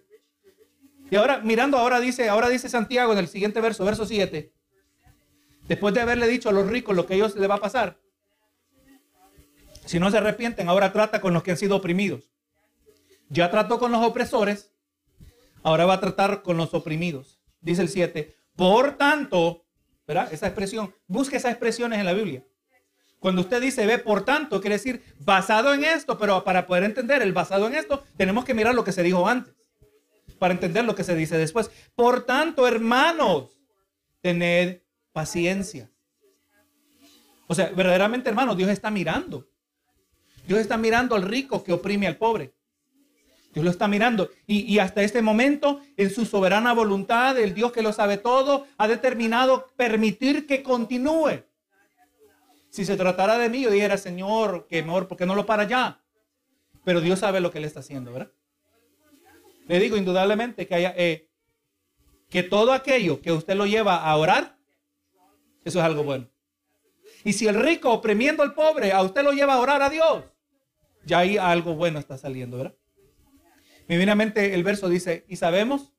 Y 1.09 1.15
ahora, 1.15 1.39
mirando, 1.39 1.77
ahora 1.77 1.99
dice, 1.99 2.29
ahora 2.29 2.49
dice 2.49 2.69
Santiago 2.69 3.13
en 3.13 3.19
el 3.19 3.27
siguiente 3.27 3.61
verso, 3.61 3.85
verso 3.85 4.05
7. 4.05 4.53
Después 5.67 5.93
de 5.93 6.01
haberle 6.01 6.27
dicho 6.27 6.49
a 6.49 6.53
los 6.53 6.67
ricos 6.67 6.95
lo 6.95 7.05
que 7.05 7.15
ellos 7.15 7.35
les 7.35 7.49
va 7.49 7.55
a 7.55 7.61
pasar. 7.61 7.99
Si 9.87 9.99
no 9.99 10.11
se 10.11 10.17
arrepienten, 10.17 10.67
ahora 10.67 10.91
trata 10.91 11.21
con 11.21 11.33
los 11.33 11.43
que 11.43 11.51
han 11.51 11.57
sido 11.57 11.77
oprimidos. 11.77 12.29
Ya 13.29 13.49
trató 13.49 13.79
con 13.79 13.91
los 13.91 14.05
opresores, 14.05 14.73
ahora 15.63 15.85
va 15.85 15.95
a 15.95 15.99
tratar 15.99 16.43
con 16.43 16.57
los 16.57 16.73
oprimidos. 16.73 17.39
Dice 17.61 17.81
el 17.81 17.89
7. 17.89 18.35
Por 18.55 18.97
tanto, 18.97 19.65
¿verdad? 20.05 20.31
Esa 20.33 20.47
expresión, 20.47 20.93
busque 21.07 21.37
esas 21.37 21.51
expresiones 21.51 21.99
en 21.99 22.05
la 22.05 22.13
Biblia. 22.13 22.43
Cuando 23.19 23.41
usted 23.41 23.61
dice 23.61 23.85
ve 23.85 23.97
por 23.97 24.25
tanto, 24.25 24.59
quiere 24.61 24.75
decir 24.75 25.01
basado 25.19 25.73
en 25.73 25.83
esto, 25.85 26.17
pero 26.17 26.43
para 26.43 26.67
poder 26.67 26.83
entender 26.83 27.21
el 27.21 27.33
basado 27.33 27.67
en 27.67 27.75
esto, 27.75 28.03
tenemos 28.17 28.43
que 28.45 28.53
mirar 28.53 28.75
lo 28.75 28.83
que 28.83 28.91
se 28.91 29.03
dijo 29.03 29.27
antes, 29.27 29.55
para 30.37 30.53
entender 30.53 30.83
lo 30.83 30.95
que 30.95 31.03
se 31.03 31.15
dice 31.15 31.37
después. 31.37 31.71
Por 31.95 32.25
tanto, 32.25 32.67
hermanos, 32.67 33.57
tened 34.21 34.81
paciencia. 35.13 35.89
O 37.47 37.55
sea, 37.55 37.69
verdaderamente, 37.69 38.29
hermanos, 38.29 38.57
Dios 38.57 38.69
está 38.69 38.91
mirando. 38.91 39.47
Dios 40.47 40.59
está 40.59 40.77
mirando 40.77 41.15
al 41.15 41.23
rico 41.23 41.63
que 41.63 41.73
oprime 41.73 42.07
al 42.07 42.17
pobre. 42.17 42.53
Dios 43.53 43.65
lo 43.65 43.71
está 43.71 43.87
mirando. 43.87 44.29
Y, 44.45 44.79
hasta 44.79 45.03
este 45.03 45.21
momento, 45.21 45.81
en 45.97 46.09
su 46.09 46.25
soberana 46.25 46.73
voluntad, 46.73 47.37
el 47.37 47.53
Dios 47.53 47.71
que 47.71 47.81
lo 47.81 47.91
sabe 47.91 48.17
todo, 48.17 48.65
ha 48.77 48.87
determinado 48.87 49.67
permitir 49.75 50.47
que 50.47 50.63
continúe. 50.63 51.43
Si 52.69 52.85
se 52.85 52.95
tratara 52.95 53.37
de 53.37 53.49
mí, 53.49 53.61
yo 53.61 53.71
dijera, 53.71 53.97
Señor, 53.97 54.67
que 54.67 54.83
mejor, 54.83 55.07
porque 55.07 55.25
no 55.25 55.35
lo 55.35 55.45
para 55.45 55.65
ya? 55.65 56.01
Pero 56.85 57.01
Dios 57.01 57.19
sabe 57.19 57.41
lo 57.41 57.51
que 57.51 57.57
Él 57.57 57.65
está 57.65 57.81
haciendo, 57.81 58.13
¿verdad? 58.13 58.31
Le 59.67 59.79
digo 59.79 59.97
indudablemente 59.97 60.65
que, 60.65 60.75
haya, 60.75 60.93
eh, 60.95 61.27
que 62.29 62.43
todo 62.43 62.71
aquello 62.71 63.21
que 63.21 63.31
usted 63.31 63.55
lo 63.55 63.65
lleva 63.65 63.97
a 63.97 64.15
orar, 64.15 64.57
eso 65.65 65.79
es 65.79 65.85
algo 65.85 66.03
bueno. 66.03 66.29
Y 67.23 67.33
si 67.33 67.47
el 67.47 67.55
rico 67.55 67.91
oprimiendo 67.91 68.43
al 68.43 68.53
pobre 68.53 68.93
a 68.93 69.01
usted 69.01 69.23
lo 69.23 69.33
lleva 69.33 69.55
a 69.55 69.59
orar 69.59 69.81
a 69.81 69.89
Dios, 69.89 70.23
ya 71.07 71.19
ahí 71.19 71.37
algo 71.37 71.73
bueno 71.73 71.99
está 71.99 72.17
saliendo, 72.17 72.57
¿verdad? 72.57 72.75
Me 73.87 73.95
viene 73.95 74.11
a 74.11 74.15
mente 74.15 74.53
el 74.53 74.63
verso 74.63 74.89
dice, 74.89 75.25
y 75.29 75.37
sabemos 75.37 75.93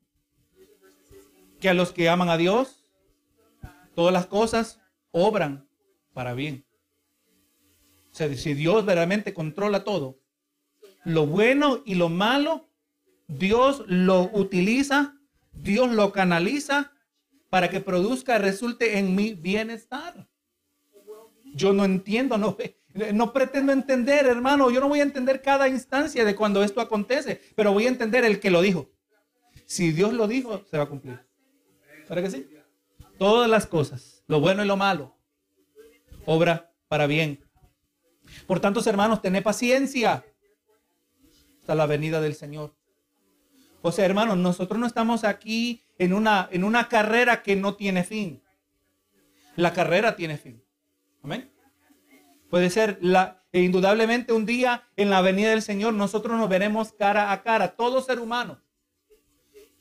que 1.58 1.70
a 1.70 1.74
los 1.74 1.92
que 1.92 2.08
aman 2.08 2.28
a 2.28 2.36
Dios, 2.36 2.92
todas 3.94 4.12
las 4.12 4.26
cosas 4.26 4.80
obran 5.10 5.66
para 6.12 6.34
bien. 6.34 6.66
O 8.12 8.14
sea, 8.14 8.32
si 8.36 8.54
Dios 8.54 8.84
verdaderamente 8.84 9.32
controla 9.32 9.82
todo, 9.82 10.20
lo 11.04 11.26
bueno 11.26 11.82
y 11.86 11.94
lo 11.94 12.10
malo, 12.10 12.68
Dios 13.26 13.84
lo 13.86 14.30
utiliza, 14.34 15.16
Dios 15.52 15.90
lo 15.90 16.12
canaliza 16.12 16.92
para 17.48 17.70
que 17.70 17.80
produzca, 17.80 18.38
resulte 18.38 18.98
en 18.98 19.14
mi 19.14 19.32
bienestar. 19.32 20.28
Yo 21.54 21.72
no 21.72 21.86
entiendo, 21.86 22.36
no, 22.36 22.58
no 23.12 23.32
pretendo 23.32 23.72
entender, 23.72 24.26
hermano. 24.26 24.70
Yo 24.70 24.80
no 24.80 24.88
voy 24.88 25.00
a 25.00 25.04
entender 25.04 25.42
cada 25.42 25.68
instancia 25.68 26.24
de 26.24 26.34
cuando 26.34 26.62
esto 26.62 26.80
acontece, 26.80 27.40
pero 27.54 27.72
voy 27.72 27.86
a 27.86 27.88
entender 27.88 28.24
el 28.24 28.40
que 28.40 28.50
lo 28.50 28.60
dijo. 28.62 28.90
Si 29.66 29.92
Dios 29.92 30.12
lo 30.12 30.26
dijo, 30.26 30.64
se 30.70 30.78
va 30.78 30.84
a 30.84 30.88
cumplir. 30.88 31.20
¿Para 32.08 32.22
que 32.22 32.30
sí? 32.30 32.48
Todas 33.18 33.50
las 33.50 33.66
cosas, 33.66 34.22
lo 34.26 34.40
bueno 34.40 34.64
y 34.64 34.66
lo 34.66 34.76
malo, 34.76 35.16
obra 36.24 36.72
para 36.88 37.06
bien. 37.06 37.44
Por 38.46 38.60
tanto, 38.60 38.80
hermanos, 38.88 39.20
tened 39.20 39.42
paciencia 39.42 40.24
hasta 41.60 41.74
la 41.74 41.86
venida 41.86 42.20
del 42.20 42.34
Señor. 42.34 42.74
O 43.82 43.92
sea, 43.92 44.04
hermanos, 44.06 44.36
nosotros 44.36 44.78
no 44.78 44.86
estamos 44.86 45.24
aquí 45.24 45.82
en 45.98 46.12
una, 46.12 46.48
en 46.50 46.64
una 46.64 46.88
carrera 46.88 47.42
que 47.42 47.56
no 47.56 47.74
tiene 47.74 48.04
fin. 48.04 48.42
La 49.56 49.72
carrera 49.72 50.16
tiene 50.16 50.38
fin. 50.38 50.62
Amén. 51.22 51.50
Puede 52.50 52.70
ser 52.70 52.98
la, 53.00 53.44
e 53.52 53.60
indudablemente 53.60 54.32
un 54.32 54.46
día 54.46 54.88
en 54.96 55.10
la 55.10 55.20
venida 55.20 55.50
del 55.50 55.62
Señor 55.62 55.94
nosotros 55.94 56.38
nos 56.38 56.48
veremos 56.48 56.92
cara 56.92 57.32
a 57.32 57.42
cara. 57.42 57.76
Todo 57.76 58.00
ser 58.00 58.20
humano 58.20 58.60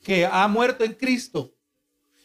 que 0.03 0.25
ha 0.25 0.47
muerto 0.47 0.83
en 0.83 0.93
Cristo 0.93 1.53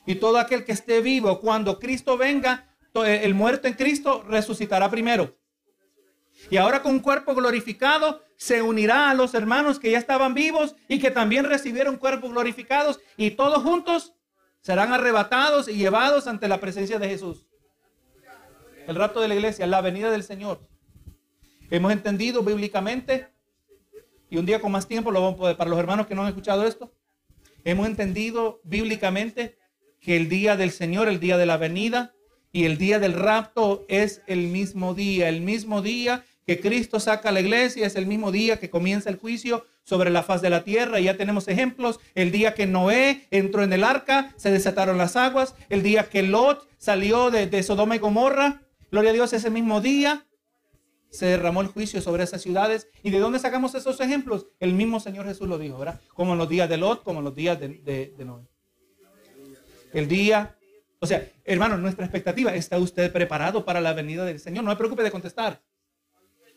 y 0.06 0.16
todo 0.16 0.38
aquel 0.38 0.64
que 0.64 0.72
esté 0.72 1.00
vivo 1.00 1.40
cuando 1.40 1.78
Cristo 1.78 2.16
venga 2.16 2.72
eh, 2.94 3.20
el 3.24 3.34
muerto 3.34 3.68
en 3.68 3.74
Cristo 3.74 4.24
resucitará 4.28 4.90
primero. 4.90 5.36
Y 6.50 6.56
ahora 6.56 6.82
con 6.82 6.98
cuerpo 7.00 7.34
glorificado 7.34 8.22
se 8.36 8.62
unirá 8.62 9.10
a 9.10 9.14
los 9.14 9.34
hermanos 9.34 9.78
que 9.78 9.90
ya 9.90 9.98
estaban 9.98 10.34
vivos 10.34 10.74
y 10.88 10.98
que 10.98 11.10
también 11.10 11.44
recibieron 11.44 11.96
cuerpos 11.96 12.30
glorificados 12.30 13.00
y 13.16 13.32
todos 13.32 13.62
juntos 13.62 14.14
serán 14.60 14.92
arrebatados 14.92 15.68
y 15.68 15.74
llevados 15.74 16.26
ante 16.26 16.48
la 16.48 16.60
presencia 16.60 16.98
de 16.98 17.08
Jesús. 17.08 17.46
El 18.86 18.96
rato 18.96 19.20
de 19.20 19.28
la 19.28 19.34
iglesia, 19.34 19.66
la 19.66 19.80
venida 19.80 20.10
del 20.10 20.24
Señor. 20.24 20.60
Hemos 21.70 21.92
entendido 21.92 22.42
bíblicamente 22.42 23.28
y 24.28 24.38
un 24.38 24.46
día 24.46 24.60
con 24.60 24.72
más 24.72 24.88
tiempo 24.88 25.10
lo 25.10 25.20
vamos 25.20 25.34
a 25.34 25.38
poder, 25.38 25.56
para 25.56 25.68
los 25.68 25.78
hermanos 25.78 26.06
que 26.06 26.14
no 26.14 26.22
han 26.22 26.28
escuchado 26.28 26.66
esto, 26.66 26.92
hemos 27.64 27.86
entendido 27.86 28.60
bíblicamente 28.64 29.58
que 30.00 30.16
el 30.16 30.30
día 30.30 30.56
del 30.56 30.70
Señor, 30.70 31.06
el 31.08 31.20
día 31.20 31.36
de 31.36 31.44
la 31.44 31.58
venida, 31.58 32.14
y 32.50 32.64
el 32.64 32.76
día 32.76 32.98
del 32.98 33.12
rapto 33.12 33.84
es 33.88 34.22
el 34.26 34.48
mismo 34.48 34.94
día, 34.94 35.28
el 35.28 35.42
mismo 35.42 35.80
día 35.82 36.24
que 36.46 36.60
Cristo 36.60 36.98
saca 36.98 37.28
a 37.28 37.32
la 37.32 37.40
iglesia, 37.40 37.86
es 37.86 37.94
el 37.94 38.06
mismo 38.06 38.32
día 38.32 38.58
que 38.58 38.70
comienza 38.70 39.10
el 39.10 39.18
juicio 39.18 39.64
sobre 39.84 40.10
la 40.10 40.22
faz 40.22 40.42
de 40.42 40.50
la 40.50 40.64
tierra. 40.64 40.98
Ya 40.98 41.16
tenemos 41.16 41.46
ejemplos. 41.46 42.00
El 42.14 42.32
día 42.32 42.52
que 42.54 42.66
Noé 42.66 43.28
entró 43.30 43.62
en 43.62 43.72
el 43.72 43.84
arca, 43.84 44.34
se 44.36 44.50
desataron 44.50 44.98
las 44.98 45.14
aguas. 45.16 45.54
El 45.68 45.82
día 45.82 46.08
que 46.10 46.22
Lot 46.22 46.68
salió 46.78 47.30
de 47.30 47.62
Sodoma 47.62 47.96
y 47.96 48.00
Gomorra, 48.00 48.62
gloria 48.92 49.10
a 49.10 49.14
Dios, 49.14 49.32
ese 49.32 49.50
mismo 49.50 49.80
día 49.80 50.24
se 51.10 51.26
derramó 51.26 51.60
el 51.62 51.66
juicio 51.66 52.00
sobre 52.00 52.22
esas 52.22 52.40
ciudades. 52.40 52.88
¿Y 53.02 53.10
de 53.10 53.18
dónde 53.18 53.40
sacamos 53.40 53.74
esos 53.74 54.00
ejemplos? 54.00 54.46
El 54.60 54.74
mismo 54.74 55.00
Señor 55.00 55.26
Jesús 55.26 55.48
lo 55.48 55.58
dijo, 55.58 55.78
¿verdad? 55.78 56.00
Como 56.14 56.32
en 56.32 56.38
los 56.38 56.48
días 56.48 56.68
de 56.68 56.76
Lot, 56.76 57.02
como 57.02 57.18
en 57.18 57.24
los 57.24 57.34
días 57.34 57.58
de, 57.58 58.14
Noé. 58.24 58.46
El 59.92 60.06
día 60.06 60.56
o 61.02 61.06
sea, 61.06 61.28
hermano, 61.44 61.76
nuestra 61.78 62.04
expectativa, 62.04 62.54
¿está 62.54 62.78
usted 62.78 63.12
preparado 63.12 63.64
para 63.64 63.80
la 63.80 63.92
venida 63.92 64.24
del 64.24 64.38
Señor? 64.38 64.62
No 64.62 64.70
me 64.70 64.76
preocupe 64.76 65.02
de 65.02 65.10
contestar. 65.10 65.60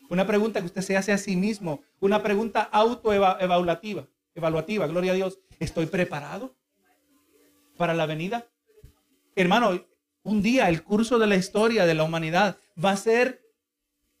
Una 0.08 0.24
pregunta 0.24 0.60
que 0.60 0.66
usted 0.66 0.82
se 0.82 0.96
hace 0.96 1.10
a 1.12 1.18
sí 1.18 1.34
mismo, 1.34 1.82
una 1.98 2.22
pregunta 2.22 2.62
autoevaluativa, 2.62 4.06
evaluativa, 4.36 4.86
gloria 4.86 5.10
a 5.10 5.14
Dios. 5.16 5.40
¿Estoy 5.58 5.86
preparado 5.86 6.54
para 7.76 7.92
la 7.92 8.06
venida? 8.06 8.46
Hermano, 9.34 9.84
un 10.26 10.42
día 10.42 10.68
el 10.68 10.82
curso 10.82 11.20
de 11.20 11.28
la 11.28 11.36
historia 11.36 11.86
de 11.86 11.94
la 11.94 12.02
humanidad 12.02 12.56
va 12.82 12.90
a 12.90 12.96
ser 12.96 13.42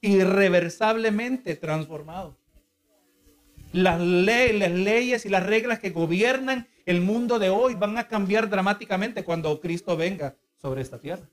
irreversiblemente 0.00 1.56
transformado. 1.56 2.38
Las, 3.72 4.00
las 4.00 4.70
leyes 4.70 5.26
y 5.26 5.28
las 5.28 5.44
reglas 5.44 5.80
que 5.80 5.90
gobiernan 5.90 6.68
el 6.86 7.00
mundo 7.00 7.40
de 7.40 7.50
hoy 7.50 7.74
van 7.74 7.98
a 7.98 8.06
cambiar 8.06 8.48
dramáticamente 8.48 9.24
cuando 9.24 9.60
Cristo 9.60 9.96
venga 9.96 10.36
sobre 10.62 10.80
esta 10.80 11.00
tierra. 11.00 11.28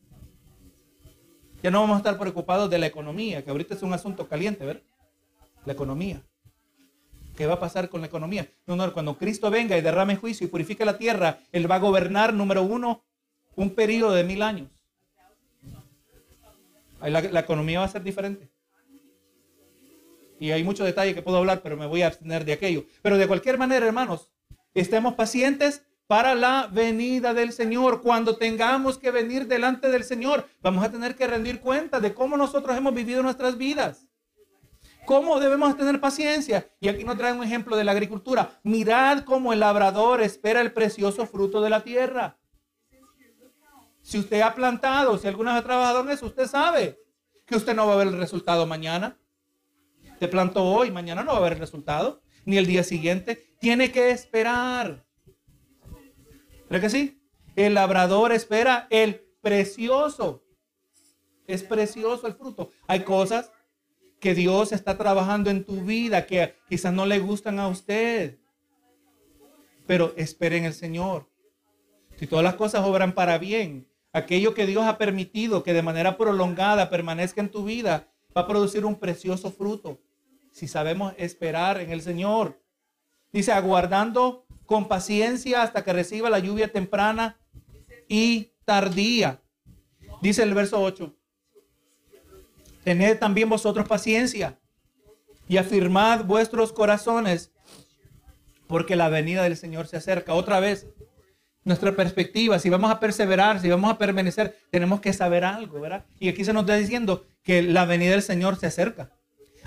Ya 1.62 1.70
no 1.70 1.82
vamos 1.82 1.96
a 1.96 1.98
estar 2.00 2.18
preocupados 2.18 2.68
de 2.72 2.80
la 2.80 2.88
economía, 2.88 3.44
que 3.44 3.52
ahorita 3.52 3.76
es 3.76 3.84
un 3.84 3.94
asunto 3.94 4.28
caliente, 4.28 4.66
¿verdad? 4.66 4.84
La 5.66 5.74
economía. 5.74 6.24
¿Qué 7.38 7.46
va 7.46 7.54
a 7.54 7.60
pasar 7.60 7.90
con 7.90 8.02
la 8.02 8.08
economía? 8.08 8.50
No, 8.66 8.76
no, 8.76 8.92
cuando 8.92 9.18
Cristo 9.20 9.52
venga 9.52 9.78
y 9.78 9.82
derrame 9.82 10.16
juicio 10.16 10.48
y 10.48 10.50
purifique 10.50 10.84
la 10.84 10.98
tierra, 10.98 11.38
Él 11.52 11.70
va 11.70 11.76
a 11.76 11.80
gobernar, 11.80 12.34
número 12.34 12.64
uno, 12.64 13.04
un 13.56 13.70
periodo 13.76 14.14
de 14.14 14.24
mil 14.24 14.42
años. 14.42 14.70
La, 17.02 17.40
economía 17.40 17.80
va 17.80 17.86
a 17.86 17.90
ser 17.90 18.04
diferente. 18.04 18.50
Y 20.40 20.52
hay 20.52 20.64
muchos 20.64 20.86
detalles 20.86 21.14
que 21.14 21.22
puedo 21.22 21.38
hablar, 21.38 21.62
pero 21.62 21.78
me 21.78 21.86
voy 21.86 22.02
a 22.02 22.08
abstener 22.08 22.46
de 22.46 22.54
aquello. 22.54 22.86
Pero 23.02 23.18
de 23.18 23.28
cualquier 23.28 23.58
manera, 23.58 23.86
hermanos, 23.86 24.34
Estemos 24.74 25.14
pacientes 25.14 25.84
para 26.08 26.34
la 26.34 26.68
venida 26.72 27.34
del 27.34 27.52
Señor. 27.52 28.02
Cuando 28.02 28.38
tengamos 28.38 28.98
que 28.98 29.12
venir 29.12 29.48
delante 29.48 29.90
del 29.90 30.04
Señor, 30.04 30.48
vamos 30.62 30.84
a 30.84 30.92
tener 30.92 31.16
que 31.16 31.28
rendir 31.28 31.60
cuenta 31.60 32.00
de 32.00 32.14
cómo 32.14 32.38
nosotros 32.38 32.76
hemos 32.76 32.94
vivido 32.94 33.22
nuestras 33.22 33.58
vidas. 33.58 34.08
¿Cómo 35.06 35.40
debemos 35.40 35.78
tener 35.78 36.00
paciencia? 36.00 36.68
Y 36.80 36.88
aquí 36.88 37.04
nos 37.04 37.18
trae 37.18 37.34
un 37.34 37.44
ejemplo 37.44 37.76
de 37.76 37.84
la 37.84 37.92
agricultura. 37.92 38.60
Mirad 38.64 39.26
cómo 39.26 39.54
el 39.54 39.60
labrador 39.60 40.22
espera 40.22 40.62
el 40.62 40.72
precioso 40.72 41.28
fruto 41.28 41.62
de 41.62 41.70
la 41.70 41.84
tierra. 41.84 42.38
Si 44.04 44.20
usted 44.20 44.42
ha 44.42 44.54
plantado, 44.54 45.18
si 45.18 45.28
alguna 45.28 45.58
ha 45.58 45.64
trabajado 45.64 46.02
en 46.02 46.10
eso, 46.10 46.28
usted 46.28 46.46
sabe 46.46 47.00
que 47.46 47.56
usted 47.56 47.74
no 47.74 47.88
va 47.88 47.94
a 47.94 47.98
ver 47.98 48.08
el 48.08 48.18
resultado 48.18 48.68
mañana. 48.68 49.18
Te 50.20 50.28
plantó 50.28 50.64
hoy, 50.66 50.92
mañana 50.92 51.24
no 51.24 51.32
va 51.32 51.38
a 51.38 51.42
ver 51.42 51.54
el 51.54 51.60
resultado 51.60 52.22
ni 52.46 52.58
el 52.58 52.68
día 52.68 52.84
siguiente. 52.84 53.56
Tiene 53.60 53.92
que 53.92 54.12
esperar. 54.12 55.06
¿Verdad 56.70 56.82
que 56.82 56.90
sí? 56.90 57.24
El 57.56 57.76
labrador 57.76 58.34
espera 58.34 58.88
el 58.90 59.26
precioso. 59.42 60.44
Es 61.48 61.64
precioso 61.64 62.28
el 62.28 62.34
fruto. 62.34 62.72
Hay 62.88 63.04
cosas 63.04 63.52
que 64.20 64.36
Dios 64.36 64.74
está 64.74 64.98
trabajando 64.98 65.50
en 65.50 65.66
tu 65.66 65.82
vida 65.84 66.26
que 66.26 66.56
quizás 66.68 66.94
no 66.94 67.06
le 67.06 67.20
gustan 67.20 67.58
a 67.60 67.70
usted. 67.70 68.40
Pero 69.88 70.14
esperen 70.18 70.66
el 70.66 70.74
Señor. 70.74 71.30
Si 72.18 72.28
todas 72.28 72.44
las 72.44 72.56
cosas 72.56 72.86
obran 72.86 73.14
para 73.14 73.38
bien, 73.38 73.88
aquello 74.14 74.54
que 74.54 74.66
Dios 74.66 74.86
ha 74.86 74.98
permitido 74.98 75.64
que 75.64 75.74
de 75.74 75.82
manera 75.82 76.18
prolongada 76.18 76.90
permanezca 76.90 77.42
en 77.42 77.50
tu 77.50 77.66
vida, 77.66 78.08
va 78.36 78.42
a 78.42 78.48
producir 78.48 78.86
un 78.86 78.96
precioso 78.96 79.52
fruto 79.52 80.00
si 80.52 80.68
sabemos 80.68 81.14
esperar 81.18 81.82
en 81.82 81.92
el 81.92 82.02
Señor. 82.02 82.62
Dice, 83.32 83.52
aguardando 83.52 84.46
con 84.68 84.88
paciencia 84.88 85.64
hasta 85.64 85.84
que 85.84 85.92
reciba 85.92 86.30
la 86.30 86.40
lluvia 86.40 86.72
temprana 86.72 87.40
y 88.08 88.52
tardía. 88.64 89.42
Dice 90.22 90.44
el 90.44 90.54
verso 90.54 90.80
8. 90.80 91.14
Tened 92.84 93.18
también 93.18 93.50
vosotros 93.50 93.88
paciencia 93.88 94.60
y 95.48 95.58
afirmad 95.58 96.26
vuestros 96.26 96.72
corazones, 96.72 97.52
porque 98.68 98.96
la 98.96 99.10
venida 99.10 99.44
del 99.44 99.58
Señor 99.58 99.88
se 99.88 99.98
acerca. 99.98 100.34
Otra 100.34 100.60
vez, 100.60 100.88
nuestra 101.64 101.96
perspectiva, 101.96 102.60
si 102.60 102.70
vamos 102.70 102.92
a 102.92 103.00
perseverar, 103.00 103.60
si 103.60 103.70
vamos 103.70 103.92
a 103.92 103.98
permanecer, 103.98 104.58
tenemos 104.70 105.00
que 105.00 105.14
saber 105.14 105.46
algo, 105.46 105.80
¿verdad? 105.80 106.06
Y 106.20 106.30
aquí 106.30 106.44
se 106.44 106.54
nos 106.54 106.64
está 106.64 106.76
diciendo 106.76 107.26
que 107.44 107.62
la 107.62 107.86
venida 107.86 108.12
del 108.12 108.22
Señor 108.22 108.58
se 108.58 108.68
acerca. 108.68 109.12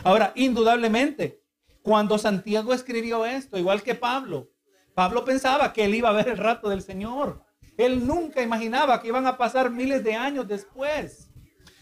Ahora, 0.04 0.32
indudablemente, 0.34 1.42
cuando 1.82 2.18
Santiago 2.18 2.74
escribió 2.74 3.24
esto, 3.24 3.58
igual 3.58 3.82
que 3.82 3.94
Pablo, 3.94 4.50
Pablo 4.94 5.24
pensaba 5.24 5.72
que 5.72 5.84
él 5.84 5.94
iba 5.94 6.08
a 6.08 6.12
ver 6.12 6.28
el 6.28 6.38
rato 6.38 6.68
del 6.68 6.82
Señor. 6.82 7.44
Él 7.76 8.06
nunca 8.06 8.42
imaginaba 8.42 9.00
que 9.00 9.08
iban 9.08 9.26
a 9.26 9.36
pasar 9.36 9.70
miles 9.70 10.02
de 10.02 10.14
años 10.14 10.48
después. 10.48 11.30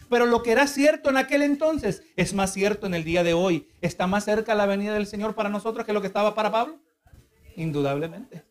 Pero 0.09 0.25
lo 0.25 0.43
que 0.43 0.51
era 0.51 0.67
cierto 0.67 1.09
en 1.09 1.17
aquel 1.17 1.41
entonces 1.41 2.03
es 2.15 2.33
más 2.33 2.53
cierto 2.53 2.85
en 2.85 2.93
el 2.93 3.03
día 3.03 3.23
de 3.23 3.33
hoy. 3.33 3.67
¿Está 3.81 4.05
más 4.05 4.25
cerca 4.25 4.53
la 4.53 4.65
venida 4.65 4.93
del 4.93 5.07
Señor 5.07 5.33
para 5.33 5.49
nosotros 5.49 5.85
que 5.85 5.93
lo 5.93 6.01
que 6.01 6.07
estaba 6.07 6.35
para 6.35 6.51
Pablo? 6.51 6.79
Indudablemente. 7.55 8.44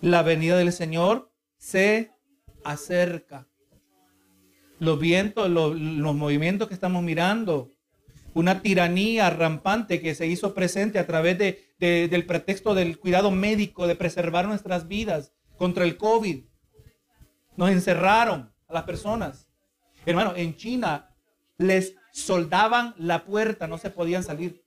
La 0.00 0.22
venida 0.22 0.56
del 0.56 0.72
Señor 0.72 1.30
se 1.58 2.12
acerca. 2.64 3.46
Los 4.78 4.98
vientos, 4.98 5.50
los, 5.50 5.76
movimientos 6.14 6.68
que 6.68 6.74
estamos 6.74 7.02
mirando, 7.02 7.70
una 8.32 8.62
tiranía 8.62 9.28
rampante 9.28 10.00
que 10.00 10.14
se 10.14 10.26
hizo 10.26 10.54
presente 10.54 10.98
a 10.98 11.06
través 11.06 11.36
de, 11.36 12.08
del 12.08 12.24
pretexto 12.24 12.74
del 12.74 12.98
cuidado 12.98 13.30
médico, 13.30 13.86
de 13.86 13.94
preservar 13.94 14.48
nuestras 14.48 14.88
vidas 14.88 15.34
contra 15.58 15.84
el 15.84 15.98
COVID. 15.98 16.44
Nos 17.56 17.70
encerraron 17.70 18.54
a 18.68 18.72
las 18.72 18.84
personas. 18.84 19.48
Hermano, 20.06 20.34
en 20.34 20.56
China 20.56 21.14
les 21.58 21.94
soldaban 22.10 22.94
la 22.96 23.26
puerta, 23.26 23.66
no 23.66 23.76
se 23.76 23.90
podían 23.90 24.24
salir. 24.24 24.64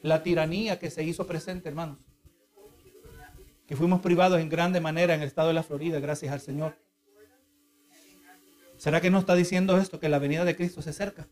La 0.00 0.22
tiranía 0.22 0.78
que 0.78 0.90
se 0.90 1.04
hizo 1.04 1.26
presente, 1.26 1.68
hermanos. 1.68 1.98
Que 3.68 3.76
fuimos 3.76 4.00
privados 4.00 4.40
en 4.40 4.48
grande 4.48 4.80
manera 4.80 5.14
en 5.14 5.20
el 5.20 5.28
estado 5.28 5.48
de 5.48 5.54
la 5.54 5.62
Florida, 5.62 6.00
gracias 6.00 6.32
al 6.32 6.40
Señor. 6.40 6.76
¿Será 8.78 9.00
que 9.00 9.10
no 9.10 9.20
está 9.20 9.36
diciendo 9.36 9.78
esto, 9.78 10.00
que 10.00 10.08
la 10.08 10.18
venida 10.18 10.44
de 10.44 10.56
Cristo 10.56 10.82
se 10.82 10.90
acerca? 10.90 11.28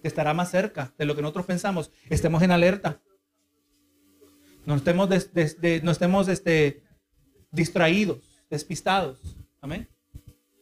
que 0.00 0.08
estará 0.08 0.34
más 0.34 0.50
cerca 0.50 0.92
de 0.96 1.04
lo 1.04 1.14
que 1.14 1.22
nosotros 1.22 1.46
pensamos, 1.46 1.90
estemos 2.08 2.42
en 2.42 2.50
alerta. 2.50 3.00
No 4.64 4.76
estemos, 4.76 5.08
no 5.08 5.90
estemos 5.90 6.28
este, 6.28 6.82
distraídos, 7.50 8.18
despistados. 8.50 9.18
Amén. 9.60 9.88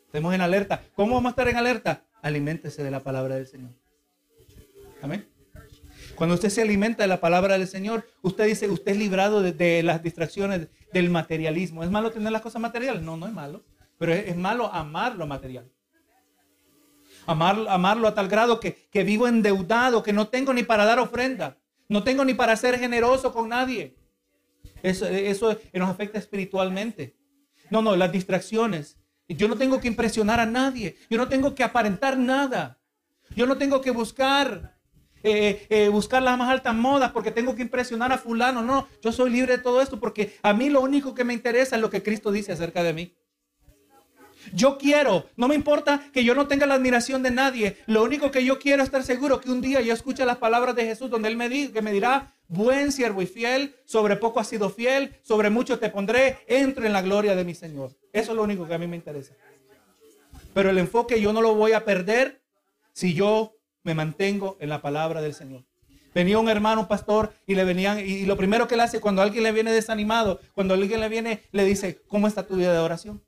Estemos 0.06 0.34
en 0.34 0.40
alerta. 0.40 0.82
¿Cómo 0.94 1.14
vamos 1.14 1.30
a 1.30 1.30
estar 1.30 1.48
en 1.48 1.56
alerta? 1.56 2.04
Aliméntese 2.22 2.82
de 2.82 2.90
la 2.90 3.00
palabra 3.00 3.34
del 3.34 3.46
Señor. 3.46 3.72
Amén. 5.02 5.28
Cuando 6.14 6.34
usted 6.34 6.48
se 6.48 6.62
alimenta 6.62 7.02
de 7.02 7.08
la 7.08 7.20
palabra 7.20 7.58
del 7.58 7.68
Señor, 7.68 8.06
usted 8.22 8.46
dice, 8.46 8.70
usted 8.70 8.92
es 8.92 8.98
librado 8.98 9.42
de, 9.42 9.82
las 9.82 10.02
distracciones 10.02 10.68
del 10.96 11.10
materialismo. 11.10 11.84
¿Es 11.84 11.90
malo 11.90 12.10
tener 12.10 12.32
las 12.32 12.42
cosas 12.42 12.60
materiales? 12.60 13.02
No, 13.02 13.16
no 13.16 13.26
es 13.26 13.32
malo. 13.32 13.64
Pero 13.98 14.12
es, 14.12 14.36
malo 14.36 14.72
amar 14.72 15.14
lo 15.14 15.26
material 15.26 15.70
amarlo 17.26 18.08
a 18.08 18.14
tal 18.14 18.28
grado 18.28 18.60
que, 18.60 18.88
vivo 19.04 19.26
endeudado, 19.26 20.02
que 20.02 20.12
no 20.12 20.28
tengo 20.28 20.54
ni 20.54 20.62
para 20.62 20.84
dar 20.84 20.98
ofrenda, 20.98 21.58
no 21.88 22.02
tengo 22.02 22.24
ni 22.24 22.34
para 22.34 22.56
ser 22.56 22.78
generoso 22.78 23.32
con 23.32 23.48
nadie. 23.48 23.96
Eso, 24.82 25.06
eso 25.06 25.58
nos 25.72 25.90
afecta 25.90 26.18
espiritualmente. 26.18 27.16
No, 27.70 27.82
no, 27.82 27.96
las 27.96 28.12
distracciones. 28.12 28.96
Yo 29.28 29.48
no 29.48 29.56
tengo 29.56 29.80
que 29.80 29.88
impresionar 29.88 30.38
a 30.38 30.46
nadie. 30.46 30.96
Yo 31.10 31.18
no 31.18 31.28
tengo 31.28 31.54
que 31.54 31.64
aparentar 31.64 32.16
nada. 32.16 32.78
Yo 33.34 33.46
no 33.46 33.56
tengo 33.56 33.80
que 33.80 33.90
buscar, 33.90 34.75
eh, 35.28 35.66
eh, 35.70 35.88
buscar 35.88 36.22
las 36.22 36.38
más 36.38 36.48
altas 36.48 36.72
modas 36.72 37.10
porque 37.10 37.32
tengo 37.32 37.56
que 37.56 37.62
impresionar 37.62 38.12
a 38.12 38.18
fulano. 38.18 38.62
No, 38.62 38.86
yo 39.02 39.10
soy 39.10 39.30
libre 39.30 39.56
de 39.56 39.62
todo 39.62 39.82
esto 39.82 39.98
porque 39.98 40.36
a 40.40 40.52
mí 40.52 40.70
lo 40.70 40.80
único 40.80 41.16
que 41.16 41.24
me 41.24 41.34
interesa 41.34 41.74
es 41.74 41.82
lo 41.82 41.90
que 41.90 42.00
Cristo 42.00 42.30
dice 42.30 42.52
acerca 42.52 42.84
de 42.84 42.92
mí. 42.92 43.12
Yo 44.54 44.78
quiero, 44.78 45.26
no 45.34 45.48
me 45.48 45.56
importa 45.56 46.00
que 46.12 46.22
yo 46.22 46.36
no 46.36 46.46
tenga 46.46 46.64
la 46.66 46.74
admiración 46.74 47.24
de 47.24 47.32
nadie. 47.32 47.76
Lo 47.86 48.04
único 48.04 48.30
que 48.30 48.44
yo 48.44 48.60
quiero 48.60 48.84
es 48.84 48.88
estar 48.88 49.02
seguro 49.02 49.40
que 49.40 49.50
un 49.50 49.60
día 49.60 49.80
yo 49.80 49.92
escuche 49.92 50.24
las 50.24 50.36
palabras 50.36 50.76
de 50.76 50.84
Jesús 50.84 51.10
donde 51.10 51.26
Él 51.26 51.36
me, 51.36 51.48
dice, 51.48 51.72
que 51.72 51.82
me 51.82 51.90
dirá, 51.90 52.32
buen 52.46 52.92
siervo 52.92 53.20
y 53.20 53.26
fiel, 53.26 53.74
sobre 53.84 54.14
poco 54.14 54.38
has 54.38 54.46
sido 54.46 54.70
fiel, 54.70 55.16
sobre 55.22 55.50
mucho 55.50 55.80
te 55.80 55.90
pondré, 55.90 56.38
entro 56.46 56.86
en 56.86 56.92
la 56.92 57.02
gloria 57.02 57.34
de 57.34 57.44
mi 57.44 57.56
Señor. 57.56 57.96
Eso 58.12 58.30
es 58.30 58.36
lo 58.36 58.44
único 58.44 58.68
que 58.68 58.74
a 58.74 58.78
mí 58.78 58.86
me 58.86 58.94
interesa. 58.94 59.34
Pero 60.54 60.70
el 60.70 60.78
enfoque 60.78 61.20
yo 61.20 61.32
no 61.32 61.42
lo 61.42 61.56
voy 61.56 61.72
a 61.72 61.84
perder 61.84 62.40
si 62.92 63.12
yo 63.12 63.55
me 63.86 63.94
mantengo 63.94 64.56
en 64.58 64.68
la 64.68 64.82
palabra 64.82 65.22
del 65.22 65.32
Señor. 65.32 65.64
Venía 66.12 66.40
un 66.40 66.48
hermano, 66.48 66.80
un 66.80 66.88
pastor, 66.88 67.32
y 67.46 67.54
le 67.54 67.62
venían, 67.62 68.00
y 68.00 68.26
lo 68.26 68.36
primero 68.36 68.66
que 68.66 68.74
él 68.74 68.80
hace 68.80 69.00
cuando 69.00 69.22
alguien 69.22 69.44
le 69.44 69.52
viene 69.52 69.70
desanimado, 69.70 70.40
cuando 70.54 70.74
alguien 70.74 70.98
le 70.98 71.08
viene, 71.08 71.44
le 71.52 71.64
dice, 71.64 72.02
¿cómo 72.08 72.26
está 72.26 72.44
tu 72.48 72.56
vida 72.56 72.72
de 72.72 72.80
oración? 72.80 73.22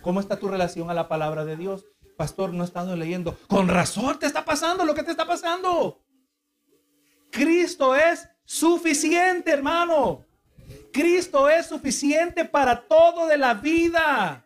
¿Cómo 0.00 0.18
está 0.18 0.36
tu 0.36 0.48
relación 0.48 0.90
a 0.90 0.94
la 0.94 1.06
palabra 1.06 1.44
de 1.44 1.56
Dios? 1.56 1.86
Pastor, 2.16 2.52
no 2.52 2.64
he 2.64 2.66
estado 2.66 2.96
leyendo. 2.96 3.38
Con 3.46 3.68
razón 3.68 4.18
te 4.18 4.26
está 4.26 4.44
pasando 4.44 4.84
lo 4.84 4.94
que 4.94 5.04
te 5.04 5.12
está 5.12 5.28
pasando. 5.28 6.02
Cristo 7.30 7.94
es 7.94 8.28
suficiente, 8.44 9.52
hermano. 9.52 10.26
Cristo 10.92 11.48
es 11.48 11.66
suficiente 11.66 12.44
para 12.44 12.88
todo 12.88 13.28
de 13.28 13.38
la 13.38 13.54
vida. 13.54 14.44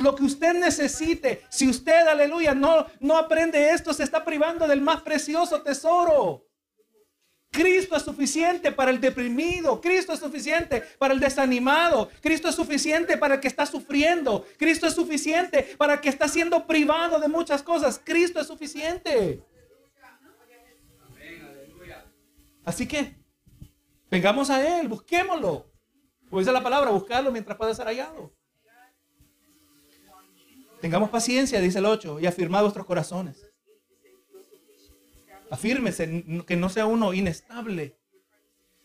Lo 0.00 0.14
que 0.14 0.24
usted 0.24 0.54
necesite. 0.54 1.42
Si 1.50 1.68
usted, 1.68 2.06
aleluya, 2.06 2.54
no, 2.54 2.86
no 3.00 3.18
aprende 3.18 3.70
esto, 3.70 3.92
se 3.92 4.02
está 4.02 4.24
privando 4.24 4.66
del 4.66 4.80
más 4.80 5.02
precioso 5.02 5.62
tesoro. 5.62 6.46
Cristo 7.50 7.96
es 7.96 8.02
suficiente 8.02 8.72
para 8.72 8.90
el 8.92 9.00
deprimido. 9.00 9.80
Cristo 9.80 10.12
es 10.12 10.20
suficiente 10.20 10.82
para 10.98 11.12
el 11.12 11.20
desanimado. 11.20 12.08
Cristo 12.22 12.48
es 12.48 12.54
suficiente 12.54 13.18
para 13.18 13.34
el 13.34 13.40
que 13.40 13.48
está 13.48 13.66
sufriendo. 13.66 14.46
Cristo 14.56 14.86
es 14.86 14.94
suficiente 14.94 15.74
para 15.76 15.94
el 15.94 16.00
que 16.00 16.08
está 16.08 16.28
siendo 16.28 16.66
privado 16.66 17.18
de 17.20 17.28
muchas 17.28 17.62
cosas. 17.62 18.00
Cristo 18.02 18.40
es 18.40 18.46
suficiente. 18.46 19.42
Así 22.64 22.86
que, 22.86 23.16
vengamos 24.10 24.48
a 24.48 24.80
Él, 24.80 24.88
busquémoslo. 24.88 25.66
Pues 26.30 26.46
dice 26.46 26.52
la 26.52 26.62
palabra, 26.62 26.90
buscarlo 26.90 27.32
mientras 27.32 27.58
pueda 27.58 27.74
ser 27.74 27.86
hallado. 27.86 28.32
Tengamos 30.80 31.10
paciencia, 31.10 31.60
dice 31.60 31.78
el 31.78 31.86
8, 31.86 32.20
y 32.20 32.26
afirmad 32.26 32.62
vuestros 32.62 32.86
corazones. 32.86 33.46
Afírmese, 35.50 36.44
que 36.46 36.56
no 36.56 36.68
sea 36.68 36.86
uno 36.86 37.12
inestable. 37.12 37.96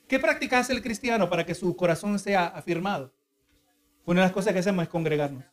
¿Qué 0.07 0.19
práctica 0.19 0.59
hace 0.59 0.73
el 0.73 0.81
cristiano 0.81 1.29
para 1.29 1.45
que 1.45 1.55
su 1.55 1.75
corazón 1.75 2.19
sea 2.19 2.47
afirmado? 2.47 3.13
Una 4.05 4.21
de 4.21 4.27
las 4.27 4.33
cosas 4.33 4.53
que 4.53 4.59
hacemos 4.59 4.83
es 4.83 4.89
congregarnos. 4.89 5.43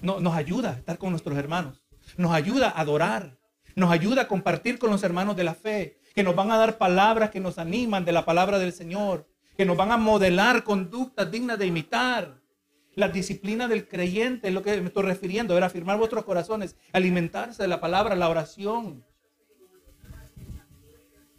No, 0.00 0.20
nos 0.20 0.34
ayuda 0.34 0.70
a 0.70 0.74
estar 0.74 0.98
con 0.98 1.10
nuestros 1.10 1.36
hermanos. 1.38 1.82
Nos 2.16 2.32
ayuda 2.32 2.68
a 2.68 2.80
adorar. 2.80 3.38
Nos 3.74 3.90
ayuda 3.90 4.22
a 4.22 4.28
compartir 4.28 4.78
con 4.78 4.90
los 4.90 5.02
hermanos 5.02 5.36
de 5.36 5.44
la 5.44 5.54
fe. 5.54 6.00
Que 6.14 6.22
nos 6.22 6.34
van 6.34 6.50
a 6.50 6.58
dar 6.58 6.78
palabras 6.78 7.30
que 7.30 7.40
nos 7.40 7.58
animan 7.58 8.04
de 8.04 8.12
la 8.12 8.24
palabra 8.24 8.58
del 8.58 8.72
Señor. 8.72 9.26
Que 9.56 9.64
nos 9.64 9.76
van 9.76 9.90
a 9.90 9.96
modelar 9.96 10.64
conductas 10.64 11.30
dignas 11.30 11.58
de 11.58 11.66
imitar. 11.66 12.40
La 12.98 13.06
disciplina 13.06 13.68
del 13.68 13.86
creyente 13.86 14.48
es 14.48 14.52
lo 14.52 14.60
que 14.60 14.80
me 14.80 14.88
estoy 14.88 15.04
refiriendo, 15.04 15.56
era 15.56 15.66
afirmar 15.66 15.98
vuestros 15.98 16.24
corazones, 16.24 16.74
alimentarse 16.92 17.62
de 17.62 17.68
la 17.68 17.78
palabra, 17.78 18.16
la 18.16 18.28
oración. 18.28 19.04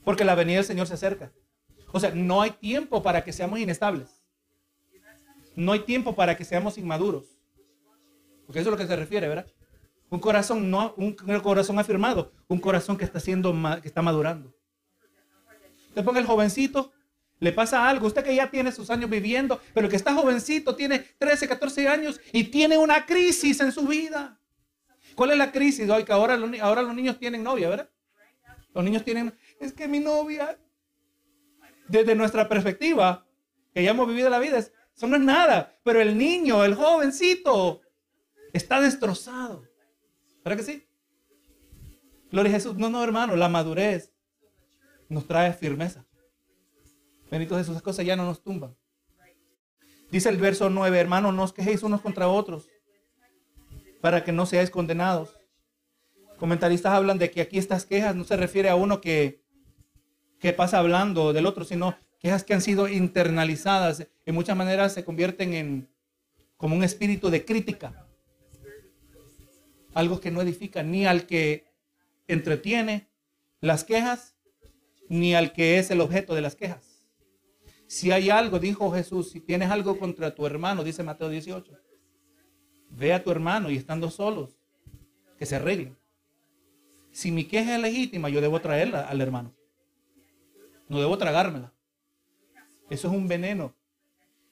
Porque 0.06 0.24
la 0.24 0.36
venida 0.36 0.56
del 0.56 0.66
Señor 0.66 0.88
se 0.88 0.94
acerca. 0.94 1.34
O 1.92 2.00
sea, 2.00 2.12
no 2.16 2.42
hay 2.42 2.52
tiempo 2.52 3.04
para 3.04 3.26
que 3.26 3.34
seamos 3.34 3.60
inestables. 3.60 4.24
No 5.54 5.74
hay 5.74 5.82
tiempo 5.82 6.16
para 6.16 6.38
que 6.38 6.46
seamos 6.46 6.78
inmaduros. 6.78 7.26
Porque 8.46 8.62
eso 8.62 8.70
es 8.70 8.72
lo 8.72 8.78
que 8.78 8.88
se 8.88 8.96
refiere, 8.96 9.28
¿verdad? 9.28 9.46
Un 10.10 10.22
corazón 10.22 10.72
no, 10.72 10.94
un 10.96 11.12
corazón 11.44 11.78
afirmado, 11.78 12.32
un 12.48 12.62
corazón 12.62 12.96
que 12.96 13.04
está 13.04 13.20
siendo 13.20 13.54
que 13.82 13.88
está 13.90 14.02
madurando. 14.02 14.56
Te 15.94 16.04
ponga 16.04 16.22
el 16.22 16.26
jovencito 16.26 16.94
le 17.40 17.52
pasa 17.52 17.88
algo. 17.88 18.08
Usted 18.08 18.24
que 18.24 18.36
ya 18.36 18.50
tiene 18.50 18.72
sus 18.72 18.90
años 18.90 19.10
viviendo, 19.10 19.62
pero 19.74 19.90
que 19.90 19.96
está 19.96 20.14
jovencito, 20.14 20.76
tiene 20.76 21.00
13, 21.00 21.48
14 21.48 21.88
años 21.88 22.20
y 22.32 22.46
tiene 22.46 22.78
una 22.78 23.06
crisis 23.06 23.60
en 23.62 23.72
su 23.72 23.88
vida. 23.88 24.40
¿Cuál 25.16 25.32
es 25.32 25.38
la 25.38 25.52
crisis 25.52 25.90
hoy? 25.90 26.04
Que 26.04 26.14
ahora, 26.14 26.38
los 26.38 26.96
niños 26.96 27.18
tienen 27.20 27.44
novia, 27.44 27.70
¿verdad? 27.70 27.90
Los 28.74 28.84
niños 28.84 29.04
tienen, 29.04 29.36
es 29.60 29.74
que 29.74 29.88
mi 29.88 30.00
novia, 30.00 30.60
desde 31.88 32.16
nuestra 32.16 32.48
perspectiva, 32.48 33.26
que 33.74 33.84
ya 33.84 33.92
hemos 33.92 34.08
vivido 34.08 34.30
la 34.30 34.40
vida, 34.40 34.58
eso 34.60 35.08
no 35.08 35.16
es 35.16 35.22
nada. 35.22 35.78
Pero 35.84 36.02
el 36.02 36.18
niño, 36.18 36.64
el 36.64 36.76
jovencito, 36.76 37.82
está 38.54 38.80
destrozado. 38.80 39.64
¿Verdad 40.44 40.58
que 40.58 40.72
sí? 40.72 40.88
Gloria 42.32 42.52
a 42.52 42.56
Jesús. 42.56 42.76
No, 42.78 42.90
no, 42.90 43.04
hermano, 43.04 43.36
la 43.36 43.50
madurez 43.50 44.14
nos 45.08 45.26
trae 45.28 45.52
firmeza. 45.54 46.06
Bendito 47.30 47.58
Jesús, 47.58 47.72
esas 47.72 47.84
cosas 47.84 48.06
ya 48.06 48.16
no 48.16 48.26
nos 48.26 48.42
tumban. 48.42 48.76
Dice 50.12 50.30
el 50.30 50.38
verso 50.38 50.70
9, 50.70 51.00
hermanos, 51.00 51.34
no 51.34 51.44
os 51.44 51.54
quejéis 51.54 51.84
unos 51.84 52.02
contra 52.02 52.28
otros 52.28 52.68
para 54.02 54.24
que 54.24 54.32
no 54.32 54.46
seáis 54.46 54.70
condenados. 54.70 55.38
Comentaristas 56.38 56.94
hablan 56.94 57.20
de 57.20 57.30
que 57.32 57.42
aquí 57.42 57.58
estas 57.58 57.86
quejas 57.86 58.16
no 58.16 58.24
se 58.24 58.38
refiere 58.38 58.70
a 58.70 58.76
uno 58.76 59.02
que, 59.02 59.44
que 60.40 60.54
pasa 60.54 60.80
hablando 60.80 61.34
del 61.34 61.46
otro, 61.46 61.66
sino 61.66 61.98
quejas 62.20 62.44
que 62.44 62.54
han 62.54 62.62
sido 62.62 62.88
internalizadas. 62.88 64.08
En 64.26 64.36
muchas 64.36 64.56
maneras 64.56 64.94
se 64.94 65.04
convierten 65.04 65.54
en 65.54 65.90
como 66.58 66.76
un 66.76 66.84
espíritu 66.84 67.30
de 67.30 67.46
crítica. 67.46 68.08
Algo 69.94 70.20
que 70.20 70.32
no 70.32 70.42
edifica 70.42 70.82
ni 70.82 71.06
al 71.06 71.26
que 71.26 71.66
entretiene 72.28 73.10
las 73.60 73.84
quejas, 73.84 74.36
ni 75.10 75.36
al 75.36 75.52
que 75.52 75.78
es 75.78 75.92
el 75.92 76.02
objeto 76.02 76.36
de 76.36 76.42
las 76.42 76.56
quejas. 76.56 76.89
Si 77.90 78.12
hay 78.12 78.30
algo, 78.30 78.60
dijo 78.60 78.92
Jesús, 78.92 79.32
si 79.32 79.40
tienes 79.40 79.72
algo 79.72 79.98
contra 79.98 80.36
tu 80.36 80.46
hermano, 80.46 80.84
dice 80.84 81.02
Mateo 81.02 81.28
18, 81.28 81.76
ve 82.92 83.14
a 83.14 83.24
tu 83.24 83.32
hermano 83.32 83.72
y 83.72 83.78
estando 83.78 84.12
solos, 84.12 84.60
que 85.40 85.48
se 85.48 85.56
arreglen. 85.56 85.98
Si 87.12 87.32
mi 87.32 87.46
queja 87.46 87.76
es 87.76 87.82
legítima, 87.82 88.30
yo 88.30 88.42
debo 88.42 88.62
traerla 88.62 89.08
al 89.08 89.22
hermano. 89.22 89.56
No 90.88 91.00
debo 91.00 91.18
tragármela. 91.18 91.74
Eso 92.92 93.08
es 93.08 93.14
un 93.16 93.28
veneno 93.28 93.74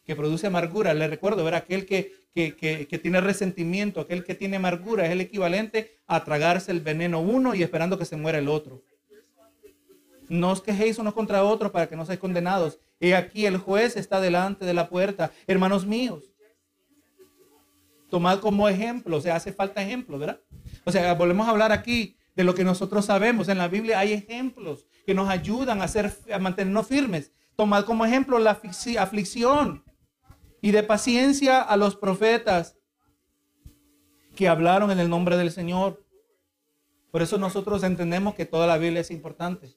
que 0.04 0.16
produce 0.16 0.48
amargura. 0.48 0.96
Le 0.96 1.08
recuerdo, 1.08 1.44
ver 1.44 1.54
aquel 1.54 1.86
que, 1.86 2.12
que, 2.34 2.56
que, 2.56 2.98
tiene 2.98 3.22
resentimiento, 3.22 4.02
aquel 4.02 4.24
que 4.24 4.34
tiene 4.34 4.56
amargura, 4.56 5.06
es 5.06 5.12
el 5.12 5.22
equivalente 5.22 6.00
a 6.08 6.24
tragarse 6.24 6.72
el 6.72 6.80
veneno 6.82 7.22
uno 7.22 7.54
y 7.54 7.62
esperando 7.62 8.00
que 8.00 8.06
se 8.06 8.18
muera 8.18 8.40
el 8.40 8.48
otro. 8.48 8.82
No 10.30 10.52
os 10.52 10.62
quejéis 10.62 10.98
unos 10.98 11.14
contra 11.14 11.44
otros 11.44 11.72
para 11.72 11.88
que 11.88 11.96
no 11.96 12.06
seáis 12.06 12.20
condenados. 12.20 12.80
Y 13.00 13.14
aquí 13.14 13.46
el 13.46 13.58
juez 13.58 13.96
está 13.96 14.20
delante 14.20 14.66
de 14.66 14.74
la 14.74 14.90
puerta. 14.90 15.32
Hermanos 15.46 15.86
míos, 15.86 16.34
tomad 18.10 18.40
como 18.40 18.68
ejemplo, 18.68 19.18
o 19.18 19.22
sea, 19.22 19.36
hace 19.36 19.54
falta 19.54 19.82
ejemplo, 19.82 20.18
¿verdad? 20.18 20.42
O 20.86 20.92
sea, 20.92 21.14
volvemos 21.14 21.48
a 21.48 21.52
hablar 21.52 21.72
aquí 21.72 22.18
de 22.36 22.44
lo 22.44 22.54
que 22.54 22.64
nosotros 22.64 23.06
sabemos. 23.06 23.50
En 23.50 23.58
la 23.58 23.68
Biblia 23.68 24.00
hay 24.00 24.14
ejemplos 24.14 24.88
que 25.06 25.14
nos 25.14 25.30
ayudan 25.30 25.82
a, 25.82 25.86
hacer, 25.86 26.14
a 26.32 26.40
mantenernos 26.40 26.88
firmes. 26.88 27.32
Tomad 27.56 27.86
como 27.86 28.06
ejemplo 28.06 28.38
la 28.40 28.60
aflicción 29.00 29.84
y 30.62 30.72
de 30.72 30.84
paciencia 30.84 31.62
a 31.62 31.78
los 31.78 31.96
profetas 31.96 32.78
que 34.36 34.48
hablaron 34.48 34.92
en 34.92 35.00
el 35.00 35.10
nombre 35.10 35.38
del 35.38 35.52
Señor. 35.52 36.06
Por 37.12 37.22
eso 37.22 37.38
nosotros 37.38 37.84
entendemos 37.84 38.36
que 38.36 38.46
toda 38.46 38.68
la 38.68 38.78
Biblia 38.78 39.02
es 39.02 39.10
importante. 39.12 39.76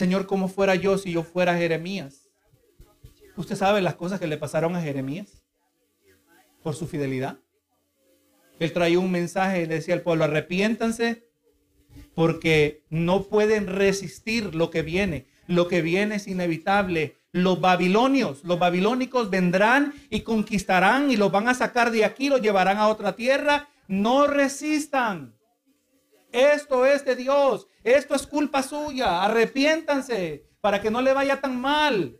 Señor, 0.00 0.26
¿cómo 0.26 0.48
fuera 0.48 0.76
yo 0.76 0.96
si 0.96 1.12
yo 1.12 1.22
fuera 1.22 1.58
Jeremías? 1.58 2.30
Usted 3.36 3.54
sabe 3.54 3.82
las 3.82 3.96
cosas 3.96 4.18
que 4.18 4.26
le 4.26 4.38
pasaron 4.38 4.74
a 4.74 4.80
Jeremías 4.80 5.44
por 6.62 6.74
su 6.74 6.86
fidelidad. 6.86 7.36
Él 8.58 8.72
traía 8.72 8.98
un 8.98 9.10
mensaje 9.10 9.60
y 9.60 9.66
le 9.66 9.74
decía 9.74 9.92
al 9.92 10.00
pueblo, 10.00 10.24
arrepiéntanse 10.24 11.28
porque 12.14 12.82
no 12.88 13.24
pueden 13.24 13.66
resistir 13.66 14.54
lo 14.54 14.70
que 14.70 14.80
viene. 14.80 15.26
Lo 15.46 15.68
que 15.68 15.82
viene 15.82 16.14
es 16.14 16.28
inevitable. 16.28 17.18
Los 17.32 17.60
babilonios, 17.60 18.42
los 18.42 18.58
babilónicos 18.58 19.28
vendrán 19.28 19.92
y 20.08 20.22
conquistarán 20.22 21.10
y 21.10 21.18
los 21.18 21.30
van 21.30 21.46
a 21.46 21.52
sacar 21.52 21.90
de 21.90 22.06
aquí, 22.06 22.30
los 22.30 22.40
llevarán 22.40 22.78
a 22.78 22.88
otra 22.88 23.16
tierra. 23.16 23.68
No 23.86 24.26
resistan. 24.26 25.34
Esto 26.32 26.86
es 26.86 27.04
de 27.04 27.16
Dios. 27.16 27.66
Esto 27.82 28.14
es 28.14 28.26
culpa 28.26 28.62
suya. 28.62 29.22
Arrepiéntanse 29.24 30.46
para 30.60 30.80
que 30.80 30.90
no 30.90 31.00
le 31.00 31.12
vaya 31.12 31.40
tan 31.40 31.60
mal. 31.60 32.18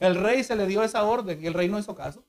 El 0.00 0.16
rey 0.16 0.42
se 0.42 0.56
le 0.56 0.66
dio 0.66 0.82
esa 0.82 1.04
orden 1.04 1.42
y 1.42 1.46
el 1.46 1.54
rey 1.54 1.68
no 1.68 1.78
hizo 1.78 1.94
caso. 1.94 2.24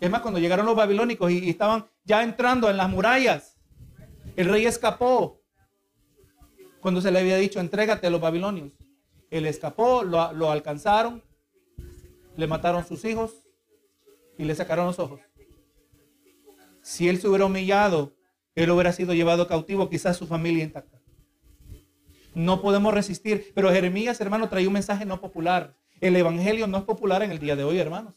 Es 0.00 0.10
más, 0.10 0.20
cuando 0.22 0.40
llegaron 0.40 0.66
los 0.66 0.76
babilónicos 0.76 1.30
y, 1.30 1.48
estaban 1.48 1.86
ya 2.04 2.22
entrando 2.22 2.68
en 2.68 2.76
las 2.76 2.90
murallas, 2.90 3.56
el 4.36 4.48
rey 4.48 4.66
escapó. 4.66 5.40
Cuando 6.80 7.00
se 7.00 7.10
le 7.10 7.20
había 7.20 7.36
dicho, 7.36 7.60
entrégate 7.60 8.08
a 8.08 8.10
los 8.10 8.20
babilonios. 8.20 8.72
Él 9.30 9.46
escapó, 9.46 10.02
lo, 10.02 10.32
lo 10.32 10.50
alcanzaron, 10.50 11.22
le 12.36 12.46
mataron 12.46 12.84
sus 12.84 13.04
hijos 13.04 13.32
y 14.36 14.44
le 14.44 14.54
sacaron 14.54 14.86
los 14.86 14.98
ojos. 14.98 15.20
Si 16.82 17.08
él 17.08 17.18
se 17.18 17.28
hubiera 17.28 17.46
humillado, 17.46 18.14
él 18.54 18.70
hubiera 18.70 18.92
sido 18.92 19.14
llevado 19.14 19.46
cautivo, 19.46 19.88
quizás 19.88 20.16
su 20.16 20.26
familia 20.26 20.64
intacta. 20.64 21.00
No 22.34 22.60
podemos 22.60 22.92
resistir. 22.92 23.52
Pero 23.54 23.72
Jeremías, 23.72 24.20
hermano, 24.20 24.48
traía 24.48 24.68
un 24.68 24.74
mensaje 24.74 25.04
no 25.04 25.20
popular. 25.20 25.76
El 26.00 26.16
evangelio 26.16 26.66
no 26.66 26.78
es 26.78 26.84
popular 26.84 27.22
en 27.22 27.30
el 27.30 27.38
día 27.38 27.56
de 27.56 27.64
hoy, 27.64 27.78
hermanos. 27.78 28.14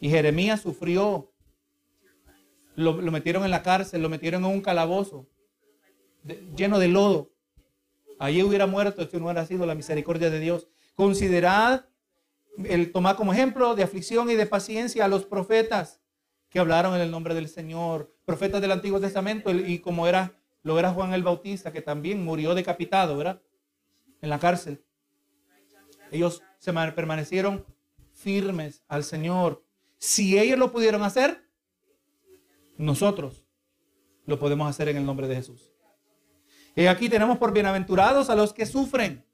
Y 0.00 0.10
Jeremías 0.10 0.60
sufrió 0.60 1.32
lo, 2.74 2.94
metieron 2.94 3.44
en 3.44 3.50
la 3.50 3.62
cárcel, 3.62 4.02
lo 4.02 4.08
metieron 4.08 4.44
en 4.44 4.50
un 4.50 4.60
calabozo 4.60 5.28
lleno 6.56 6.78
de 6.78 6.88
lodo. 6.88 7.32
Allí 8.18 8.42
hubiera 8.42 8.66
muerto 8.66 9.06
si 9.08 9.16
no 9.16 9.24
hubiera 9.24 9.46
sido 9.46 9.66
la 9.66 9.74
misericordia 9.74 10.30
de 10.30 10.40
Dios. 10.40 10.68
Considerad 10.94 11.86
el 12.64 12.92
tomar 12.92 13.16
como 13.16 13.32
ejemplo 13.32 13.74
de 13.74 13.82
aflicción 13.82 14.30
y 14.30 14.34
de 14.34 14.46
paciencia 14.46 15.04
a 15.04 15.08
los 15.08 15.24
profetas 15.24 16.00
que 16.48 16.58
hablaron 16.58 16.94
en 16.94 17.00
el 17.00 17.10
nombre 17.10 17.34
del 17.34 17.48
Señor, 17.48 18.14
profetas 18.24 18.60
del 18.60 18.72
Antiguo 18.72 19.00
Testamento 19.00 19.50
y 19.50 19.78
como 19.78 20.06
era 20.06 20.38
lo 20.62 20.78
era 20.78 20.92
Juan 20.92 21.12
el 21.12 21.22
Bautista 21.22 21.72
que 21.72 21.82
también 21.82 22.24
murió 22.24 22.54
decapitado, 22.54 23.16
¿verdad? 23.16 23.42
En 24.20 24.30
la 24.30 24.38
cárcel. 24.38 24.84
Ellos 26.10 26.42
se 26.58 26.72
permanecieron 26.72 27.64
firmes 28.12 28.84
al 28.88 29.04
Señor. 29.04 29.64
Si 29.98 30.38
ellos 30.38 30.58
lo 30.58 30.70
pudieron 30.70 31.02
hacer, 31.02 31.48
nosotros 32.76 33.44
lo 34.26 34.38
podemos 34.38 34.68
hacer 34.68 34.88
en 34.88 34.96
el 34.98 35.06
nombre 35.06 35.26
de 35.26 35.36
Jesús. 35.36 35.72
Y 36.74 36.86
aquí 36.86 37.08
tenemos 37.08 37.38
por 37.38 37.52
bienaventurados 37.52 38.30
a 38.30 38.34
los 38.34 38.52
que 38.52 38.66
sufren. 38.66 39.24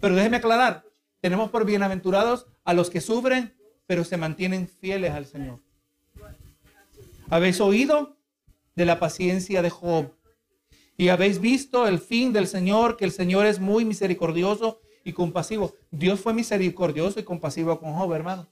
Pero 0.00 0.14
déjeme 0.14 0.38
aclarar, 0.38 0.84
tenemos 1.20 1.50
por 1.50 1.64
bienaventurados 1.64 2.46
a 2.64 2.74
los 2.74 2.90
que 2.90 3.00
sufren, 3.00 3.56
pero 3.86 4.04
se 4.04 4.16
mantienen 4.16 4.68
fieles 4.68 5.12
al 5.12 5.26
Señor. 5.26 5.60
¿Habéis 7.28 7.60
oído 7.60 8.19
de 8.80 8.86
la 8.86 8.98
paciencia 8.98 9.60
de 9.60 9.68
Job? 9.68 10.14
Y 10.96 11.10
habéis 11.10 11.38
visto 11.38 11.86
el 11.86 11.98
fin 11.98 12.32
del 12.32 12.46
Señor, 12.46 12.96
que 12.96 13.04
el 13.04 13.12
Señor 13.12 13.44
es 13.44 13.60
muy 13.60 13.84
misericordioso 13.84 14.80
y 15.04 15.12
compasivo. 15.12 15.74
Dios 15.90 16.20
fue 16.20 16.32
misericordioso 16.32 17.20
y 17.20 17.24
compasivo 17.24 17.78
con 17.78 17.92
Job, 17.92 18.14
hermano. 18.14 18.48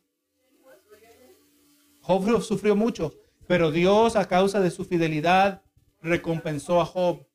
Job 2.03 2.43
sufrió 2.43 2.76
mucho, 2.76 3.14
pero 3.47 3.70
Dios 3.70 4.16
a 4.16 4.29
causa 4.29 4.61
de 4.61 4.70
su 4.70 4.85
fidelidad 4.85 5.62
recompensó 6.03 6.81
a 6.83 6.85
Job. 6.85 7.26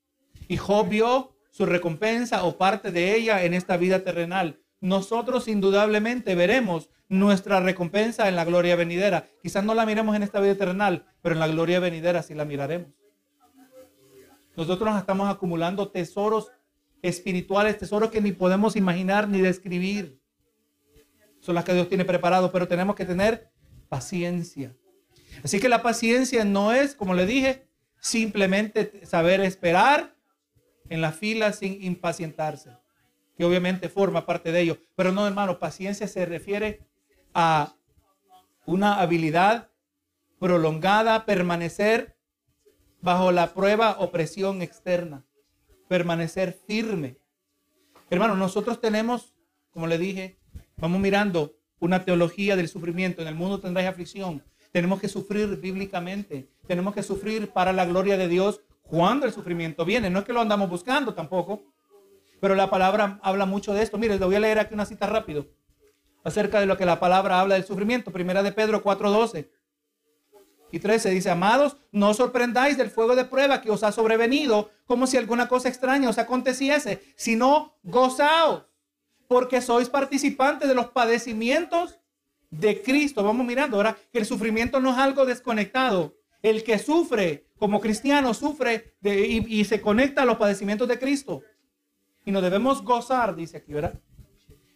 Y 0.48 0.58
Job 0.58 0.88
vio 0.88 1.36
su 1.50 1.66
recompensa 1.66 2.44
o 2.44 2.58
parte 2.58 2.92
de 2.92 3.16
ella 3.16 3.44
en 3.44 3.56
esta 3.56 3.76
vida 3.76 4.04
terrenal. 4.04 4.63
Nosotros 4.84 5.48
indudablemente 5.48 6.36
veremos 6.36 6.90
nuestra 7.08 7.62
recompensa 7.62 8.28
en 8.28 8.36
la 8.36 8.44
gloria 8.44 8.76
venidera. 8.76 9.30
Quizás 9.42 9.64
no 9.64 9.74
la 9.74 9.86
miremos 9.86 10.14
en 10.14 10.24
esta 10.24 10.42
vida 10.42 10.56
terrenal, 10.56 11.06
pero 11.22 11.36
en 11.36 11.40
la 11.40 11.48
gloria 11.48 11.80
venidera 11.80 12.22
sí 12.22 12.34
la 12.34 12.44
miraremos. 12.44 12.90
Nosotros 14.58 14.98
estamos 14.98 15.30
acumulando 15.30 15.90
tesoros 15.90 16.52
espirituales, 17.02 17.78
tesoros 17.78 18.12
que 18.12 18.20
ni 18.20 18.34
podemos 18.34 18.76
imaginar 18.76 19.30
ni 19.30 19.40
describir. 19.40 20.20
Son 21.40 21.56
las 21.56 21.64
que 21.64 21.74
Dios 21.74 21.88
tiene 21.88 22.04
preparado, 22.04 22.52
pero 22.52 22.68
tenemos 22.68 22.98
que 22.98 23.06
tener 23.06 23.50
paciencia. 23.88 24.76
Así 25.46 25.62
que 25.62 25.70
la 25.70 25.82
paciencia 25.82 26.44
no 26.44 26.74
es, 26.74 26.94
como 26.94 27.14
le 27.14 27.26
dije, 27.26 27.70
simplemente 28.02 29.06
saber 29.06 29.40
esperar 29.40 30.18
en 30.90 31.00
la 31.00 31.14
fila 31.14 31.54
sin 31.54 31.82
impacientarse, 31.82 32.72
que 33.38 33.46
obviamente 33.46 33.90
forma 33.90 34.26
parte 34.26 34.52
de 34.52 34.62
ello. 34.62 34.78
Pero 34.96 35.12
no, 35.12 35.28
hermano, 35.28 35.60
paciencia 35.60 36.08
se 36.08 36.26
refiere 36.26 36.86
a 37.34 37.76
una 38.66 39.02
habilidad 39.02 39.70
prolongada, 40.40 41.26
permanecer 41.26 42.16
bajo 43.02 43.32
la 43.32 43.54
prueba 43.54 43.98
o 44.00 44.12
presión 44.12 44.62
externa 44.62 45.26
permanecer 45.94 46.60
firme. 46.66 47.18
Hermano, 48.10 48.36
nosotros 48.36 48.82
tenemos, 48.82 49.36
como 49.70 49.86
le 49.86 50.00
dije, 50.00 50.40
vamos 50.78 51.00
mirando 51.00 51.54
una 51.80 52.04
teología 52.04 52.56
del 52.56 52.68
sufrimiento. 52.68 53.22
En 53.22 53.28
el 53.28 53.36
mundo 53.36 53.60
tendráis 53.60 53.90
aflicción. 53.90 54.44
Tenemos 54.72 55.00
que 55.00 55.08
sufrir 55.08 55.58
bíblicamente. 55.58 56.50
Tenemos 56.66 56.96
que 56.96 57.04
sufrir 57.04 57.52
para 57.52 57.74
la 57.74 57.86
gloria 57.86 58.18
de 58.18 58.28
Dios 58.28 58.62
cuando 58.82 59.28
el 59.28 59.34
sufrimiento 59.34 59.86
viene. 59.86 60.10
No 60.10 60.18
es 60.18 60.26
que 60.26 60.34
lo 60.34 60.42
andamos 60.42 60.68
buscando 60.68 61.14
tampoco. 61.14 61.62
Pero 62.44 62.56
la 62.56 62.70
palabra 62.70 63.22
habla 63.24 63.46
mucho 63.46 63.74
de 63.74 63.82
esto. 63.82 63.98
Mire, 63.98 64.20
le 64.20 64.26
voy 64.26 64.36
a 64.36 64.40
leer 64.42 64.60
aquí 64.60 64.74
una 64.74 64.86
cita 64.86 65.08
rápido 65.08 65.48
acerca 66.26 66.60
de 66.60 66.66
lo 66.66 66.76
que 66.76 66.86
la 66.86 67.00
palabra 67.00 67.40
habla 67.40 67.56
del 67.56 67.64
sufrimiento. 67.64 68.12
Primera 68.12 68.44
de 68.44 68.52
Pedro 68.52 68.84
4:12 68.84 69.48
y 70.70 70.80
13 70.80 71.12
dice, 71.12 71.30
amados, 71.30 71.78
no 71.94 72.14
sorprendáis 72.14 72.76
del 72.76 72.90
fuego 72.90 73.16
de 73.16 73.24
prueba 73.24 73.62
que 73.62 73.72
os 73.72 73.82
ha 73.82 73.94
sobrevenido 73.94 74.72
como 74.86 75.08
si 75.08 75.16
alguna 75.16 75.48
cosa 75.48 75.70
extraña 75.70 76.10
os 76.10 76.18
aconteciese, 76.18 77.02
sino 77.16 77.78
gozaos, 77.82 78.66
porque 79.30 79.62
sois 79.62 79.88
participantes 79.88 80.68
de 80.68 80.76
los 80.76 80.88
padecimientos 80.88 81.98
de 82.50 82.82
Cristo. 82.82 83.24
Vamos 83.24 83.46
mirando 83.46 83.78
ahora 83.78 83.96
que 84.12 84.20
el 84.20 84.26
sufrimiento 84.26 84.82
no 84.82 84.92
es 84.92 84.98
algo 84.98 85.26
desconectado. 85.26 86.18
El 86.42 86.66
que 86.66 86.78
sufre 86.78 87.48
como 87.58 87.80
cristiano 87.80 88.34
sufre 88.34 88.98
y, 89.02 89.62
y 89.62 89.64
se 89.64 89.80
conecta 89.80 90.24
a 90.24 90.26
los 90.26 90.36
padecimientos 90.36 90.90
de 90.90 91.00
Cristo. 91.00 91.42
Y 92.26 92.32
nos 92.32 92.42
debemos 92.42 92.84
gozar, 92.84 93.36
dice 93.36 93.58
aquí, 93.58 93.74
¿verdad? 93.74 94.00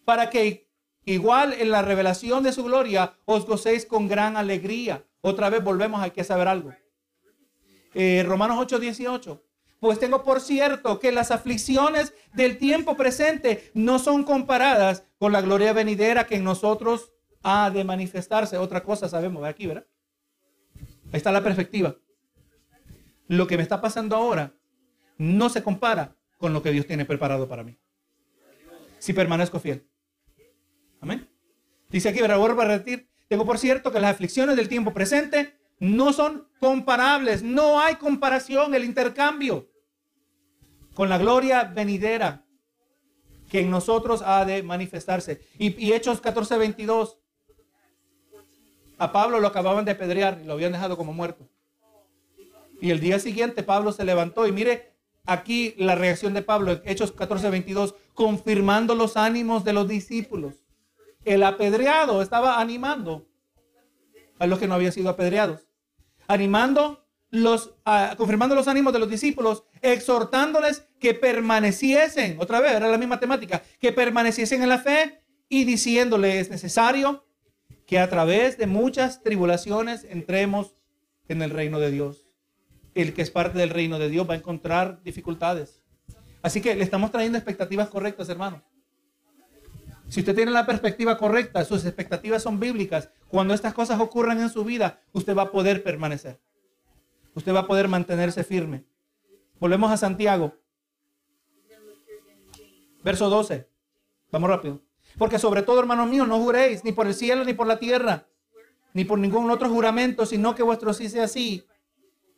Para 0.06 0.30
que 0.30 0.68
igual 1.06 1.54
en 1.54 1.72
la 1.72 1.82
revelación 1.82 2.43
de 2.43 2.52
su 2.52 2.64
gloria 2.64 3.14
os 3.26 3.45
gocéis 3.45 3.86
con 3.86 4.08
gran 4.08 4.38
alegría 4.38 5.08
otra 5.22 5.50
vez 5.50 5.64
volvemos, 5.64 6.02
hay 6.02 6.12
que 6.12 6.24
saber 6.24 6.48
algo. 6.48 6.74
Eh, 7.93 8.24
Romanos 8.26 8.58
8, 8.60 8.80
18. 8.80 9.43
Pues 9.80 10.00
tengo 10.00 10.24
por 10.24 10.41
cierto 10.41 11.00
que 11.00 11.12
las 11.12 11.32
aflicciones 11.32 12.14
del 12.34 12.58
tiempo 12.58 12.95
presente 12.95 13.70
no 13.74 14.00
son 14.00 14.24
comparadas 14.24 15.04
con 15.20 15.32
la 15.32 15.41
gloria 15.41 15.74
venidera 15.74 16.26
que 16.26 16.36
en 16.36 16.43
nosotros 16.43 17.14
ha 17.43 17.70
de 17.70 17.84
manifestarse. 17.84 18.58
Otra 18.58 18.84
cosa 18.84 19.08
sabemos 19.08 19.43
aquí, 19.43 19.68
¿verdad? 19.68 19.86
Ahí 20.76 21.18
está 21.18 21.32
la 21.32 21.43
perspectiva. 21.43 21.95
Lo 23.28 23.45
que 23.45 23.58
me 23.58 23.64
está 23.64 23.82
pasando 23.82 24.16
ahora 24.16 24.54
no 25.18 25.50
se 25.50 25.62
compara 25.62 26.16
con 26.38 26.53
lo 26.53 26.61
que 26.61 26.71
Dios 26.71 26.85
tiene 26.85 27.05
preparado 27.05 27.47
para 27.47 27.63
mí. 27.63 27.77
Si 28.99 29.13
permanezco 29.13 29.59
fiel. 29.59 29.88
Amén. 31.01 31.29
Dice 31.89 32.09
aquí, 32.09 32.21
¿verdad? 32.21 32.39
Vuelvo 32.39 32.61
a 32.61 32.65
repetir. 32.65 33.09
Tengo 33.27 33.45
por 33.45 33.57
cierto 33.57 33.91
que 33.91 33.99
las 33.99 34.11
aflicciones 34.11 34.55
del 34.55 34.69
tiempo 34.69 34.93
presente 34.93 35.57
no 35.79 36.13
son 36.13 36.47
comparables. 36.59 37.43
No 37.43 37.79
hay 37.79 37.95
comparación, 37.95 38.73
el 38.73 38.83
intercambio 38.83 39.69
con 40.97 41.09
la 41.09 41.19
gloria 41.19 41.63
venidera 41.63 42.43
que 43.51 43.59
en 43.59 43.69
nosotros 43.69 44.23
ha 44.25 44.45
de 44.45 44.63
manifestarse. 44.63 45.41
Y, 45.59 45.93
Hechos 45.93 46.19
14, 46.21 46.57
22. 46.57 47.19
A 48.97 49.11
Pablo 49.11 49.39
lo 49.39 49.47
acababan 49.47 49.85
de 49.85 49.91
apedrear 49.91 50.39
y 50.41 50.45
lo 50.45 50.53
habían 50.53 50.71
dejado 50.71 50.97
como 50.97 51.13
muerto. 51.13 51.47
Y 52.81 52.89
el 52.89 52.99
día 52.99 53.19
siguiente 53.19 53.61
Pablo 53.61 53.91
se 53.91 54.05
levantó 54.05 54.47
y 54.47 54.51
mire 54.51 54.97
aquí 55.28 55.75
la 55.78 55.95
reacción 55.95 56.34
de 56.34 56.41
Pablo, 56.41 56.82
Hechos 56.86 57.11
14, 57.11 57.49
22, 57.49 57.95
confirmando 58.13 58.95
los 58.95 59.17
ánimos 59.17 59.63
de 59.63 59.73
los 59.73 59.88
discípulos 59.88 60.67
el 61.28 61.43
apedreado 61.43 62.21
estaba 62.21 62.61
animando 62.61 63.28
a 64.39 64.47
los 64.47 64.59
que 64.59 64.67
no 64.67 64.75
habían 64.75 64.93
sido 64.93 65.09
apedreados. 65.09 65.67
Animando 66.28 67.05
los, 67.30 67.75
confirmando 68.15 68.55
los 68.55 68.69
ánimos 68.69 68.93
de 68.93 68.99
los 68.99 69.09
discípulos, 69.09 69.65
exhortándoles 69.82 70.88
que 70.99 71.13
permaneciesen, 71.13 72.38
otra 72.39 72.61
vez, 72.61 72.73
era 72.73 72.88
la 72.88 72.97
misma 72.97 73.19
temática, 73.19 73.61
que 73.80 73.91
permaneciesen 73.91 74.63
en 74.63 74.69
la 74.69 74.80
fe 74.80 75.21
y 75.49 75.65
diciéndoles 75.65 76.36
es 76.36 76.49
necesario 76.49 77.25
que 77.86 77.99
a 77.99 78.09
través 78.09 78.57
de 78.57 78.67
muchas 78.67 79.21
tribulaciones 79.21 80.05
entremos 80.05 80.75
en 81.28 81.41
el 81.41 81.49
reino 81.49 81.80
de 81.80 81.91
Dios. 81.91 82.26
El 82.98 83.14
que 83.14 83.22
es 83.22 83.30
parte 83.30 83.60
del 83.60 83.70
reino 83.70 84.00
de 84.00 84.10
Dios 84.10 84.28
va 84.28 84.34
a 84.34 84.38
encontrar 84.38 85.04
dificultades. 85.04 85.84
Así 86.41 86.62
que 86.62 86.74
le 86.74 86.84
estamos 86.84 87.12
trayendo 87.12 87.38
expectativas 87.38 87.89
correctas, 87.89 88.28
hermanos. 88.28 88.64
Si 90.10 90.22
usted 90.22 90.34
tiene 90.34 90.50
la 90.50 90.66
perspectiva 90.66 91.16
correcta, 91.16 91.64
sus 91.64 91.86
expectativas 91.86 92.41
son 92.41 92.60
bíblicas, 92.60 93.12
cuando 93.28 93.54
estas 93.54 93.76
cosas 93.76 94.00
ocurran 94.00 94.41
en 94.41 94.50
su 94.50 94.64
vida, 94.64 95.00
usted 95.14 95.38
va 95.38 95.43
a 95.43 95.52
poder 95.52 95.84
permanecer. 95.84 96.39
Usted 97.36 97.54
va 97.54 97.60
a 97.60 97.68
poder 97.68 97.88
mantenerse 97.88 98.43
firme. 98.43 98.84
Volvemos 99.60 99.91
a 99.91 99.98
Santiago. 99.98 100.56
Verso 103.04 103.30
12. 103.30 103.70
Vamos 104.32 104.50
rápido. 104.50 104.82
Porque 105.20 105.38
sobre 105.38 105.62
todo, 105.62 105.80
hermanos 105.80 106.10
míos, 106.10 106.28
no 106.28 106.39
juréis 106.39 106.84
ni 106.84 106.93
por 106.93 107.06
el 107.06 107.14
cielo 107.14 107.45
ni 107.45 107.54
por 107.54 107.68
la 107.68 107.78
tierra, 107.78 108.26
ni 108.93 109.06
por 109.06 109.20
ningún 109.20 109.52
otro 109.52 109.70
juramento, 109.70 110.26
sino 110.26 110.56
que 110.56 110.64
vuestro 110.64 110.95
sí 110.95 111.10
sea 111.10 111.28
sí 111.28 111.64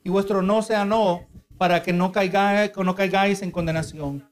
y 0.03 0.09
vuestro 0.09 0.41
no 0.41 0.61
sea 0.61 0.85
no, 0.85 1.27
para 1.57 1.83
que 1.83 1.93
no 1.93 2.11
caigáis, 2.11 2.71
no 2.75 2.95
caigáis 2.95 3.41
en 3.41 3.51
condenación. 3.51 4.29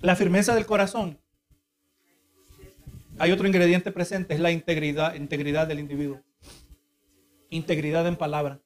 La 0.00 0.16
firmeza 0.16 0.54
del 0.54 0.66
corazón. 0.66 1.18
Hay 3.18 3.30
otro 3.30 3.46
ingrediente 3.46 3.92
presente, 3.92 4.34
es 4.34 4.40
la 4.40 4.50
integridad, 4.50 5.14
integridad 5.14 5.66
del 5.66 5.80
individuo. 5.80 6.20
Integridad 7.50 8.06
en 8.06 8.16
palabra. 8.16 8.60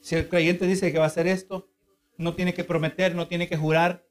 Si 0.00 0.16
el 0.16 0.28
creyente 0.28 0.66
dice 0.66 0.90
que 0.90 0.98
va 0.98 1.04
a 1.04 1.08
hacer 1.08 1.26
esto, 1.26 1.70
no 2.18 2.34
tiene 2.34 2.54
que 2.54 2.64
prometer, 2.64 3.14
no 3.14 3.28
tiene 3.28 3.48
que 3.48 3.56
jurar. 3.56 4.04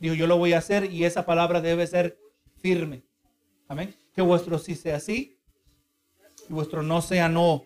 Dijo, 0.00 0.14
yo 0.14 0.26
lo 0.26 0.36
voy 0.36 0.52
a 0.52 0.58
hacer 0.58 0.92
y 0.92 1.04
esa 1.04 1.26
palabra 1.26 1.60
debe 1.60 1.86
ser 1.86 2.18
firme. 2.60 3.04
Amén. 3.66 3.94
Que 4.14 4.22
vuestro 4.22 4.58
sí 4.58 4.74
sea 4.74 5.00
sí 5.00 5.38
y 6.48 6.52
vuestro 6.52 6.82
no 6.82 7.00
sea 7.02 7.28
no. 7.28 7.64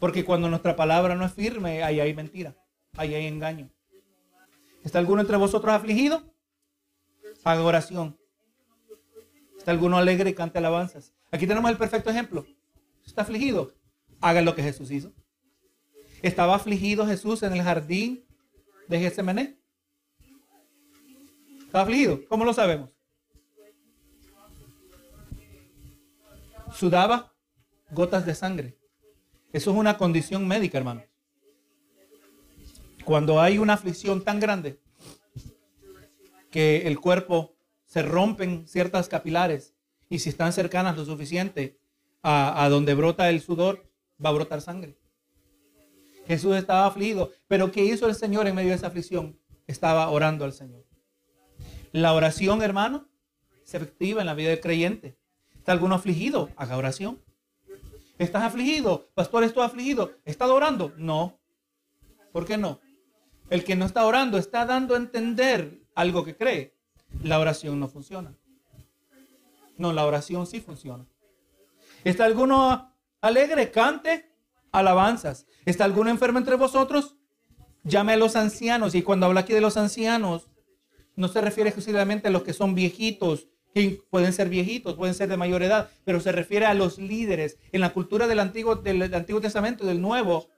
Porque 0.00 0.24
cuando 0.24 0.48
nuestra 0.48 0.74
palabra 0.74 1.14
no 1.14 1.26
es 1.26 1.32
firme, 1.32 1.82
ahí 1.84 2.00
hay 2.00 2.14
mentira, 2.14 2.56
ahí 2.96 3.14
hay 3.14 3.26
engaño. 3.26 3.70
¿Está 4.82 4.98
alguno 4.98 5.20
entre 5.20 5.36
vosotros 5.36 5.72
afligido? 5.72 6.24
Haga 7.44 7.62
oración. 7.62 8.18
¿Está 9.58 9.72
alguno 9.72 9.98
alegre 9.98 10.30
y 10.30 10.34
cante 10.34 10.56
alabanzas? 10.58 11.12
Aquí 11.30 11.46
tenemos 11.46 11.70
el 11.70 11.76
perfecto 11.76 12.08
ejemplo. 12.08 12.46
¿Está 13.06 13.22
afligido? 13.22 13.74
Haga 14.22 14.40
lo 14.40 14.54
que 14.54 14.62
Jesús 14.62 14.90
hizo. 14.90 15.12
¿Estaba 16.22 16.54
afligido 16.54 17.06
Jesús 17.06 17.42
en 17.42 17.52
el 17.52 17.62
jardín 17.62 18.24
de 18.88 19.00
Getsemaní? 19.00 19.58
¿Estaba 21.66 21.84
afligido? 21.84 22.20
¿Cómo 22.26 22.46
lo 22.46 22.54
sabemos? 22.54 22.90
Sudaba 26.72 27.34
gotas 27.90 28.24
de 28.24 28.34
sangre. 28.34 28.79
Eso 29.52 29.70
es 29.70 29.76
una 29.76 29.96
condición 29.96 30.46
médica, 30.46 30.78
hermano. 30.78 31.02
Cuando 33.04 33.40
hay 33.40 33.58
una 33.58 33.74
aflicción 33.74 34.22
tan 34.22 34.38
grande 34.38 34.78
que 36.50 36.86
el 36.86 37.00
cuerpo 37.00 37.56
se 37.84 38.02
rompen 38.02 38.68
ciertas 38.68 39.08
capilares 39.08 39.74
y 40.08 40.20
si 40.20 40.28
están 40.28 40.52
cercanas 40.52 40.96
lo 40.96 41.04
suficiente 41.04 41.78
a, 42.22 42.68
donde 42.68 42.94
brota 42.94 43.30
el 43.30 43.40
sudor, 43.40 43.90
va 44.24 44.28
a 44.30 44.32
brotar 44.32 44.60
sangre. 44.60 44.96
Jesús 46.26 46.54
estaba 46.54 46.86
afligido, 46.86 47.32
pero 47.48 47.72
¿qué 47.72 47.84
hizo 47.84 48.06
el 48.06 48.14
Señor 48.14 48.46
en 48.46 48.54
medio 48.54 48.68
de 48.70 48.76
esa 48.76 48.88
aflicción? 48.88 49.38
Estaba 49.66 50.08
orando 50.10 50.44
al 50.44 50.52
Señor. 50.52 50.84
La 51.92 52.12
oración, 52.12 52.62
hermano, 52.62 53.08
es 53.64 53.74
efectiva 53.74 54.20
en 54.20 54.26
la 54.26 54.34
vida 54.34 54.50
del 54.50 54.60
creyente. 54.60 55.16
¿Está 55.56 55.72
alguno 55.72 55.96
afligido? 55.96 56.50
Haga 56.56 56.76
oración. 56.76 57.20
¿Estás 58.20 58.42
afligido? 58.42 59.08
Pastor, 59.14 59.44
estoy 59.44 59.64
afligido. 59.64 60.12
¿Estás 60.26 60.50
orando? 60.50 60.92
No. 60.98 61.40
¿Por 62.32 62.44
qué 62.44 62.58
no? 62.58 62.78
El 63.48 63.64
que 63.64 63.76
no 63.76 63.86
está 63.86 64.04
orando 64.04 64.36
está 64.36 64.66
dando 64.66 64.92
a 64.92 64.98
entender 64.98 65.80
algo 65.94 66.22
que 66.22 66.36
cree. 66.36 66.76
La 67.22 67.40
oración 67.40 67.80
no 67.80 67.88
funciona. 67.88 68.36
No, 69.78 69.94
la 69.94 70.04
oración 70.04 70.46
sí 70.46 70.60
funciona. 70.60 71.06
¿Está 72.04 72.26
alguno 72.26 72.94
alegre? 73.22 73.70
Cante 73.70 74.30
alabanzas. 74.70 75.46
¿Está 75.64 75.84
alguno 75.86 76.10
enfermo 76.10 76.38
entre 76.38 76.56
vosotros? 76.56 77.16
Llame 77.84 78.12
a 78.12 78.16
los 78.18 78.36
ancianos. 78.36 78.94
Y 78.94 79.00
cuando 79.00 79.24
habla 79.24 79.40
aquí 79.40 79.54
de 79.54 79.62
los 79.62 79.78
ancianos, 79.78 80.50
no 81.16 81.28
se 81.28 81.40
refiere 81.40 81.70
exclusivamente 81.70 82.28
a 82.28 82.30
los 82.30 82.42
que 82.42 82.52
son 82.52 82.74
viejitos 82.74 83.48
que 83.74 84.02
pueden 84.10 84.32
ser 84.32 84.48
viejitos, 84.48 84.96
pueden 84.96 85.14
ser 85.14 85.28
de 85.28 85.36
mayor 85.36 85.62
edad, 85.62 85.90
pero 86.04 86.20
se 86.20 86.32
refiere 86.32 86.66
a 86.66 86.74
los 86.74 86.98
líderes. 86.98 87.58
En 87.72 87.80
la 87.80 87.92
cultura 87.92 88.26
del 88.26 88.40
Antiguo, 88.40 88.76
del, 88.76 89.14
Antiguo 89.14 89.40
Testamento, 89.40 89.86
del 89.86 90.00
Nuevo, 90.00 90.48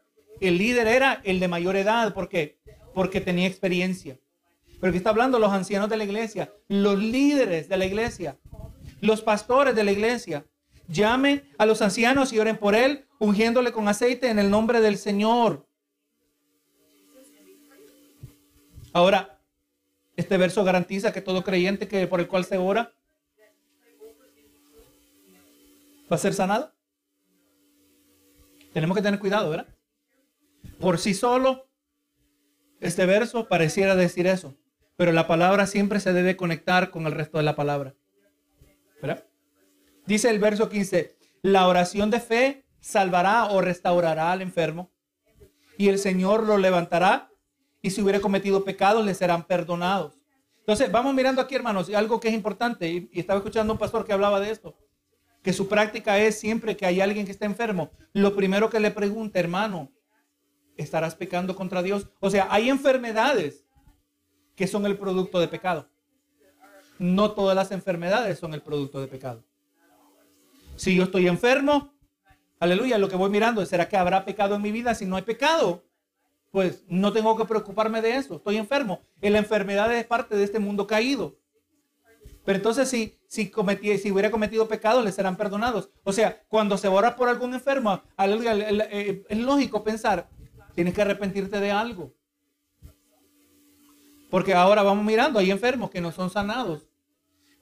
el 0.40 0.58
líder 0.58 0.86
era 0.86 1.20
el 1.24 1.38
de 1.40 1.48
mayor 1.48 1.76
edad. 1.76 2.14
¿Por 2.14 2.28
qué? 2.28 2.58
Porque 2.94 3.20
tenía 3.20 3.46
experiencia. 3.46 4.18
Pero 4.80 4.92
que 4.92 4.98
está 4.98 5.10
hablando 5.10 5.38
los 5.38 5.52
ancianos 5.52 5.88
de 5.88 5.96
la 5.96 6.04
iglesia, 6.04 6.52
los 6.68 6.98
líderes 6.98 7.68
de 7.68 7.76
la 7.76 7.84
iglesia, 7.84 8.38
los 9.00 9.22
pastores 9.22 9.74
de 9.76 9.84
la 9.84 9.92
iglesia. 9.92 10.46
Llamen 10.88 11.48
a 11.58 11.66
los 11.66 11.80
ancianos 11.82 12.32
y 12.32 12.38
oren 12.38 12.56
por 12.56 12.74
él, 12.74 13.06
ungiéndole 13.18 13.72
con 13.72 13.86
aceite 13.86 14.28
en 14.28 14.38
el 14.38 14.50
nombre 14.50 14.80
del 14.80 14.98
Señor. 14.98 15.66
Ahora, 18.92 19.40
este 20.16 20.36
verso 20.36 20.64
garantiza 20.64 21.12
que 21.12 21.22
todo 21.22 21.44
creyente 21.44 21.88
que 21.88 22.06
por 22.06 22.20
el 22.20 22.28
cual 22.28 22.44
se 22.44 22.58
ora 22.58 22.92
va 26.12 26.16
a 26.16 26.18
ser 26.18 26.34
sanado. 26.34 26.74
Tenemos 28.74 28.94
que 28.94 29.02
tener 29.02 29.18
cuidado, 29.18 29.48
¿verdad? 29.48 29.66
Por 30.78 30.98
sí 30.98 31.14
solo, 31.14 31.70
este 32.80 33.06
verso 33.06 33.48
pareciera 33.48 33.96
decir 33.96 34.26
eso, 34.26 34.54
pero 34.96 35.12
la 35.12 35.26
palabra 35.26 35.66
siempre 35.66 36.00
se 36.00 36.12
debe 36.12 36.36
conectar 36.36 36.90
con 36.90 37.06
el 37.06 37.12
resto 37.12 37.38
de 37.38 37.44
la 37.44 37.56
palabra. 37.56 37.94
¿Verdad? 39.00 39.24
Dice 40.06 40.28
el 40.28 40.38
verso 40.38 40.68
15, 40.68 41.16
la 41.40 41.66
oración 41.66 42.10
de 42.10 42.20
fe 42.20 42.66
salvará 42.80 43.46
o 43.46 43.62
restaurará 43.62 44.32
al 44.32 44.42
enfermo 44.42 44.92
y 45.78 45.88
el 45.88 45.98
Señor 45.98 46.42
lo 46.46 46.58
levantará 46.58 47.30
y 47.80 47.90
si 47.90 48.02
hubiera 48.02 48.20
cometido 48.20 48.64
pecados 48.64 49.04
le 49.04 49.14
serán 49.14 49.46
perdonados. 49.46 50.18
Entonces, 50.58 50.92
vamos 50.92 51.14
mirando 51.14 51.40
aquí, 51.40 51.54
hermanos, 51.54 51.88
algo 51.94 52.20
que 52.20 52.28
es 52.28 52.34
importante, 52.34 52.88
y, 52.88 53.10
estaba 53.14 53.38
escuchando 53.38 53.72
un 53.72 53.78
pastor 53.78 54.04
que 54.04 54.12
hablaba 54.12 54.38
de 54.38 54.50
esto 54.50 54.76
que 55.42 55.52
su 55.52 55.68
práctica 55.68 56.18
es 56.18 56.38
siempre 56.38 56.76
que 56.76 56.86
hay 56.86 57.00
alguien 57.00 57.26
que 57.26 57.32
está 57.32 57.46
enfermo, 57.46 57.90
lo 58.12 58.34
primero 58.34 58.70
que 58.70 58.80
le 58.80 58.90
pregunta, 58.90 59.40
hermano, 59.40 59.90
¿estarás 60.76 61.14
pecando 61.14 61.56
contra 61.56 61.82
Dios? 61.82 62.08
O 62.20 62.30
sea, 62.30 62.48
hay 62.50 62.70
enfermedades 62.70 63.66
que 64.54 64.66
son 64.66 64.86
el 64.86 64.96
producto 64.96 65.40
de 65.40 65.48
pecado. 65.48 65.88
No 66.98 67.32
todas 67.32 67.56
las 67.56 67.72
enfermedades 67.72 68.38
son 68.38 68.54
el 68.54 68.62
producto 68.62 69.00
de 69.00 69.08
pecado. 69.08 69.44
Si 70.76 70.94
yo 70.94 71.04
estoy 71.04 71.26
enfermo, 71.26 71.92
aleluya, 72.60 72.98
lo 72.98 73.08
que 73.08 73.16
voy 73.16 73.30
mirando 73.30 73.60
es, 73.62 73.68
¿será 73.68 73.88
que 73.88 73.96
habrá 73.96 74.24
pecado 74.24 74.54
en 74.54 74.62
mi 74.62 74.70
vida? 74.70 74.94
Si 74.94 75.04
no 75.04 75.16
hay 75.16 75.22
pecado, 75.22 75.84
pues 76.52 76.84
no 76.86 77.12
tengo 77.12 77.36
que 77.36 77.44
preocuparme 77.44 78.00
de 78.00 78.16
eso. 78.16 78.36
Estoy 78.36 78.58
enfermo. 78.58 79.00
La 79.20 79.38
enfermedad 79.38 79.92
es 79.94 80.04
parte 80.06 80.36
de 80.36 80.44
este 80.44 80.58
mundo 80.58 80.86
caído. 80.86 81.36
Pero 82.44 82.56
entonces 82.56 82.88
si, 82.88 83.18
si, 83.32 83.48
cometí, 83.48 83.96
si 83.96 84.12
hubiera 84.12 84.30
cometido 84.30 84.68
pecado, 84.68 85.00
le 85.00 85.10
serán 85.10 85.38
perdonados. 85.38 85.88
O 86.04 86.12
sea, 86.12 86.42
cuando 86.48 86.76
se 86.76 86.86
ora 86.86 87.16
por 87.16 87.30
algún 87.30 87.54
enfermo, 87.54 88.02
eh, 88.18 89.24
es 89.26 89.38
lógico 89.38 89.82
pensar, 89.82 90.28
tienes 90.74 90.92
que 90.92 91.00
arrepentirte 91.00 91.58
de 91.58 91.70
algo. 91.70 92.12
Porque 94.28 94.52
ahora 94.52 94.82
vamos 94.82 95.02
mirando, 95.02 95.38
hay 95.38 95.50
enfermos 95.50 95.88
que 95.88 96.02
no 96.02 96.12
son 96.12 96.28
sanados, 96.28 96.90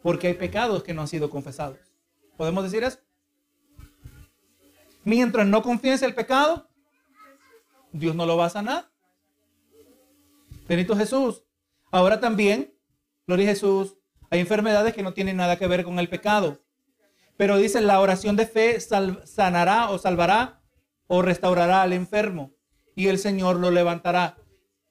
porque 0.03 0.27
hay 0.27 0.35
pecados 0.35 0.83
que 0.83 0.93
no 0.93 1.03
han 1.03 1.09
sido 1.09 1.31
confesados. 1.31 1.79
¿Podemos 2.37 2.65
decir 2.65 2.83
eso? 2.83 2.99
Mientras 5.05 5.47
no 5.47 5.63
confiese 5.63 6.05
el 6.05 6.17
pecado, 6.17 6.69
Dios 7.93 8.17
no 8.17 8.27
lo 8.27 8.37
va 8.37 8.47
a 8.47 8.51
sanar. 8.51 8.91
Benito 10.67 10.97
Jesús. 10.97 11.45
Ahora 11.93 12.19
también, 12.19 12.75
gloria 13.25 13.47
Jesús, 13.47 14.00
hay 14.31 14.41
enfermedades 14.41 14.95
que 14.95 15.03
no 15.03 15.13
tienen 15.13 15.37
nada 15.37 15.59
que 15.59 15.67
ver 15.67 15.85
con 15.85 15.99
el 15.99 16.09
pecado. 16.09 16.63
Pero 17.37 17.57
dice, 17.57 17.81
la 17.81 18.01
oración 18.01 18.37
de 18.37 18.47
fe 18.47 18.79
sanará 18.81 19.91
o 19.91 19.99
salvará 19.99 20.63
o 21.07 21.23
restaurará 21.23 21.83
al 21.83 21.93
enfermo 21.93 22.53
y 22.95 23.09
el 23.09 23.19
Señor 23.19 23.57
lo 23.57 23.71
levantará. 23.71 24.37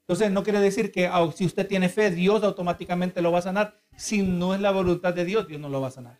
Entonces 0.01 0.31
no 0.31 0.43
quiere 0.43 0.59
decir 0.59 0.91
que 0.91 1.09
si 1.35 1.45
usted 1.45 1.67
tiene 1.67 1.87
fe, 1.87 2.11
Dios 2.11 2.43
automáticamente 2.43 3.21
lo 3.21 3.31
va 3.31 3.39
a 3.39 3.43
sanar. 3.43 3.79
Si 3.95 4.23
no 4.23 4.55
es 4.55 4.59
la 4.59 4.71
voluntad 4.71 5.13
de 5.13 5.23
Dios, 5.23 5.47
Dios 5.47 5.61
no 5.61 5.69
lo 5.69 5.79
va 5.79 5.87
a 5.87 5.91
sanar. 5.91 6.19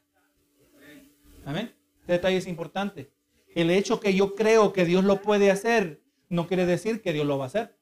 Amén. 1.45 1.73
Este 2.01 2.13
detalle 2.13 2.37
es 2.37 2.47
importante. 2.47 3.11
El 3.55 3.71
hecho 3.71 3.99
que 3.99 4.13
yo 4.13 4.35
creo 4.35 4.71
que 4.71 4.85
Dios 4.85 5.03
lo 5.03 5.21
puede 5.21 5.51
hacer 5.51 6.01
no 6.29 6.47
quiere 6.47 6.65
decir 6.67 7.01
que 7.01 7.11
Dios 7.11 7.25
lo 7.25 7.39
va 7.39 7.45
a 7.45 7.47
hacer. 7.47 7.75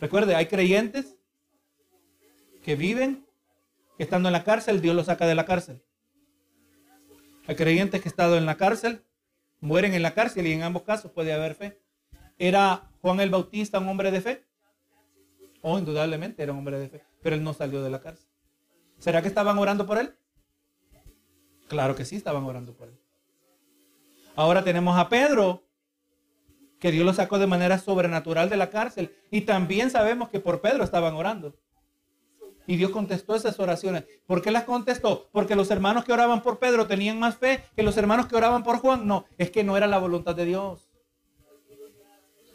Recuerde, 0.00 0.34
hay 0.34 0.46
creyentes 0.46 1.16
que 2.62 2.76
viven, 2.76 3.26
estando 3.98 4.28
en 4.28 4.32
la 4.32 4.44
cárcel, 4.44 4.80
Dios 4.80 4.94
los 4.94 5.06
saca 5.06 5.26
de 5.26 5.34
la 5.34 5.44
cárcel. 5.44 5.82
Hay 7.46 7.56
creyentes 7.56 8.00
que 8.00 8.08
estado 8.08 8.36
en 8.36 8.46
la 8.46 8.56
cárcel, 8.56 9.04
mueren 9.60 9.94
en 9.94 10.02
la 10.02 10.14
cárcel 10.14 10.46
y 10.46 10.52
en 10.52 10.62
ambos 10.62 10.82
casos 10.82 11.10
puede 11.10 11.32
haber 11.32 11.54
fe. 11.54 11.80
¿Era 12.38 12.90
Juan 13.00 13.20
el 13.20 13.30
Bautista 13.30 13.78
un 13.78 13.88
hombre 13.88 14.10
de 14.10 14.20
fe? 14.20 14.46
Oh, 15.60 15.78
indudablemente 15.78 16.42
era 16.42 16.52
un 16.52 16.58
hombre 16.58 16.78
de 16.78 16.88
fe, 16.88 17.04
pero 17.22 17.36
él 17.36 17.44
no 17.44 17.54
salió 17.54 17.82
de 17.82 17.90
la 17.90 18.00
cárcel. 18.00 18.28
¿Será 18.98 19.22
que 19.22 19.28
estaban 19.28 19.58
orando 19.58 19.86
por 19.86 19.98
él? 19.98 20.14
Claro 21.68 21.94
que 21.96 22.04
sí, 22.04 22.16
estaban 22.16 22.44
orando 22.44 22.74
por 22.74 22.88
él. 22.88 22.98
Ahora 24.34 24.64
tenemos 24.64 24.98
a 24.98 25.08
Pedro, 25.08 25.64
que 26.78 26.90
Dios 26.90 27.06
lo 27.06 27.12
sacó 27.12 27.38
de 27.38 27.46
manera 27.46 27.78
sobrenatural 27.78 28.50
de 28.50 28.56
la 28.56 28.70
cárcel. 28.70 29.14
Y 29.30 29.42
también 29.42 29.90
sabemos 29.90 30.28
que 30.30 30.40
por 30.40 30.60
Pedro 30.60 30.82
estaban 30.82 31.14
orando. 31.14 31.56
Y 32.66 32.76
Dios 32.76 32.90
contestó 32.90 33.34
esas 33.34 33.58
oraciones. 33.58 34.04
¿Por 34.26 34.42
qué 34.42 34.50
las 34.50 34.64
contestó? 34.64 35.28
Porque 35.32 35.56
los 35.56 35.70
hermanos 35.70 36.04
que 36.04 36.12
oraban 36.12 36.42
por 36.42 36.58
Pedro 36.58 36.86
tenían 36.86 37.18
más 37.18 37.36
fe 37.36 37.64
que 37.74 37.82
los 37.82 37.96
hermanos 37.96 38.26
que 38.26 38.36
oraban 38.36 38.62
por 38.62 38.78
Juan. 38.78 39.06
No, 39.06 39.26
es 39.38 39.50
que 39.50 39.64
no 39.64 39.76
era 39.76 39.86
la 39.86 39.98
voluntad 39.98 40.34
de 40.34 40.44
Dios. 40.44 40.88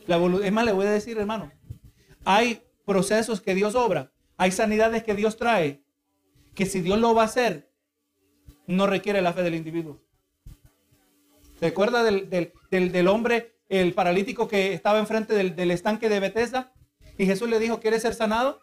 La 0.06 0.18
es 0.18 0.52
más, 0.54 0.66
le 0.66 0.72
voy 0.72 0.86
a 0.86 0.92
decir, 0.92 1.18
hermano, 1.18 1.52
hay 2.24 2.62
procesos 2.86 3.42
que 3.42 3.54
Dios 3.54 3.76
obra, 3.76 4.12
hay 4.38 4.52
sanidades 4.52 5.04
que 5.04 5.14
Dios 5.14 5.36
trae, 5.36 5.84
que 6.56 6.66
si 6.66 6.80
Dios 6.80 6.98
lo 6.98 7.14
va 7.14 7.24
a 7.24 7.26
hacer, 7.26 7.70
no 8.66 8.88
requiere 8.88 9.22
la 9.22 9.34
fe 9.34 9.44
del 9.44 9.56
individuo. 9.56 10.02
¿Se 11.60 11.68
acuerda 11.68 12.04
del, 12.04 12.30
del, 12.30 13.08
hombre, 13.08 13.58
el 13.68 13.94
paralítico 13.94 14.48
que 14.48 14.74
estaba 14.74 15.00
enfrente 15.00 15.34
del, 15.34 15.56
del 15.56 15.72
estanque 15.72 16.08
de 16.08 16.20
Bethesda? 16.22 16.72
Y 17.18 17.26
Jesús 17.26 17.50
le 17.50 17.60
dijo, 17.60 17.80
¿quieres 17.80 18.04
ser 18.04 18.14
sanado? 18.14 18.62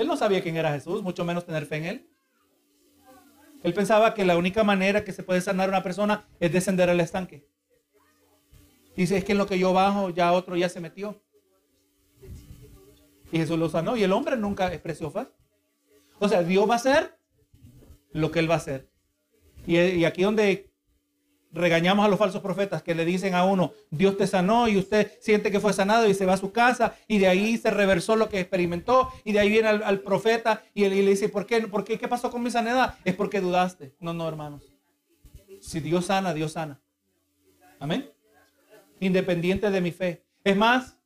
Él 0.00 0.06
no 0.06 0.16
sabía 0.16 0.42
quién 0.42 0.56
era 0.56 0.72
Jesús, 0.72 1.02
mucho 1.02 1.26
menos 1.26 1.44
tener 1.44 1.66
fe 1.66 1.76
en 1.76 1.84
él. 1.84 2.10
Él 3.62 3.74
pensaba 3.74 4.14
que 4.14 4.24
la 4.24 4.38
única 4.38 4.64
manera 4.64 5.04
que 5.04 5.12
se 5.12 5.22
puede 5.22 5.42
sanar 5.42 5.68
una 5.68 5.82
persona 5.82 6.26
es 6.40 6.50
descender 6.50 6.88
al 6.88 7.00
estanque. 7.00 7.46
Dice, 8.96 9.18
es 9.18 9.24
que 9.24 9.32
en 9.32 9.38
lo 9.38 9.46
que 9.46 9.58
yo 9.58 9.74
bajo, 9.74 10.08
ya 10.08 10.32
otro 10.32 10.56
ya 10.56 10.70
se 10.70 10.80
metió. 10.80 11.22
Y 13.30 13.36
Jesús 13.36 13.58
lo 13.58 13.68
sanó. 13.68 13.94
Y 13.94 14.02
el 14.02 14.12
hombre 14.12 14.38
nunca 14.38 14.72
expresó 14.72 15.10
fe. 15.10 15.26
O 16.18 16.30
sea, 16.30 16.42
Dios 16.42 16.66
va 16.66 16.72
a 16.72 16.76
hacer 16.76 17.18
lo 18.12 18.30
que 18.30 18.38
Él 18.38 18.48
va 18.48 18.54
a 18.54 18.58
hacer. 18.58 18.88
Y, 19.66 19.76
y 19.76 20.06
aquí 20.06 20.22
donde 20.22 20.69
regañamos 21.52 22.04
a 22.04 22.08
los 22.08 22.18
falsos 22.18 22.42
profetas 22.42 22.82
que 22.82 22.94
le 22.94 23.04
dicen 23.04 23.34
a 23.34 23.44
uno, 23.44 23.72
Dios 23.90 24.16
te 24.16 24.26
sanó 24.26 24.68
y 24.68 24.76
usted 24.76 25.12
siente 25.20 25.50
que 25.50 25.60
fue 25.60 25.72
sanado 25.72 26.08
y 26.08 26.14
se 26.14 26.26
va 26.26 26.34
a 26.34 26.38
su 26.38 26.52
casa 26.52 26.94
y 27.08 27.18
de 27.18 27.28
ahí 27.28 27.56
se 27.56 27.70
reversó 27.70 28.16
lo 28.16 28.28
que 28.28 28.40
experimentó 28.40 29.10
y 29.24 29.32
de 29.32 29.40
ahí 29.40 29.48
viene 29.50 29.68
al, 29.68 30.00
profeta 30.00 30.62
y, 30.74 30.84
él, 30.84 31.04
le 31.04 31.10
dice, 31.10 31.28
¿por 31.28 31.46
qué? 31.46 31.66
¿por 31.66 31.84
qué? 31.84 31.98
¿Qué 31.98 32.08
pasó 32.08 32.30
con 32.30 32.42
mi 32.42 32.50
sanidad? 32.50 32.94
Es 33.04 33.14
porque 33.14 33.40
dudaste. 33.40 33.94
No, 34.00 34.12
no, 34.12 34.28
hermanos. 34.28 34.62
Si 35.60 35.80
Dios 35.80 36.06
sana, 36.06 36.32
Dios 36.32 36.52
sana. 36.52 36.80
Amén. 37.78 38.10
Independiente 39.00 39.70
de 39.70 39.80
mi 39.80 39.90
fe. 39.90 40.22
Es 40.44 40.56
más, 40.56 40.96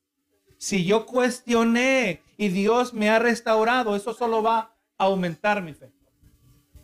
si 0.59 0.85
yo 0.85 1.07
cuestioné 1.07 2.23
y 2.37 2.49
Dios 2.49 2.95
me 2.95 3.11
ha 3.11 3.19
restaurado, 3.19 3.97
eso 3.97 4.15
solo 4.15 4.43
va 4.43 4.59
a 4.99 5.05
aumentar 5.05 5.63
mi 5.63 5.75
fe. 5.75 5.93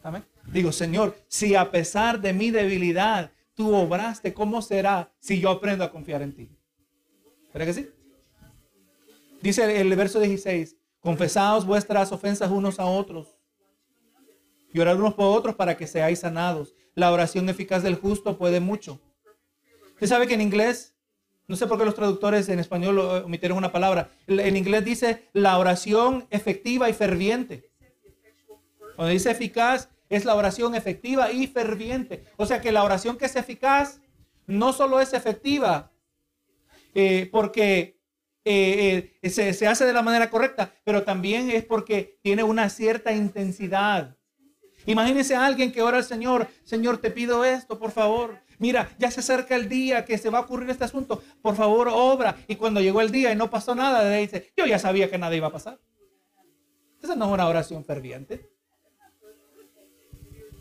Amén. 0.02 0.24
Digo, 0.46 0.72
Señor, 0.72 1.16
si 1.28 1.54
a 1.54 1.70
pesar 1.70 2.20
de 2.20 2.32
mi 2.32 2.50
debilidad 2.50 3.30
tú 3.60 3.74
obraste, 3.74 4.32
¿cómo 4.32 4.62
será 4.62 5.12
si 5.18 5.38
yo 5.38 5.50
aprendo 5.50 5.84
a 5.84 5.92
confiar 5.92 6.22
en 6.22 6.34
ti? 6.34 6.50
¿Verdad 7.52 7.66
que 7.66 7.74
sí? 7.74 7.90
Dice 9.42 9.78
el 9.78 9.94
verso 9.96 10.18
16, 10.18 10.78
confesaos 10.98 11.66
vuestras 11.66 12.10
ofensas 12.10 12.50
unos 12.50 12.80
a 12.80 12.86
otros 12.86 13.36
y 14.72 14.80
orad 14.80 14.98
unos 14.98 15.12
por 15.12 15.36
otros 15.36 15.56
para 15.56 15.76
que 15.76 15.86
seáis 15.86 16.20
sanados. 16.20 16.74
La 16.94 17.12
oración 17.12 17.50
eficaz 17.50 17.82
del 17.82 17.96
justo 17.96 18.38
puede 18.38 18.60
mucho. 18.60 18.98
Usted 19.92 20.06
sabe 20.06 20.26
que 20.26 20.32
en 20.32 20.40
inglés, 20.40 20.94
no 21.46 21.54
sé 21.54 21.66
por 21.66 21.78
qué 21.78 21.84
los 21.84 21.94
traductores 21.94 22.48
en 22.48 22.60
español 22.60 22.98
omitieron 22.98 23.58
una 23.58 23.72
palabra, 23.72 24.10
en 24.26 24.56
inglés 24.56 24.86
dice 24.86 25.28
la 25.34 25.58
oración 25.58 26.26
efectiva 26.30 26.88
y 26.88 26.94
ferviente. 26.94 27.70
Cuando 28.96 29.12
dice 29.12 29.30
eficaz, 29.30 29.90
es 30.10 30.26
la 30.26 30.34
oración 30.34 30.74
efectiva 30.74 31.32
y 31.32 31.46
ferviente. 31.46 32.24
O 32.36 32.44
sea 32.44 32.60
que 32.60 32.72
la 32.72 32.84
oración 32.84 33.16
que 33.16 33.24
es 33.24 33.36
eficaz 33.36 34.00
no 34.46 34.74
solo 34.74 35.00
es 35.00 35.14
efectiva 35.14 35.92
eh, 36.94 37.28
porque 37.32 37.98
eh, 38.44 39.16
eh, 39.22 39.30
se, 39.30 39.54
se 39.54 39.66
hace 39.66 39.86
de 39.86 39.92
la 39.92 40.02
manera 40.02 40.28
correcta, 40.28 40.74
pero 40.84 41.04
también 41.04 41.50
es 41.50 41.64
porque 41.64 42.18
tiene 42.22 42.42
una 42.42 42.68
cierta 42.68 43.12
intensidad. 43.12 44.16
Imagínese 44.86 45.36
a 45.36 45.46
alguien 45.46 45.72
que 45.72 45.82
ora 45.82 45.98
al 45.98 46.04
Señor, 46.04 46.48
Señor, 46.64 46.98
te 46.98 47.10
pido 47.10 47.44
esto, 47.44 47.78
por 47.78 47.92
favor. 47.92 48.40
Mira, 48.58 48.90
ya 48.98 49.10
se 49.10 49.20
acerca 49.20 49.54
el 49.54 49.68
día 49.68 50.04
que 50.04 50.18
se 50.18 50.30
va 50.30 50.38
a 50.38 50.42
ocurrir 50.42 50.68
este 50.70 50.84
asunto. 50.84 51.22
Por 51.42 51.54
favor, 51.54 51.88
obra. 51.92 52.36
Y 52.48 52.56
cuando 52.56 52.80
llegó 52.80 53.00
el 53.00 53.10
día 53.10 53.32
y 53.32 53.36
no 53.36 53.50
pasó 53.50 53.74
nada, 53.74 54.02
le 54.02 54.18
dice, 54.18 54.52
yo 54.56 54.66
ya 54.66 54.78
sabía 54.78 55.10
que 55.10 55.18
nada 55.18 55.36
iba 55.36 55.46
a 55.46 55.52
pasar. 55.52 55.78
Esa 57.02 57.14
no 57.14 57.26
es 57.26 57.32
una 57.32 57.48
oración 57.48 57.84
ferviente. 57.84 58.49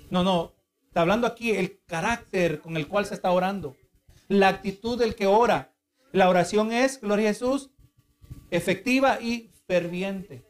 No, 0.09 0.23
no. 0.23 0.55
Está 0.87 1.01
hablando 1.01 1.27
aquí 1.27 1.51
el 1.51 1.81
carácter 1.85 2.61
con 2.61 2.75
el 2.75 2.87
cual 2.87 3.05
se 3.05 3.13
está 3.13 3.31
orando. 3.31 3.75
La 4.27 4.47
actitud 4.47 4.97
del 4.97 5.15
que 5.15 5.27
ora. 5.27 5.73
La 6.11 6.29
oración 6.29 6.71
es, 6.71 6.99
gloria 6.99 7.29
a 7.29 7.33
Jesús, 7.33 7.69
efectiva 8.49 9.21
y 9.21 9.51
ferviente. 9.67 10.43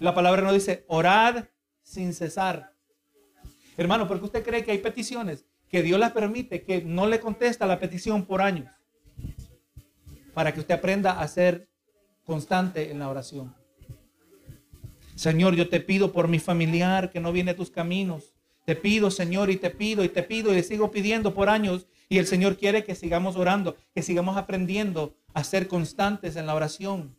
La 0.00 0.14
palabra 0.14 0.42
no 0.42 0.52
dice 0.52 0.84
orad 0.88 1.44
sin 1.82 2.12
cesar. 2.12 2.72
Hermano, 3.76 4.08
¿por 4.08 4.18
qué 4.18 4.24
usted 4.24 4.44
cree 4.44 4.64
que 4.64 4.72
hay 4.72 4.78
peticiones 4.78 5.46
que 5.68 5.82
Dios 5.82 5.98
las 6.00 6.12
permite, 6.12 6.64
que 6.64 6.82
no 6.82 7.06
le 7.06 7.20
contesta 7.20 7.66
la 7.66 7.78
petición 7.78 8.26
por 8.26 8.42
años? 8.42 8.68
Para 10.34 10.52
que 10.52 10.60
usted 10.60 10.74
aprenda 10.74 11.20
a 11.20 11.28
ser 11.28 11.68
constante 12.24 12.90
en 12.90 12.98
la 12.98 13.08
oración. 13.08 13.54
Señor, 15.14 15.54
yo 15.54 15.68
te 15.68 15.80
pido 15.80 16.12
por 16.12 16.26
mi 16.26 16.38
familiar 16.38 17.10
que 17.10 17.20
no 17.20 17.32
viene 17.32 17.52
a 17.52 17.56
tus 17.56 17.70
caminos. 17.70 18.31
Te 18.64 18.76
pido, 18.76 19.10
Señor, 19.10 19.50
y 19.50 19.56
te 19.56 19.70
pido, 19.70 20.04
y 20.04 20.08
te 20.08 20.22
pido, 20.22 20.52
y 20.52 20.56
le 20.56 20.62
sigo 20.62 20.90
pidiendo 20.90 21.34
por 21.34 21.48
años. 21.48 21.86
Y 22.08 22.18
el 22.18 22.26
Señor 22.26 22.56
quiere 22.56 22.84
que 22.84 22.94
sigamos 22.94 23.36
orando, 23.36 23.76
que 23.94 24.02
sigamos 24.02 24.36
aprendiendo 24.36 25.16
a 25.34 25.42
ser 25.44 25.66
constantes 25.66 26.36
en 26.36 26.46
la 26.46 26.54
oración. 26.54 27.16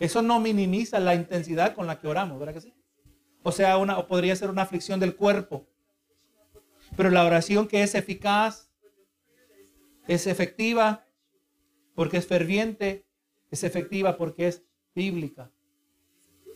Eso 0.00 0.22
no 0.22 0.40
minimiza 0.40 0.98
la 1.00 1.14
intensidad 1.14 1.74
con 1.74 1.86
la 1.86 2.00
que 2.00 2.08
oramos, 2.08 2.38
¿verdad 2.38 2.54
que 2.54 2.60
sí? 2.60 2.74
O 3.42 3.52
sea, 3.52 3.78
una, 3.78 3.98
o 3.98 4.06
podría 4.08 4.34
ser 4.36 4.50
una 4.50 4.62
aflicción 4.62 4.98
del 5.00 5.14
cuerpo. 5.14 5.66
Pero 6.96 7.10
la 7.10 7.24
oración 7.24 7.68
que 7.68 7.82
es 7.82 7.94
eficaz, 7.94 8.70
es 10.08 10.26
efectiva, 10.26 11.06
porque 11.94 12.18
es 12.18 12.26
ferviente, 12.26 13.06
es 13.50 13.64
efectiva 13.64 14.16
porque 14.16 14.48
es 14.48 14.62
bíblica. 14.94 15.50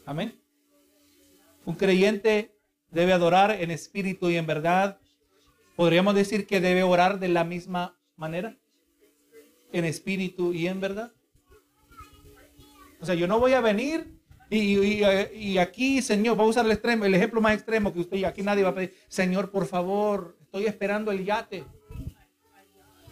Amén. 0.04 0.40
Un 1.64 1.74
creyente 1.74 2.56
debe 2.90 3.12
adorar 3.12 3.50
en 3.50 3.70
espíritu 3.70 4.30
y 4.30 4.36
en 4.36 4.46
verdad. 4.46 4.98
Podríamos 5.76 6.14
decir 6.14 6.46
que 6.46 6.60
debe 6.60 6.82
orar 6.82 7.18
de 7.18 7.28
la 7.28 7.44
misma 7.44 7.98
manera, 8.16 8.56
en 9.72 9.84
espíritu 9.84 10.52
y 10.52 10.66
en 10.66 10.80
verdad. 10.80 11.12
O 13.00 13.06
sea, 13.06 13.14
yo 13.14 13.26
no 13.26 13.38
voy 13.38 13.54
a 13.54 13.60
venir 13.60 14.20
y, 14.50 15.58
aquí, 15.58 16.02
Señor, 16.02 16.36
voy 16.36 16.46
a 16.46 16.50
usar 16.50 16.66
el 16.66 16.72
extremo, 16.72 17.04
el 17.04 17.14
ejemplo 17.14 17.40
más 17.40 17.54
extremo 17.54 17.92
que 17.92 18.00
usted, 18.00 18.24
aquí 18.24 18.42
nadie 18.42 18.64
va 18.64 18.70
a 18.70 18.74
pedir, 18.74 18.94
Señor, 19.08 19.50
por 19.50 19.66
favor, 19.66 20.36
estoy 20.42 20.66
esperando 20.66 21.12
el 21.12 21.24
yate. 21.24 21.64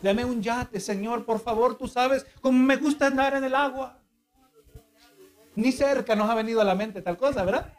Dame 0.02 0.24
un 0.24 0.42
yate, 0.42 0.80
Señor, 0.80 1.24
por 1.24 1.40
favor, 1.40 1.78
tú 1.78 1.88
sabes 1.88 2.26
cómo 2.40 2.58
me 2.58 2.76
gusta 2.76 3.06
andar 3.06 3.34
en 3.34 3.44
el 3.44 3.54
agua. 3.54 4.02
Ni 5.54 5.72
cerca 5.72 6.14
nos 6.14 6.28
ha 6.28 6.34
venido 6.34 6.60
a 6.60 6.64
la 6.64 6.74
mente 6.74 7.02
tal 7.02 7.16
cosa, 7.16 7.44
¿verdad? 7.44 7.72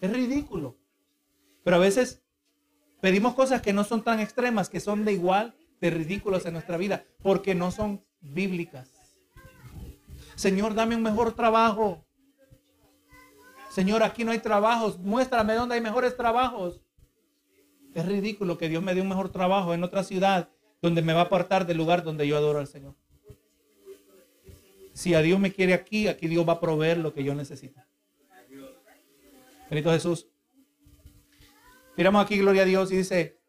Es 0.00 0.12
ridículo. 0.12 0.76
Pero 1.64 1.76
a 1.76 1.80
veces 1.80 2.22
pedimos 3.00 3.34
cosas 3.34 3.62
que 3.62 3.72
no 3.72 3.84
son 3.84 4.02
tan 4.02 4.20
extremas, 4.20 4.68
que 4.68 4.80
son 4.80 5.04
de 5.04 5.12
igual 5.12 5.54
de 5.80 5.90
ridículos 5.90 6.46
en 6.46 6.54
nuestra 6.54 6.76
vida, 6.76 7.04
porque 7.22 7.54
no 7.54 7.70
son 7.70 8.04
bíblicas. 8.20 8.90
Señor, 10.34 10.74
dame 10.74 10.96
un 10.96 11.02
mejor 11.02 11.32
trabajo. 11.32 12.04
Señor, 13.70 14.02
aquí 14.02 14.24
no 14.24 14.32
hay 14.32 14.38
trabajos. 14.38 14.98
Muéstrame 14.98 15.54
dónde 15.54 15.74
hay 15.74 15.80
mejores 15.80 16.16
trabajos. 16.16 16.80
Es 17.94 18.06
ridículo 18.06 18.58
que 18.58 18.68
Dios 18.68 18.82
me 18.82 18.94
dé 18.94 19.00
un 19.00 19.08
mejor 19.08 19.30
trabajo 19.30 19.74
en 19.74 19.82
otra 19.82 20.04
ciudad 20.04 20.48
donde 20.80 21.02
me 21.02 21.12
va 21.12 21.20
a 21.20 21.24
apartar 21.24 21.66
del 21.66 21.76
lugar 21.76 22.04
donde 22.04 22.26
yo 22.26 22.36
adoro 22.36 22.60
al 22.60 22.68
Señor. 22.68 22.94
Si 24.92 25.14
a 25.14 25.20
Dios 25.20 25.38
me 25.38 25.52
quiere 25.52 25.74
aquí, 25.74 26.08
aquí 26.08 26.28
Dios 26.28 26.48
va 26.48 26.54
a 26.54 26.60
proveer 26.60 26.98
lo 26.98 27.12
que 27.12 27.24
yo 27.24 27.34
necesito. 27.34 27.80
Benito 29.70 29.90
Jesús. 29.90 30.26
Miramos 31.96 32.24
aquí, 32.24 32.38
gloria 32.38 32.62
a 32.62 32.64
Dios, 32.64 32.90
y 32.92 32.96
dice, 32.96 33.40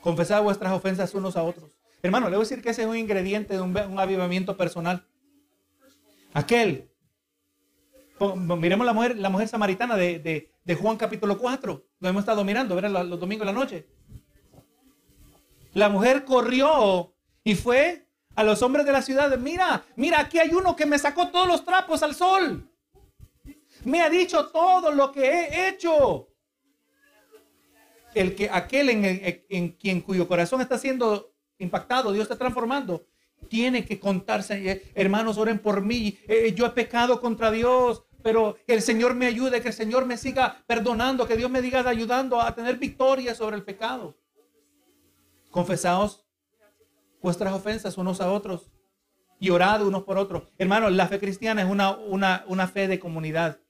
confesad 0.00 0.42
vuestras 0.42 0.72
ofensas 0.72 1.14
unos 1.14 1.36
a 1.36 1.42
otros. 1.42 1.72
Hermano, 2.02 2.30
le 2.30 2.36
voy 2.36 2.46
a 2.46 2.48
decir 2.48 2.62
que 2.62 2.70
ese 2.70 2.82
es 2.82 2.88
un 2.88 2.96
ingrediente 2.96 3.54
de 3.54 3.60
un, 3.60 3.76
avivamiento 3.98 4.56
personal. 4.56 5.06
Aquel, 6.32 6.90
miremos 8.58 8.86
la 8.86 8.92
mujer, 8.92 9.18
la 9.18 9.28
mujer 9.28 9.48
samaritana 9.48 9.96
de, 9.96 10.50
Juan 10.80 10.96
capítulo 10.96 11.36
4, 11.38 11.86
lo 11.98 12.08
hemos 12.08 12.20
estado 12.20 12.44
mirando, 12.44 12.74
¿verdad? 12.74 13.04
Los 13.04 13.20
domingos 13.20 13.46
de 13.46 13.52
la 13.52 13.58
noche. 13.58 13.88
La 15.74 15.88
mujer 15.88 16.24
corrió 16.24 17.14
y 17.44 17.54
fue 17.54 18.08
a 18.34 18.44
los 18.44 18.62
hombres 18.62 18.86
de 18.86 18.92
la 18.92 19.02
ciudad, 19.02 19.36
mira, 19.38 19.84
mira, 19.96 20.20
aquí 20.20 20.38
hay 20.38 20.50
uno 20.54 20.76
que 20.76 20.86
me 20.86 20.98
sacó 20.98 21.28
todos 21.28 21.48
los 21.48 21.64
trapos 21.64 22.02
al 22.02 22.14
sol 22.14 22.70
me 23.86 24.02
ha 24.02 24.10
dicho 24.10 24.48
todo 24.48 24.90
lo 24.90 25.12
que 25.12 25.22
he 25.22 25.68
hecho. 25.68 26.28
El 28.14 28.34
que 28.34 28.50
aquel 28.50 28.90
en, 28.90 29.68
quien 29.72 30.00
cuyo 30.00 30.26
corazón 30.26 30.60
está 30.60 30.76
siendo 30.76 31.32
impactado, 31.58 32.12
Dios 32.12 32.24
está 32.24 32.36
transformando, 32.36 33.06
tiene 33.48 33.84
que 33.84 34.00
contarse, 34.00 34.70
eh, 34.70 34.90
hermanos, 34.94 35.38
oren 35.38 35.60
por 35.60 35.82
mí. 35.82 36.18
Eh, 36.26 36.52
yo 36.56 36.66
he 36.66 36.70
pecado 36.70 37.20
contra 37.20 37.52
Dios, 37.52 38.02
pero 38.24 38.56
que 38.66 38.74
el 38.74 38.82
Señor 38.82 39.14
me 39.14 39.26
ayude, 39.26 39.62
que 39.62 39.68
el 39.68 39.74
Señor 39.74 40.04
me 40.04 40.16
siga 40.16 40.64
perdonando, 40.66 41.28
que 41.28 41.36
Dios 41.36 41.50
me 41.50 41.62
diga 41.62 41.88
ayudando 41.88 42.40
a 42.40 42.54
tener 42.56 42.78
victoria 42.78 43.36
sobre 43.36 43.54
el 43.54 43.62
pecado. 43.62 44.16
Confesaos 45.52 46.26
vuestras 47.22 47.52
ofensas 47.52 47.96
unos 47.98 48.20
a 48.20 48.32
otros 48.32 48.68
y 49.38 49.50
orad 49.50 49.86
unos 49.86 50.02
por 50.02 50.18
otros. 50.18 50.42
Hermanos, 50.58 50.90
la 50.92 51.06
fe 51.06 51.20
cristiana 51.20 51.62
es 51.62 51.68
una, 51.68 51.96
una, 51.96 52.44
una 52.48 52.66
fe 52.66 52.88
de 52.88 52.98
comunidad 52.98 53.60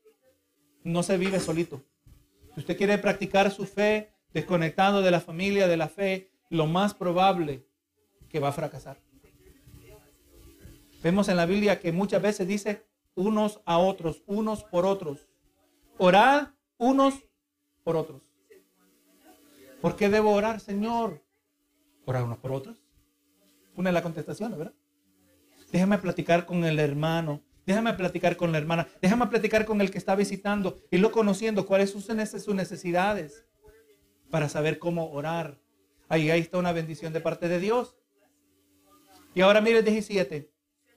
no 0.87 1.03
se 1.03 1.18
vive 1.18 1.41
solito. 1.41 1.82
Si 2.55 2.61
usted 2.61 2.76
quiere 2.76 2.97
practicar 2.99 3.51
su 3.51 3.66
fe 3.66 4.12
desconectado 4.32 5.03
de 5.03 5.11
la 5.11 5.20
familia, 5.20 5.66
de 5.66 5.76
la 5.76 5.89
fe, 5.89 6.30
lo 6.49 6.66
más 6.66 6.95
probable 6.95 7.66
que 8.28 8.39
va 8.39 8.49
a 8.49 8.53
fracasar. 8.53 9.01
Vemos 11.03 11.28
en 11.28 11.37
la 11.37 11.47
Biblia 11.47 11.80
que 11.80 11.91
muchas 11.93 12.22
veces 12.22 12.47
dice 12.47 12.87
unos 13.14 13.61
a 13.64 13.78
otros, 13.78 14.22
unos 14.26 14.62
por 14.62 14.87
otros. 14.87 15.28
Orad 15.99 16.49
unos 16.78 17.14
por 17.82 17.97
otros. 17.97 18.22
¿Por 19.80 19.97
qué 19.97 20.09
debo 20.09 20.32
orar, 20.32 20.61
Señor? 20.61 21.22
Orar 22.05 22.24
unos 22.24 22.39
por 22.39 22.53
otros. 22.53 22.82
Una 23.74 23.91
de 23.91 23.95
las 23.95 24.03
contestaciones, 24.03 24.57
¿verdad? 24.57 24.74
Déjame 25.72 25.99
platicar 25.99 26.47
con 26.47 26.64
el 26.64 26.78
hermano. 26.78 27.43
Déjame 27.67 27.93
platicar 27.95 28.37
con 28.37 28.53
la 28.53 28.59
hermana. 28.59 28.87
Déjame 29.03 29.27
platicar 29.27 29.67
con 29.67 29.81
el 29.81 29.91
que 29.91 29.99
está 29.99 30.14
visitando. 30.14 30.79
y 30.91 31.03
conociendo 31.03 31.67
cuáles 31.67 31.91
son 31.91 32.01
sus 32.01 32.55
necesidades 32.55 33.45
para 34.31 34.49
saber 34.49 34.79
cómo 34.79 35.11
orar. 35.11 35.59
Ahí, 36.09 36.31
ahí 36.31 36.41
está 36.41 36.59
una 36.59 36.73
bendición 36.73 37.12
de 37.12 37.21
parte 37.21 37.49
de 37.49 37.59
Dios. 37.59 37.97
Y 39.35 39.41
ahora 39.41 39.61
mire 39.61 39.79
el 39.79 39.85
17. 39.85 40.51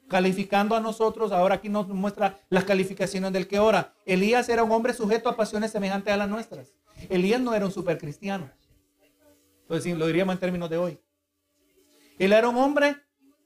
Calificando 0.08 0.76
a 0.76 0.80
nosotros, 0.80 1.32
ahora 1.32 1.56
aquí 1.56 1.70
nos 1.70 1.88
muestra 1.88 2.40
las 2.50 2.64
calificaciones 2.64 3.34
del 3.34 3.48
que 3.48 3.60
ora. 3.60 3.94
Elías 4.06 4.48
era 4.50 4.64
un 4.64 4.72
hombre 4.72 4.94
sujeto 4.94 5.30
a 5.30 5.36
pasiones 5.36 5.72
semejantes 5.72 6.14
a 6.14 6.18
las 6.18 6.30
nuestras. 6.30 6.74
Elías 7.10 7.42
no 7.42 7.54
era 7.54 7.66
un 7.66 7.72
supercristiano. 7.72 8.50
Entonces, 9.62 9.98
lo 9.98 10.08
diríamos 10.08 10.34
en 10.34 10.40
términos 10.40 10.70
de 10.70 10.78
hoy. 10.78 11.00
Él 12.18 12.34
era 12.34 12.50
un 12.50 12.58
hombre 12.58 12.96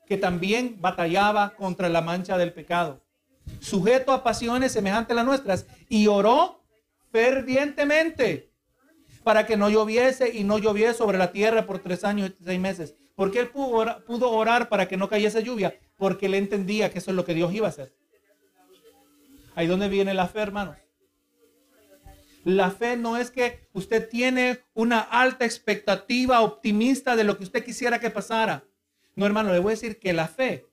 que 0.05 0.17
también 0.17 0.77
batallaba 0.79 1.55
contra 1.55 1.89
la 1.89 2.01
mancha 2.01 2.37
del 2.37 2.53
pecado, 2.53 3.02
sujeto 3.59 4.11
a 4.11 4.23
pasiones 4.23 4.71
semejantes 4.71 5.11
a 5.11 5.15
las 5.15 5.25
nuestras, 5.25 5.65
y 5.89 6.07
oró 6.07 6.63
fervientemente 7.11 8.51
para 9.23 9.45
que 9.45 9.55
no 9.55 9.69
lloviese 9.69 10.35
y 10.35 10.43
no 10.43 10.57
lloviese 10.57 10.95
sobre 10.95 11.17
la 11.17 11.31
tierra 11.31 11.65
por 11.65 11.79
tres 11.79 12.03
años 12.03 12.31
y 12.39 12.43
seis 12.43 12.59
meses. 12.59 12.95
¿Por 13.15 13.31
qué 13.31 13.39
él 13.39 13.49
pudo 13.49 14.31
orar, 14.31 14.69
para 14.69 14.87
que 14.87 14.97
no 14.97 15.07
cayese 15.07 15.43
lluvia? 15.43 15.79
Porque 15.97 16.25
él 16.25 16.33
entendía 16.33 16.91
que 16.91 16.97
eso 16.99 17.11
es 17.11 17.15
lo 17.15 17.23
que 17.23 17.35
Dios 17.35 17.53
iba 17.53 17.67
a 17.67 17.69
hacer. 17.69 17.95
Ahí 19.55 19.67
donde 19.67 19.87
viene 19.87 20.13
la 20.13 20.27
fe, 20.27 20.39
hermanos. 20.39 20.77
La 22.43 22.71
fe 22.71 22.97
no 22.97 23.15
es 23.15 23.31
que 23.31 23.69
usted 23.71 24.09
tiene 24.09 24.59
una 24.73 24.99
alta 24.99 25.45
expectativa 25.45 26.41
optimista 26.41 27.15
de 27.15 27.23
lo 27.23 27.37
que 27.37 27.43
usted 27.43 27.63
quisiera 27.63 27.99
que 27.99 28.09
pasara. 28.09 28.65
No, 29.15 29.25
hermano, 29.25 29.53
le 29.53 29.59
voy 29.59 29.71
a 29.71 29.75
decir 29.75 29.99
que 29.99 30.11
la 30.11 30.27
fe 30.27 30.65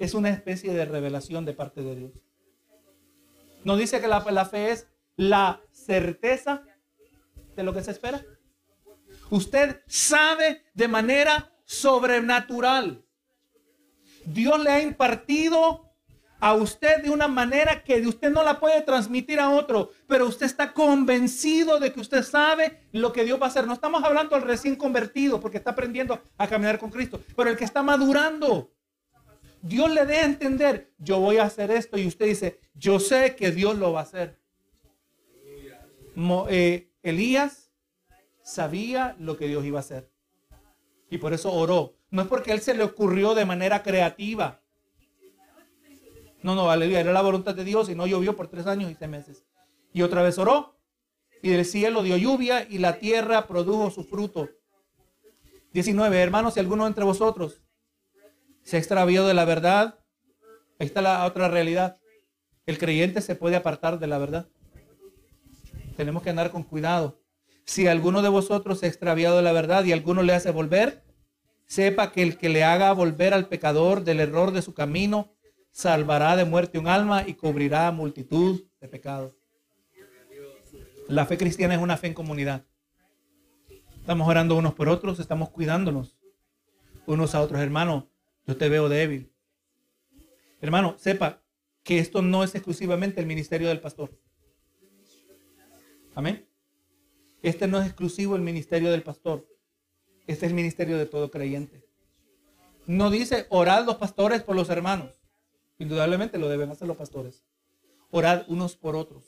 es 0.00 0.14
una 0.14 0.30
especie 0.30 0.72
de 0.72 0.86
revelación 0.86 1.44
de 1.44 1.52
parte 1.52 1.82
de 1.82 1.94
Dios. 1.94 2.12
Nos 3.64 3.78
dice 3.78 4.00
que 4.00 4.08
la, 4.08 4.24
la 4.30 4.46
fe 4.46 4.70
es 4.70 4.88
la 5.16 5.60
certeza 5.70 6.62
de 7.54 7.62
lo 7.62 7.74
que 7.74 7.82
se 7.82 7.90
espera. 7.90 8.24
Usted 9.28 9.82
sabe 9.86 10.64
de 10.72 10.88
manera 10.88 11.52
sobrenatural. 11.66 13.04
Dios 14.24 14.58
le 14.58 14.70
ha 14.70 14.82
impartido 14.82 15.90
a 16.40 16.54
usted 16.54 17.02
de 17.02 17.10
una 17.10 17.28
manera 17.28 17.84
que 17.84 18.00
usted 18.06 18.30
no 18.30 18.42
la 18.42 18.58
puede 18.58 18.80
transmitir 18.80 19.38
a 19.38 19.50
otro, 19.50 19.90
pero 20.06 20.26
usted 20.26 20.46
está 20.46 20.72
convencido 20.72 21.78
de 21.78 21.92
que 21.92 22.00
usted 22.00 22.22
sabe 22.22 22.80
lo 22.92 23.12
que 23.12 23.24
Dios 23.24 23.38
va 23.38 23.44
a 23.44 23.48
hacer. 23.50 23.66
No 23.66 23.74
estamos 23.74 24.02
hablando 24.02 24.34
al 24.34 24.42
recién 24.42 24.76
convertido 24.76 25.40
porque 25.40 25.58
está 25.58 25.72
aprendiendo 25.72 26.18
a 26.38 26.48
caminar 26.48 26.78
con 26.78 26.90
Cristo, 26.90 27.20
pero 27.36 27.50
el 27.50 27.58
que 27.58 27.64
está 27.64 27.82
madurando. 27.82 28.72
Dios 29.62 29.90
le 29.90 30.06
dé 30.06 30.16
a 30.18 30.24
entender, 30.24 30.92
yo 30.98 31.18
voy 31.20 31.36
a 31.36 31.44
hacer 31.44 31.70
esto 31.70 31.98
y 31.98 32.06
usted 32.06 32.26
dice, 32.26 32.60
yo 32.74 32.98
sé 32.98 33.36
que 33.36 33.50
Dios 33.50 33.76
lo 33.76 33.92
va 33.92 34.00
a 34.00 34.04
hacer. 34.04 34.38
Eh, 36.48 36.90
Elías 37.02 37.70
sabía 38.42 39.16
lo 39.18 39.36
que 39.36 39.48
Dios 39.48 39.64
iba 39.64 39.78
a 39.78 39.80
hacer 39.80 40.10
y 41.10 41.18
por 41.18 41.34
eso 41.34 41.52
oró. 41.52 41.96
No 42.10 42.22
es 42.22 42.28
porque 42.28 42.52
él 42.52 42.60
se 42.60 42.74
le 42.74 42.84
ocurrió 42.84 43.34
de 43.34 43.44
manera 43.44 43.82
creativa. 43.82 44.62
No, 46.42 46.54
no, 46.54 46.70
aleluya, 46.70 47.00
era 47.00 47.12
la 47.12 47.22
voluntad 47.22 47.54
de 47.54 47.64
Dios 47.64 47.90
y 47.90 47.94
no 47.94 48.06
llovió 48.06 48.34
por 48.34 48.48
tres 48.48 48.66
años 48.66 48.90
y 48.90 48.94
seis 48.94 49.10
meses. 49.10 49.44
Y 49.92 50.02
otra 50.02 50.22
vez 50.22 50.38
oró 50.38 50.78
y 51.42 51.50
del 51.50 51.64
cielo 51.64 52.02
dio 52.02 52.16
lluvia 52.16 52.66
y 52.68 52.78
la 52.78 52.98
tierra 52.98 53.46
produjo 53.46 53.90
su 53.90 54.04
fruto. 54.04 54.48
19, 55.72 56.20
hermanos, 56.20 56.54
si 56.54 56.60
alguno 56.60 56.86
entre 56.86 57.04
vosotros 57.04 57.60
se 58.70 58.78
extravió 58.78 59.26
de 59.26 59.34
la 59.34 59.44
verdad, 59.44 59.98
ahí 60.78 60.86
está 60.86 61.02
la 61.02 61.24
otra 61.24 61.48
realidad. 61.48 61.98
El 62.66 62.78
creyente 62.78 63.20
se 63.20 63.34
puede 63.34 63.56
apartar 63.56 63.98
de 63.98 64.06
la 64.06 64.16
verdad. 64.16 64.46
Tenemos 65.96 66.22
que 66.22 66.30
andar 66.30 66.52
con 66.52 66.62
cuidado. 66.62 67.20
Si 67.64 67.88
alguno 67.88 68.22
de 68.22 68.28
vosotros 68.28 68.78
se 68.78 68.86
ha 68.86 68.88
extraviado 68.88 69.38
de 69.38 69.42
la 69.42 69.50
verdad 69.50 69.82
y 69.82 69.90
alguno 69.90 70.22
le 70.22 70.34
hace 70.34 70.52
volver, 70.52 71.02
sepa 71.66 72.12
que 72.12 72.22
el 72.22 72.38
que 72.38 72.48
le 72.48 72.62
haga 72.62 72.92
volver 72.92 73.34
al 73.34 73.48
pecador 73.48 74.04
del 74.04 74.20
error 74.20 74.52
de 74.52 74.62
su 74.62 74.72
camino, 74.72 75.34
salvará 75.72 76.36
de 76.36 76.44
muerte 76.44 76.78
un 76.78 76.86
alma 76.86 77.24
y 77.26 77.34
cubrirá 77.34 77.90
multitud 77.90 78.62
de 78.80 78.86
pecados. 78.86 79.34
La 81.08 81.26
fe 81.26 81.36
cristiana 81.36 81.74
es 81.74 81.80
una 81.80 81.96
fe 81.96 82.06
en 82.06 82.14
comunidad. 82.14 82.64
Estamos 83.96 84.28
orando 84.28 84.54
unos 84.54 84.74
por 84.74 84.88
otros, 84.88 85.18
estamos 85.18 85.50
cuidándonos 85.50 86.20
unos 87.06 87.34
a 87.34 87.40
otros. 87.40 87.60
Hermano, 87.60 88.10
yo 88.46 88.56
te 88.56 88.68
veo 88.68 88.88
débil. 88.88 89.32
Hermano, 90.60 90.96
sepa 90.98 91.42
que 91.82 91.98
esto 91.98 92.22
no 92.22 92.44
es 92.44 92.54
exclusivamente 92.54 93.20
el 93.20 93.26
ministerio 93.26 93.68
del 93.68 93.80
pastor. 93.80 94.10
Amén. 96.14 96.46
Este 97.42 97.66
no 97.66 97.80
es 97.80 97.86
exclusivo 97.86 98.36
el 98.36 98.42
ministerio 98.42 98.90
del 98.90 99.02
pastor. 99.02 99.46
Este 100.26 100.46
es 100.46 100.50
el 100.50 100.54
ministerio 100.54 100.98
de 100.98 101.06
todo 101.06 101.30
creyente. 101.30 101.84
No 102.86 103.10
dice 103.10 103.46
orad 103.48 103.86
los 103.86 103.96
pastores 103.96 104.42
por 104.42 104.56
los 104.56 104.68
hermanos. 104.68 105.22
Indudablemente 105.78 106.38
lo 106.38 106.48
deben 106.48 106.70
hacer 106.70 106.86
los 106.86 106.96
pastores. 106.96 107.44
Orad 108.10 108.44
unos 108.48 108.76
por 108.76 108.96
otros. 108.96 109.24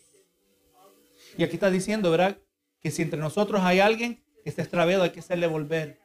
Y 1.38 1.44
aquí 1.44 1.54
está 1.54 1.70
diciendo, 1.70 2.10
¿verdad? 2.10 2.38
Que 2.80 2.90
si 2.90 3.02
entre 3.02 3.18
nosotros 3.18 3.62
hay 3.62 3.80
alguien 3.80 4.22
que 4.42 4.50
está 4.50 4.62
extraviado, 4.62 5.04
hay 5.04 5.10
que 5.10 5.20
hacerle 5.20 5.46
volver. 5.46 6.01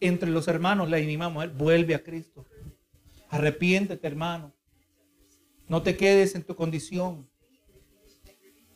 Entre 0.00 0.30
los 0.30 0.48
hermanos 0.48 0.88
le 0.90 0.98
animamos, 0.98 1.44
él 1.44 1.50
vuelve 1.50 1.94
a 1.94 2.02
Cristo. 2.02 2.46
Arrepiéntete, 3.30 4.06
hermano. 4.06 4.52
No 5.68 5.82
te 5.82 5.96
quedes 5.96 6.34
en 6.34 6.42
tu 6.42 6.54
condición. 6.54 7.28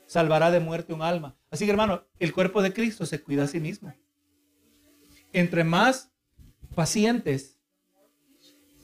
Salvará 0.07 0.51
de 0.51 0.61
muerte 0.61 0.93
un 0.93 1.03
alma. 1.03 1.37
Así 1.51 1.64
que, 1.64 1.71
hermano, 1.71 2.05
el 2.18 2.33
cuerpo 2.33 2.62
de 2.62 2.73
Cristo 2.73 3.07
se 3.07 3.23
cuida 3.23 3.45
a 3.45 3.47
sí 3.47 3.61
mismo. 3.61 3.95
Entre 5.33 5.62
más 5.62 6.11
pacientes 6.75 7.61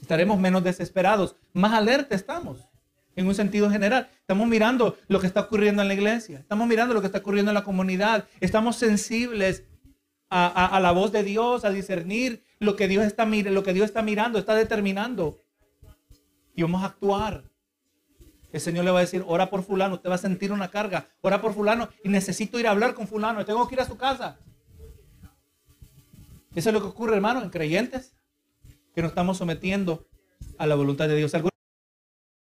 estaremos 0.01 0.39
menos 0.39 0.63
desesperados, 0.63 1.37
más 1.53 1.73
alerta 1.73 2.15
estamos 2.15 2.69
en 3.17 3.27
un 3.27 3.35
sentido 3.35 3.69
general. 3.71 4.09
Estamos 4.21 4.47
mirando 4.47 4.97
lo 5.09 5.19
que 5.19 5.27
está 5.27 5.41
ocurriendo 5.41 5.83
en 5.83 5.89
la 5.89 5.95
iglesia, 5.95 6.39
estamos 6.39 6.69
mirando 6.69 6.95
lo 6.95 7.01
que 7.01 7.07
está 7.07 7.19
ocurriendo 7.19 7.51
en 7.51 7.55
la 7.55 7.65
comunidad, 7.65 8.29
estamos 8.41 8.77
sensibles 8.77 9.65
a, 10.29 10.81
la 10.81 10.93
voz 10.93 11.13
de 11.13 11.23
Dios, 11.23 11.65
a 11.65 11.71
discernir 11.71 12.45
lo 12.59 12.77
que 12.77 12.89
Dios 12.89 13.05
está 13.05 13.27
lo 13.27 13.63
que 13.63 13.73
Dios 13.73 13.87
está 13.87 14.03
mirando, 14.03 14.39
está 14.39 14.55
determinando. 14.55 15.39
Y 16.55 16.63
vamos 16.63 16.83
a 16.83 16.87
actuar. 16.87 17.45
El 18.53 18.61
Señor 18.61 18.85
le 18.85 18.91
va 18.91 18.99
a 18.99 19.03
decir, 19.03 19.25
ora 19.27 19.51
por 19.51 19.63
fulano, 19.63 20.01
te 20.01 20.09
va 20.09 20.15
a 20.15 20.19
sentir 20.19 20.53
una 20.53 20.71
carga, 20.71 21.09
ora 21.21 21.43
por 21.43 21.53
fulano 21.53 21.89
y 22.03 22.09
necesito 22.09 22.59
ir 22.59 22.67
a 22.67 22.71
hablar 22.71 22.95
con 22.95 23.07
fulano, 23.07 23.45
tengo 23.45 23.69
que 23.69 23.75
ir 23.75 23.81
a 23.81 23.87
su 23.87 23.97
casa. 23.97 24.39
Eso 26.55 26.71
es 26.71 26.75
lo 26.75 26.81
que 26.81 26.89
ocurre, 26.89 27.15
hermano, 27.17 27.43
en 27.43 27.51
creyentes 27.51 28.17
que 28.95 29.03
nos 29.03 29.11
estamos 29.11 29.37
sometiendo 29.37 30.07
a 30.57 30.67
la 30.67 30.75
voluntad 30.75 31.07
de 31.07 31.17
Dios. 31.17 31.35